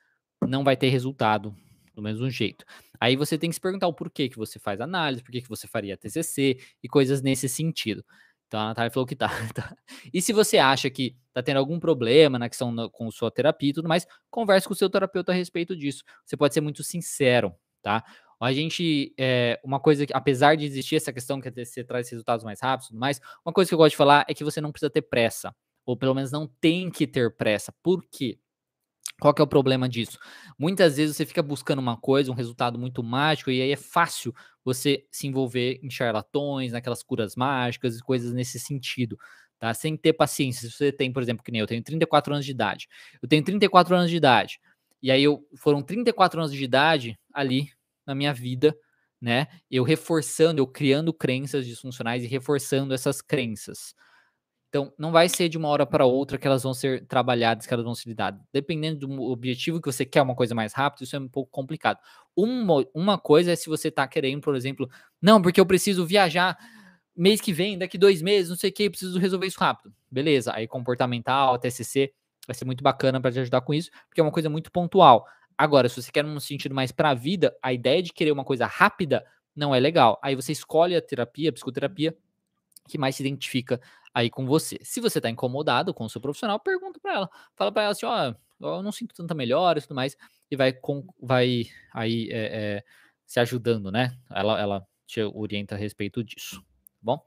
não 0.45 0.61
vai 0.61 0.75
ter 0.75 0.89
resultado 0.89 1.55
do 1.93 2.01
mesmo 2.01 2.29
jeito. 2.29 2.65
Aí 2.99 3.15
você 3.15 3.37
tem 3.37 3.49
que 3.49 3.53
se 3.53 3.61
perguntar 3.61 3.87
o 3.87 3.93
porquê 3.93 4.27
que 4.27 4.37
você 4.37 4.59
faz 4.59 4.81
análise, 4.81 5.23
por 5.23 5.31
que 5.31 5.47
você 5.47 5.65
faria 5.65 5.95
TCC 5.95 6.59
e 6.83 6.89
coisas 6.89 7.21
nesse 7.21 7.47
sentido. 7.47 8.03
Então 8.55 8.63
a 8.63 8.67
Natália 8.67 8.89
falou 8.89 9.05
que 9.05 9.17
tá, 9.17 9.27
tá. 9.53 9.75
E 10.13 10.21
se 10.21 10.31
você 10.31 10.57
acha 10.57 10.89
que 10.89 11.13
tá 11.33 11.43
tendo 11.43 11.57
algum 11.57 11.77
problema 11.77 12.39
na 12.39 12.47
questão 12.47 12.71
no, 12.71 12.89
com 12.89 13.11
sua 13.11 13.29
terapia 13.29 13.71
e 13.71 13.73
tudo 13.73 13.89
mais, 13.89 14.07
converse 14.31 14.65
com 14.65 14.73
o 14.73 14.77
seu 14.77 14.89
terapeuta 14.89 15.33
a 15.33 15.35
respeito 15.35 15.75
disso. 15.75 16.03
Você 16.25 16.37
pode 16.37 16.53
ser 16.53 16.61
muito 16.61 16.81
sincero, 16.81 17.53
tá? 17.81 18.01
A 18.39 18.53
gente, 18.53 19.13
é, 19.19 19.59
uma 19.61 19.77
coisa 19.77 20.05
que, 20.05 20.13
apesar 20.13 20.55
de 20.55 20.65
existir 20.65 20.95
essa 20.95 21.11
questão 21.11 21.41
que 21.41 21.51
você 21.51 21.83
traz 21.83 22.09
resultados 22.09 22.45
mais 22.45 22.61
rápidos 22.61 22.87
e 22.87 22.89
tudo 22.91 22.99
mais, 22.99 23.19
uma 23.45 23.51
coisa 23.51 23.67
que 23.67 23.73
eu 23.73 23.77
gosto 23.77 23.91
de 23.91 23.97
falar 23.97 24.25
é 24.29 24.33
que 24.33 24.43
você 24.43 24.61
não 24.61 24.71
precisa 24.71 24.89
ter 24.89 25.01
pressa, 25.01 25.53
ou 25.85 25.97
pelo 25.97 26.13
menos 26.13 26.31
não 26.31 26.47
tem 26.47 26.89
que 26.89 27.05
ter 27.05 27.35
pressa. 27.35 27.73
Por 27.83 28.05
quê? 28.09 28.39
Qual 29.19 29.33
que 29.33 29.41
é 29.41 29.45
o 29.45 29.47
problema 29.47 29.87
disso? 29.87 30.17
Muitas 30.57 30.97
vezes 30.97 31.15
você 31.15 31.25
fica 31.25 31.41
buscando 31.41 31.79
uma 31.79 31.97
coisa, 31.97 32.31
um 32.31 32.35
resultado 32.35 32.77
muito 32.77 33.01
mágico, 33.03 33.51
e 33.51 33.61
aí 33.61 33.71
é 33.71 33.77
fácil 33.77 34.33
você 34.65 35.05
se 35.11 35.27
envolver 35.27 35.79
em 35.83 35.89
charlatões, 35.89 36.73
naquelas 36.73 37.03
curas 37.03 37.35
mágicas 37.35 37.97
e 37.97 38.01
coisas 38.01 38.33
nesse 38.33 38.59
sentido, 38.59 39.17
tá? 39.59 39.73
Sem 39.73 39.95
ter 39.95 40.13
paciência. 40.13 40.69
Se 40.69 40.75
você 40.75 40.91
tem, 40.91 41.13
por 41.13 41.21
exemplo, 41.23 41.43
que 41.43 41.51
nem 41.51 41.61
eu 41.61 41.67
tenho 41.67 41.83
34 41.83 42.33
anos 42.33 42.45
de 42.45 42.51
idade. 42.51 42.87
Eu 43.21 43.29
tenho 43.29 43.43
34 43.43 43.95
anos 43.95 44.09
de 44.09 44.17
idade. 44.17 44.59
E 45.01 45.11
aí 45.11 45.23
eu 45.23 45.47
foram 45.57 45.83
34 45.83 46.39
anos 46.41 46.51
de 46.51 46.63
idade 46.63 47.17
ali 47.33 47.69
na 48.05 48.15
minha 48.15 48.33
vida, 48.33 48.75
né? 49.21 49.47
Eu 49.69 49.83
reforçando, 49.83 50.59
eu 50.59 50.67
criando 50.67 51.13
crenças 51.13 51.65
disfuncionais 51.65 52.23
e 52.23 52.27
reforçando 52.27 52.93
essas 52.93 53.21
crenças. 53.21 53.93
Então, 54.75 54.91
não 54.97 55.09
vai 55.09 55.29
ser 55.29 55.47
de 55.47 55.57
uma 55.57 55.69
hora 55.69 55.85
para 55.85 56.05
outra 56.05 56.37
que 56.37 56.45
elas 56.45 56.63
vão 56.63 56.73
ser 56.73 57.05
trabalhadas, 57.05 57.65
que 57.65 57.73
elas 57.73 57.85
vão 57.85 57.95
ser 57.95 58.09
lidadas. 58.09 58.41
Dependendo 58.51 59.07
do 59.07 59.21
objetivo 59.31 59.79
que 59.79 59.89
você 59.89 60.03
quer 60.03 60.21
uma 60.21 60.35
coisa 60.35 60.53
mais 60.53 60.73
rápida, 60.73 61.05
isso 61.05 61.15
é 61.15 61.19
um 61.19 61.29
pouco 61.29 61.49
complicado. 61.49 61.97
Uma, 62.35 62.85
uma 62.93 63.17
coisa 63.17 63.53
é 63.53 63.55
se 63.55 63.69
você 63.69 63.87
está 63.87 64.05
querendo, 64.05 64.41
por 64.41 64.53
exemplo, 64.53 64.89
não, 65.21 65.41
porque 65.41 65.61
eu 65.61 65.65
preciso 65.65 66.05
viajar 66.05 66.57
mês 67.15 67.39
que 67.39 67.53
vem, 67.53 67.77
daqui 67.77 67.97
dois 67.97 68.21
meses, 68.21 68.49
não 68.49 68.57
sei 68.57 68.69
o 68.69 68.73
que, 68.73 68.89
preciso 68.89 69.17
resolver 69.17 69.47
isso 69.47 69.61
rápido. 69.61 69.95
Beleza, 70.11 70.51
aí 70.53 70.67
comportamental, 70.67 71.57
TCC, 71.57 72.11
vai 72.45 72.53
ser 72.53 72.65
muito 72.65 72.83
bacana 72.83 73.21
para 73.21 73.31
te 73.31 73.39
ajudar 73.39 73.61
com 73.61 73.73
isso, 73.73 73.89
porque 74.09 74.19
é 74.19 74.23
uma 74.25 74.31
coisa 74.31 74.49
muito 74.49 74.69
pontual. 74.73 75.25
Agora, 75.57 75.87
se 75.87 76.03
você 76.03 76.11
quer 76.11 76.25
um 76.25 76.37
sentido 76.37 76.75
mais 76.75 76.91
para 76.91 77.11
a 77.11 77.13
vida, 77.13 77.55
a 77.63 77.71
ideia 77.71 78.03
de 78.03 78.11
querer 78.11 78.33
uma 78.33 78.43
coisa 78.43 78.65
rápida 78.65 79.25
não 79.55 79.73
é 79.73 79.79
legal. 79.79 80.19
Aí 80.21 80.35
você 80.35 80.51
escolhe 80.51 80.97
a 80.97 81.01
terapia, 81.01 81.49
a 81.49 81.53
psicoterapia, 81.53 82.13
que 82.87 82.97
mais 82.97 83.15
se 83.15 83.23
identifica 83.23 83.79
aí 84.13 84.29
com 84.29 84.45
você. 84.45 84.77
Se 84.81 85.01
você 85.01 85.19
está 85.19 85.29
incomodado 85.29 85.93
com 85.93 86.05
o 86.05 86.09
seu 86.09 86.21
profissional, 86.21 86.59
pergunta 86.59 86.99
para 86.99 87.13
ela. 87.13 87.29
Fala 87.55 87.71
para 87.71 87.83
ela 87.83 87.91
assim, 87.91 88.05
ó, 88.05 88.33
oh, 88.59 88.65
eu 88.77 88.83
não 88.83 88.91
sinto 88.91 89.13
tanta 89.13 89.33
melhora 89.33 89.79
e 89.79 89.81
tudo 89.81 89.95
mais, 89.95 90.15
e 90.49 90.55
vai, 90.55 90.71
com, 90.71 91.05
vai 91.21 91.65
aí 91.93 92.29
é, 92.31 92.77
é, 92.77 92.83
se 93.25 93.39
ajudando, 93.39 93.91
né? 93.91 94.17
Ela, 94.29 94.59
ela 94.59 94.87
te 95.05 95.21
orienta 95.21 95.75
a 95.75 95.77
respeito 95.77 96.23
disso, 96.23 96.61
tá 96.61 97.01
bom? 97.01 97.23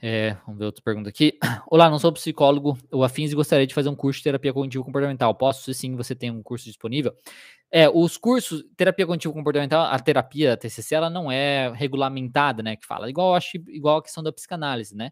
É, 0.00 0.36
vamos 0.46 0.60
ver 0.60 0.66
outra 0.66 0.82
pergunta 0.82 1.08
aqui. 1.08 1.36
Olá, 1.66 1.90
não 1.90 1.98
sou 1.98 2.12
psicólogo 2.12 2.78
ou 2.90 3.02
afins 3.02 3.32
e 3.32 3.34
gostaria 3.34 3.66
de 3.66 3.74
fazer 3.74 3.88
um 3.88 3.96
curso 3.96 4.18
de 4.18 4.24
terapia 4.24 4.52
cognitivo 4.52 4.84
comportamental. 4.84 5.34
Posso? 5.34 5.64
Se 5.64 5.74
sim, 5.74 5.96
você 5.96 6.14
tem 6.14 6.30
um 6.30 6.40
curso 6.42 6.66
disponível. 6.66 7.12
É, 7.70 7.88
os 7.88 8.16
cursos, 8.16 8.64
terapia 8.76 9.04
cognitivo 9.04 9.34
comportamental, 9.34 9.86
a 9.86 9.98
terapia, 9.98 10.52
a 10.52 10.56
TCC, 10.56 10.94
ela 10.94 11.10
não 11.10 11.30
é 11.30 11.72
regulamentada, 11.72 12.62
né, 12.62 12.76
que 12.76 12.86
fala. 12.86 13.10
Igual, 13.10 13.34
acho, 13.34 13.56
igual 13.68 13.98
a 13.98 14.02
questão 14.02 14.22
da 14.22 14.32
psicanálise, 14.32 14.94
né? 14.94 15.10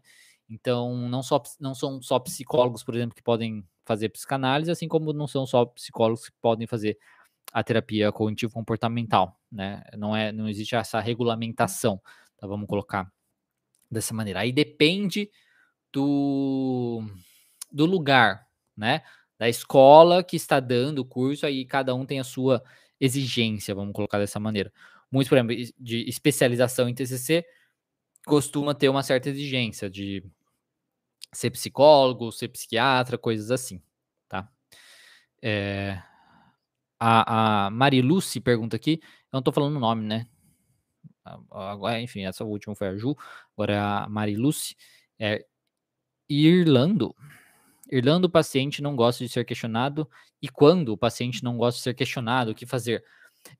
Então, 0.49 0.97
não, 1.09 1.21
só, 1.21 1.41
não 1.59 1.75
são 1.75 2.01
só 2.01 2.17
psicólogos, 2.19 2.81
por 2.83 2.95
exemplo, 2.95 3.13
que 3.13 3.21
podem 3.21 3.65
fazer 3.85 4.09
psicanálise, 4.09 4.71
assim 4.71 4.87
como 4.87 5.11
não 5.11 5.27
são 5.27 5.45
só 5.45 5.65
psicólogos 5.65 6.29
que 6.29 6.35
podem 6.41 6.65
fazer 6.65 6.97
a 7.51 7.61
terapia 7.63 8.11
cognitivo 8.11 8.53
comportamental, 8.53 9.37
né? 9.51 9.83
Não 9.97 10.15
é, 10.15 10.31
não 10.31 10.47
existe 10.47 10.75
essa 10.75 10.99
regulamentação, 11.01 12.01
tá? 12.37 12.47
Vamos 12.47 12.67
colocar 12.67 13.11
dessa 13.89 14.13
maneira. 14.13 14.41
Aí 14.41 14.51
depende 14.51 15.29
do, 15.91 17.03
do 17.71 17.85
lugar, 17.85 18.47
né? 18.75 19.01
Da 19.37 19.47
escola 19.47 20.23
que 20.23 20.35
está 20.35 20.59
dando 20.59 20.99
o 20.99 21.05
curso, 21.05 21.45
aí 21.45 21.65
cada 21.65 21.93
um 21.93 22.05
tem 22.05 22.19
a 22.19 22.23
sua 22.23 22.63
exigência, 22.99 23.75
vamos 23.75 23.93
colocar 23.93 24.17
dessa 24.17 24.39
maneira. 24.39 24.71
Muitos, 25.11 25.29
por 25.29 25.37
exemplo, 25.37 25.55
de 25.79 26.09
especialização 26.09 26.89
em 26.89 26.93
TCC 26.93 27.45
costuma 28.25 28.73
ter 28.75 28.89
uma 28.89 29.03
certa 29.03 29.29
exigência 29.29 29.89
de 29.89 30.23
ser 31.33 31.51
psicólogo, 31.51 32.31
ser 32.31 32.49
psiquiatra, 32.49 33.17
coisas 33.17 33.51
assim, 33.51 33.81
tá? 34.27 34.49
É, 35.41 36.01
a, 36.99 37.67
a 37.67 37.69
Mariluce 37.69 38.39
pergunta 38.39 38.75
aqui, 38.75 38.99
eu 39.31 39.37
não 39.37 39.41
tô 39.41 39.51
falando 39.51 39.77
o 39.77 39.79
nome, 39.79 40.05
né? 40.05 40.27
Agora, 41.51 41.99
enfim, 41.99 42.25
essa 42.25 42.43
última 42.43 42.75
foi 42.75 42.87
a 42.87 42.97
Ju, 42.97 43.15
agora 43.53 43.73
é 43.73 43.79
a 43.79 44.07
Mariluce. 44.09 44.75
É, 45.19 45.45
Irlando. 46.29 47.15
Irlando, 47.91 48.27
o 48.27 48.29
paciente 48.29 48.81
não 48.81 48.95
gosta 48.95 49.23
de 49.23 49.31
ser 49.31 49.45
questionado. 49.45 50.09
E 50.41 50.49
quando 50.49 50.89
o 50.89 50.97
paciente 50.97 51.43
não 51.43 51.57
gosta 51.57 51.77
de 51.77 51.83
ser 51.83 51.93
questionado, 51.93 52.51
o 52.51 52.55
que 52.55 52.65
fazer? 52.65 53.03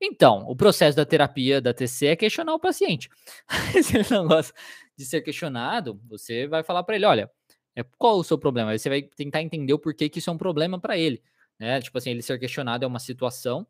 Então, 0.00 0.44
o 0.48 0.54
processo 0.54 0.96
da 0.96 1.04
terapia 1.04 1.60
da 1.60 1.72
TC 1.72 2.08
é 2.08 2.16
questionar 2.16 2.54
o 2.54 2.60
paciente. 2.60 3.08
Se 3.82 3.98
ele 3.98 4.08
não 4.10 4.26
gosta 4.26 4.54
de 4.96 5.04
ser 5.04 5.22
questionado, 5.22 6.00
você 6.06 6.46
vai 6.46 6.62
falar 6.62 6.82
para 6.82 6.96
ele: 6.96 7.06
olha, 7.06 7.30
é, 7.74 7.82
qual 7.96 8.18
o 8.18 8.24
seu 8.24 8.38
problema? 8.38 8.72
Aí 8.72 8.78
você 8.78 8.88
vai 8.88 9.02
tentar 9.02 9.42
entender 9.42 9.72
o 9.72 9.78
porquê 9.78 10.08
que 10.08 10.18
isso 10.18 10.30
é 10.30 10.32
um 10.32 10.38
problema 10.38 10.78
para 10.78 10.98
ele. 10.98 11.22
Né? 11.58 11.80
Tipo 11.80 11.98
assim, 11.98 12.10
ele 12.10 12.22
ser 12.22 12.38
questionado 12.38 12.84
é 12.84 12.88
uma 12.88 12.98
situação, 12.98 13.66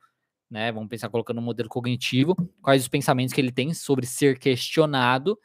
né? 0.51 0.73
Vamos 0.73 0.89
pensar 0.89 1.09
colocando 1.09 1.39
um 1.39 1.45
modelo 1.45 1.69
cognitivo, 1.69 2.35
quais 2.63 2.83
os 2.83 2.89
pensamentos 2.89 3.33
que 3.35 3.41
ele 3.41 3.53
tem 3.53 3.75
sobre 3.75 4.07
ser 4.07 4.39
questionado 4.39 5.39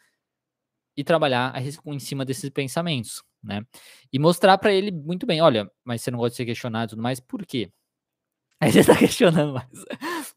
e 0.96 1.04
trabalhar 1.04 1.54
em 1.86 2.00
cima 2.00 2.24
desses 2.24 2.50
pensamentos, 2.50 3.24
né? 3.44 3.66
E 4.12 4.20
mostrar 4.20 4.58
para 4.58 4.74
ele 4.74 4.92
muito 4.92 5.26
bem, 5.26 5.42
olha, 5.42 5.70
mas 5.84 6.02
você 6.02 6.12
não 6.12 6.20
gosta 6.20 6.32
de 6.32 6.38
ser 6.38 6.46
questionado 6.46 6.90
e 6.90 6.92
tudo 6.92 7.02
mais, 7.02 7.20
por 7.20 7.46
quê? 7.46 7.72
Aí 8.62 8.72
você 8.72 8.84
tá 8.84 8.96
questionando 8.96 9.54
mais. 9.54 9.68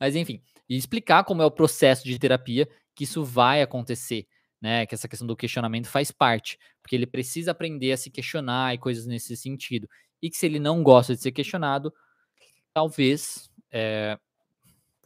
Mas 0.01 0.17
enfim, 0.17 0.43
e 0.69 0.77
explicar 0.77 1.25
como 1.25 1.43
é 1.43 1.47
o 1.47 1.51
processo 1.51 2.05
de 2.05 2.19
terapia 2.19 2.69
que 2.95 3.05
isso 3.05 3.23
vai 3.23 3.63
acontecer, 3.63 4.27
né? 4.61 4.87
Que 4.87 4.95
essa 4.95 5.09
questão 5.09 5.27
do 5.27 5.37
questionamento 5.37 5.89
faz 5.89 6.11
parte, 6.11 6.59
porque 6.83 6.97
ele 6.97 7.07
precisa 7.07 7.53
aprender 7.53 7.93
a 7.93 7.97
se 7.97 8.11
questionar 8.11 8.75
e 8.75 8.79
coisas 8.79 9.07
nesse 9.07 9.37
sentido. 9.37 9.89
E 10.21 10.31
que 10.31 10.37
se 10.37 10.47
ele 10.47 10.59
não 10.59 10.83
gosta 10.83 11.15
de 11.15 11.21
ser 11.21 11.31
questionado, 11.31 11.93
talvez 12.73 13.49
é, 13.71 14.19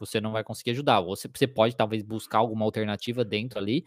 você 0.05 0.19
não 0.19 0.31
vai 0.31 0.43
conseguir 0.43 0.71
ajudar. 0.71 1.01
Você, 1.01 1.29
você 1.33 1.47
pode 1.47 1.75
talvez 1.75 2.03
buscar 2.03 2.39
alguma 2.39 2.65
alternativa 2.65 3.23
dentro 3.23 3.59
ali 3.59 3.85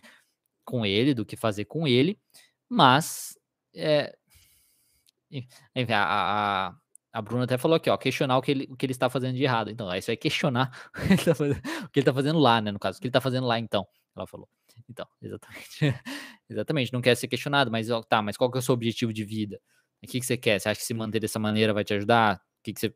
com 0.64 0.86
ele, 0.86 1.14
do 1.14 1.26
que 1.26 1.36
fazer 1.36 1.66
com 1.66 1.86
ele, 1.86 2.18
mas 2.68 3.38
é, 3.74 4.16
a, 5.92 6.68
a, 6.68 6.74
a 7.12 7.22
Bruna 7.22 7.44
até 7.44 7.58
falou 7.58 7.76
aqui, 7.76 7.90
ó, 7.90 7.96
questionar 7.96 8.38
o 8.38 8.42
que 8.42 8.50
ele, 8.50 8.66
o 8.70 8.76
que 8.76 8.86
ele 8.86 8.92
está 8.92 9.10
fazendo 9.10 9.36
de 9.36 9.42
errado. 9.42 9.70
Então, 9.70 9.88
você 9.88 10.12
vai 10.12 10.16
questionar 10.16 10.70
o 10.94 11.00
que, 11.00 11.12
ele 11.12 11.14
está 11.14 11.34
fazendo, 11.34 11.62
ele 11.62 11.90
está 11.94 12.14
fazendo 12.14 12.38
lá, 12.38 12.60
né? 12.60 12.72
No 12.72 12.78
caso, 12.78 12.98
o 12.98 13.00
que 13.00 13.06
ele 13.06 13.10
está 13.10 13.20
fazendo 13.20 13.46
lá, 13.46 13.58
então. 13.58 13.86
Ela 14.16 14.26
falou. 14.26 14.48
Então, 14.88 15.06
exatamente. 15.20 15.78
exatamente, 16.48 16.92
não 16.92 17.00
quer 17.00 17.16
ser 17.16 17.28
questionado, 17.28 17.70
mas 17.70 17.88
tá, 18.08 18.22
mas 18.22 18.36
qual 18.36 18.50
que 18.50 18.58
é 18.58 18.60
o 18.60 18.62
seu 18.62 18.74
objetivo 18.74 19.12
de 19.12 19.24
vida? 19.24 19.60
O 20.02 20.06
que, 20.06 20.20
que 20.20 20.26
você 20.26 20.36
quer? 20.36 20.60
Você 20.60 20.68
acha 20.68 20.80
que 20.80 20.86
se 20.86 20.94
manter 20.94 21.20
dessa 21.20 21.38
maneira 21.38 21.72
vai 21.72 21.84
te 21.84 21.94
ajudar? 21.94 22.36
O 22.36 22.62
que, 22.62 22.72
que 22.72 22.80
você 22.80 22.94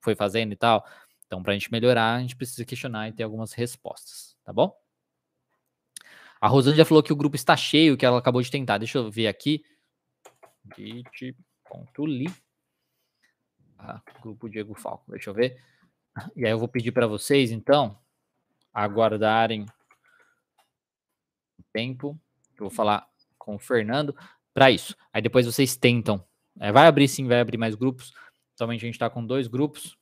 foi 0.00 0.14
fazendo 0.14 0.52
e 0.52 0.56
tal? 0.56 0.84
Então, 1.32 1.42
para 1.42 1.52
a 1.52 1.54
gente 1.54 1.72
melhorar, 1.72 2.16
a 2.16 2.20
gente 2.20 2.36
precisa 2.36 2.62
questionar 2.62 3.08
e 3.08 3.12
ter 3.12 3.22
algumas 3.22 3.54
respostas, 3.54 4.36
tá 4.44 4.52
bom? 4.52 4.78
A 6.38 6.46
Rosane 6.46 6.76
já 6.76 6.84
falou 6.84 7.02
que 7.02 7.10
o 7.10 7.16
grupo 7.16 7.36
está 7.36 7.56
cheio, 7.56 7.96
que 7.96 8.04
ela 8.04 8.18
acabou 8.18 8.42
de 8.42 8.50
tentar. 8.50 8.76
Deixa 8.76 8.98
eu 8.98 9.10
ver 9.10 9.28
aqui. 9.28 9.64
Git.ly. 10.76 12.30
Ah, 13.78 14.02
grupo 14.20 14.46
Diego 14.46 14.74
Falco. 14.74 15.10
Deixa 15.10 15.30
eu 15.30 15.34
ver. 15.34 15.58
E 16.36 16.44
aí 16.44 16.52
eu 16.52 16.58
vou 16.58 16.68
pedir 16.68 16.92
para 16.92 17.06
vocês, 17.06 17.50
então, 17.50 17.98
aguardarem 18.70 19.64
tempo. 21.72 22.20
Eu 22.58 22.66
vou 22.66 22.70
falar 22.70 23.08
com 23.38 23.54
o 23.54 23.58
Fernando 23.58 24.14
para 24.52 24.70
isso. 24.70 24.94
Aí 25.10 25.22
depois 25.22 25.46
vocês 25.46 25.76
tentam. 25.76 26.22
É, 26.60 26.70
vai 26.70 26.86
abrir 26.86 27.08
sim, 27.08 27.26
vai 27.26 27.40
abrir 27.40 27.56
mais 27.56 27.74
grupos. 27.74 28.12
Atualmente 28.54 28.84
a 28.84 28.86
gente 28.86 28.96
está 28.96 29.08
com 29.08 29.24
dois 29.24 29.48
grupos. 29.48 29.96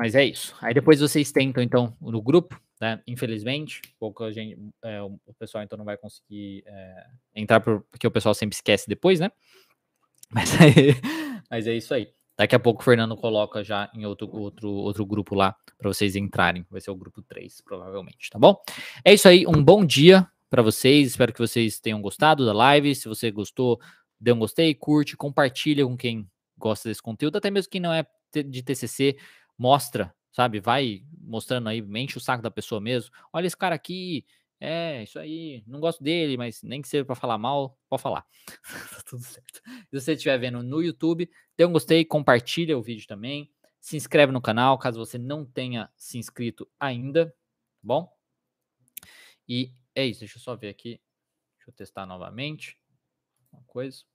Mas 0.00 0.14
é 0.14 0.24
isso. 0.24 0.56
Aí 0.62 0.72
depois 0.72 0.98
vocês 0.98 1.30
tentam, 1.30 1.62
então, 1.62 1.94
no 2.00 2.22
grupo, 2.22 2.58
né? 2.80 3.02
Infelizmente, 3.06 3.82
pouca 3.98 4.32
gente, 4.32 4.58
é, 4.82 5.02
o 5.02 5.34
pessoal 5.38 5.62
então 5.62 5.76
não 5.76 5.84
vai 5.84 5.98
conseguir 5.98 6.64
é, 6.66 7.06
entrar 7.34 7.60
porque 7.60 8.06
o 8.06 8.10
pessoal 8.10 8.34
sempre 8.34 8.54
esquece 8.54 8.88
depois, 8.88 9.20
né? 9.20 9.30
Mas, 10.32 10.58
aí, 10.58 10.94
mas 11.50 11.66
é 11.66 11.74
isso 11.74 11.92
aí. 11.92 12.08
Daqui 12.38 12.54
a 12.54 12.58
pouco 12.58 12.80
o 12.80 12.84
Fernando 12.84 13.16
coloca 13.16 13.64
já 13.64 13.90
em 13.92 14.06
outro, 14.06 14.30
outro, 14.32 14.70
outro 14.70 15.04
grupo 15.04 15.34
lá 15.34 15.56
para 15.76 15.92
vocês 15.92 16.14
entrarem. 16.14 16.64
Vai 16.70 16.80
ser 16.80 16.92
o 16.92 16.94
grupo 16.94 17.20
3, 17.20 17.60
provavelmente, 17.62 18.30
tá 18.30 18.38
bom? 18.38 18.56
É 19.04 19.12
isso 19.12 19.26
aí. 19.26 19.44
Um 19.44 19.60
bom 19.62 19.84
dia 19.84 20.24
para 20.48 20.62
vocês. 20.62 21.08
Espero 21.08 21.32
que 21.32 21.40
vocês 21.40 21.80
tenham 21.80 22.00
gostado 22.00 22.46
da 22.46 22.52
live. 22.52 22.94
Se 22.94 23.08
você 23.08 23.28
gostou, 23.32 23.80
dê 24.20 24.32
um 24.32 24.38
gostei, 24.38 24.72
curte, 24.72 25.16
compartilha 25.16 25.84
com 25.84 25.96
quem 25.96 26.30
gosta 26.56 26.88
desse 26.88 27.02
conteúdo, 27.02 27.36
até 27.36 27.50
mesmo 27.50 27.70
quem 27.72 27.80
não 27.80 27.92
é 27.92 28.06
de 28.32 28.62
TCC 28.62 29.16
mostra, 29.60 30.14
sabe? 30.32 30.58
Vai 30.58 31.04
mostrando 31.20 31.68
aí, 31.68 31.82
mente 31.82 32.16
o 32.16 32.20
saco 32.20 32.42
da 32.42 32.50
pessoa 32.50 32.80
mesmo. 32.80 33.14
Olha 33.30 33.46
esse 33.46 33.56
cara 33.56 33.74
aqui, 33.74 34.24
é, 34.58 35.02
isso 35.02 35.18
aí, 35.18 35.62
não 35.66 35.80
gosto 35.80 36.02
dele, 36.02 36.38
mas 36.38 36.62
nem 36.62 36.80
que 36.80 36.88
seja 36.88 37.04
para 37.04 37.14
falar 37.14 37.36
mal, 37.36 37.78
pode 37.86 38.02
falar. 38.02 38.24
tá 38.96 39.02
tudo 39.06 39.22
certo. 39.22 39.60
Se 39.90 40.00
você 40.00 40.14
estiver 40.14 40.38
vendo 40.38 40.62
no 40.62 40.82
YouTube, 40.82 41.30
dê 41.58 41.66
um 41.66 41.72
gostei, 41.72 42.06
compartilha 42.06 42.78
o 42.78 42.82
vídeo 42.82 43.06
também. 43.06 43.52
Se 43.78 43.98
inscreve 43.98 44.32
no 44.32 44.40
canal, 44.40 44.78
caso 44.78 44.98
você 44.98 45.18
não 45.18 45.44
tenha 45.44 45.90
se 45.94 46.16
inscrito 46.16 46.66
ainda, 46.80 47.26
tá 47.26 47.34
bom? 47.82 48.10
E 49.46 49.74
é 49.94 50.06
isso, 50.06 50.20
deixa 50.20 50.38
eu 50.38 50.42
só 50.42 50.56
ver 50.56 50.70
aqui. 50.70 51.02
Deixa 51.58 51.68
eu 51.68 51.74
testar 51.74 52.06
novamente. 52.06 52.78
Uma 53.52 53.62
coisa. 53.66 54.09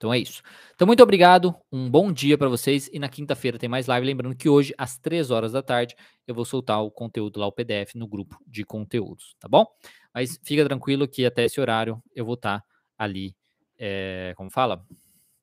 Então 0.00 0.14
é 0.14 0.18
isso. 0.18 0.40
Então, 0.74 0.86
muito 0.86 1.02
obrigado, 1.02 1.54
um 1.70 1.90
bom 1.90 2.10
dia 2.10 2.38
para 2.38 2.48
vocês. 2.48 2.88
E 2.90 2.98
na 2.98 3.06
quinta-feira 3.06 3.58
tem 3.58 3.68
mais 3.68 3.86
live. 3.86 4.06
Lembrando 4.06 4.34
que 4.34 4.48
hoje, 4.48 4.72
às 4.78 4.96
três 4.96 5.30
horas 5.30 5.52
da 5.52 5.62
tarde, 5.62 5.94
eu 6.26 6.34
vou 6.34 6.46
soltar 6.46 6.82
o 6.82 6.90
conteúdo 6.90 7.38
lá, 7.38 7.46
o 7.46 7.52
PDF, 7.52 7.96
no 7.96 8.08
grupo 8.08 8.42
de 8.46 8.64
conteúdos, 8.64 9.36
tá 9.38 9.46
bom? 9.46 9.66
Mas 10.14 10.40
fica 10.42 10.64
tranquilo 10.64 11.06
que 11.06 11.26
até 11.26 11.44
esse 11.44 11.60
horário 11.60 12.02
eu 12.14 12.24
vou 12.24 12.32
estar 12.32 12.60
tá 12.60 12.66
ali, 12.96 13.36
é, 13.76 14.32
como 14.38 14.50
fala? 14.50 14.82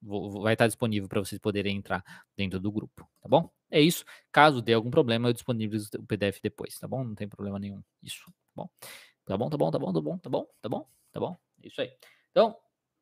Vou, 0.01 0.41
vai 0.41 0.53
estar 0.53 0.63
tá 0.63 0.67
disponível 0.67 1.07
para 1.07 1.19
vocês 1.19 1.39
poderem 1.39 1.77
entrar 1.77 2.03
dentro 2.35 2.59
do 2.59 2.71
grupo, 2.71 3.07
tá 3.21 3.29
bom? 3.29 3.51
É 3.69 3.79
isso. 3.79 4.03
Caso 4.31 4.59
dê 4.59 4.73
algum 4.73 4.89
problema, 4.89 5.29
eu 5.29 5.33
disponibilizo 5.33 5.91
o 5.99 6.03
PDF 6.03 6.39
depois, 6.41 6.79
tá 6.79 6.87
bom? 6.87 7.03
Não 7.03 7.13
tem 7.13 7.27
problema 7.27 7.59
nenhum. 7.59 7.83
Isso, 8.01 8.25
tá 8.25 8.33
bom? 8.55 8.69
Tá 9.23 9.37
bom, 9.37 9.49
tá 9.51 9.57
bom, 9.57 9.69
tá 9.69 9.77
bom, 9.77 9.93
tá 9.93 10.01
bom, 10.01 10.17
tá 10.17 10.29
bom, 10.31 10.47
tá 10.63 10.69
bom, 10.69 10.87
tá 11.11 11.19
bom. 11.19 11.37
Isso 11.63 11.79
aí. 11.79 11.91
Então, 12.31 12.55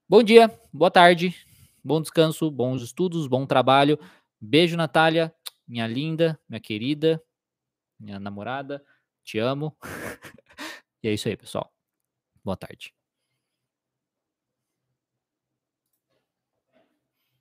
Bom 0.08 0.22
dia, 0.22 0.56
boa 0.72 0.92
tarde, 0.92 1.36
bom 1.84 2.00
descanso, 2.00 2.52
bons 2.52 2.84
estudos, 2.84 3.26
bom 3.26 3.44
trabalho. 3.44 3.98
Beijo, 4.40 4.78
Natália, 4.78 5.34
minha 5.68 5.88
linda, 5.88 6.40
minha 6.48 6.60
querida, 6.60 7.20
minha 8.00 8.20
namorada. 8.20 8.86
Te 9.24 9.40
amo. 9.40 9.76
e 11.02 11.08
é 11.08 11.14
isso 11.14 11.28
aí, 11.28 11.36
pessoal. 11.36 11.74
Boa 12.44 12.56
tarde. 12.56 12.94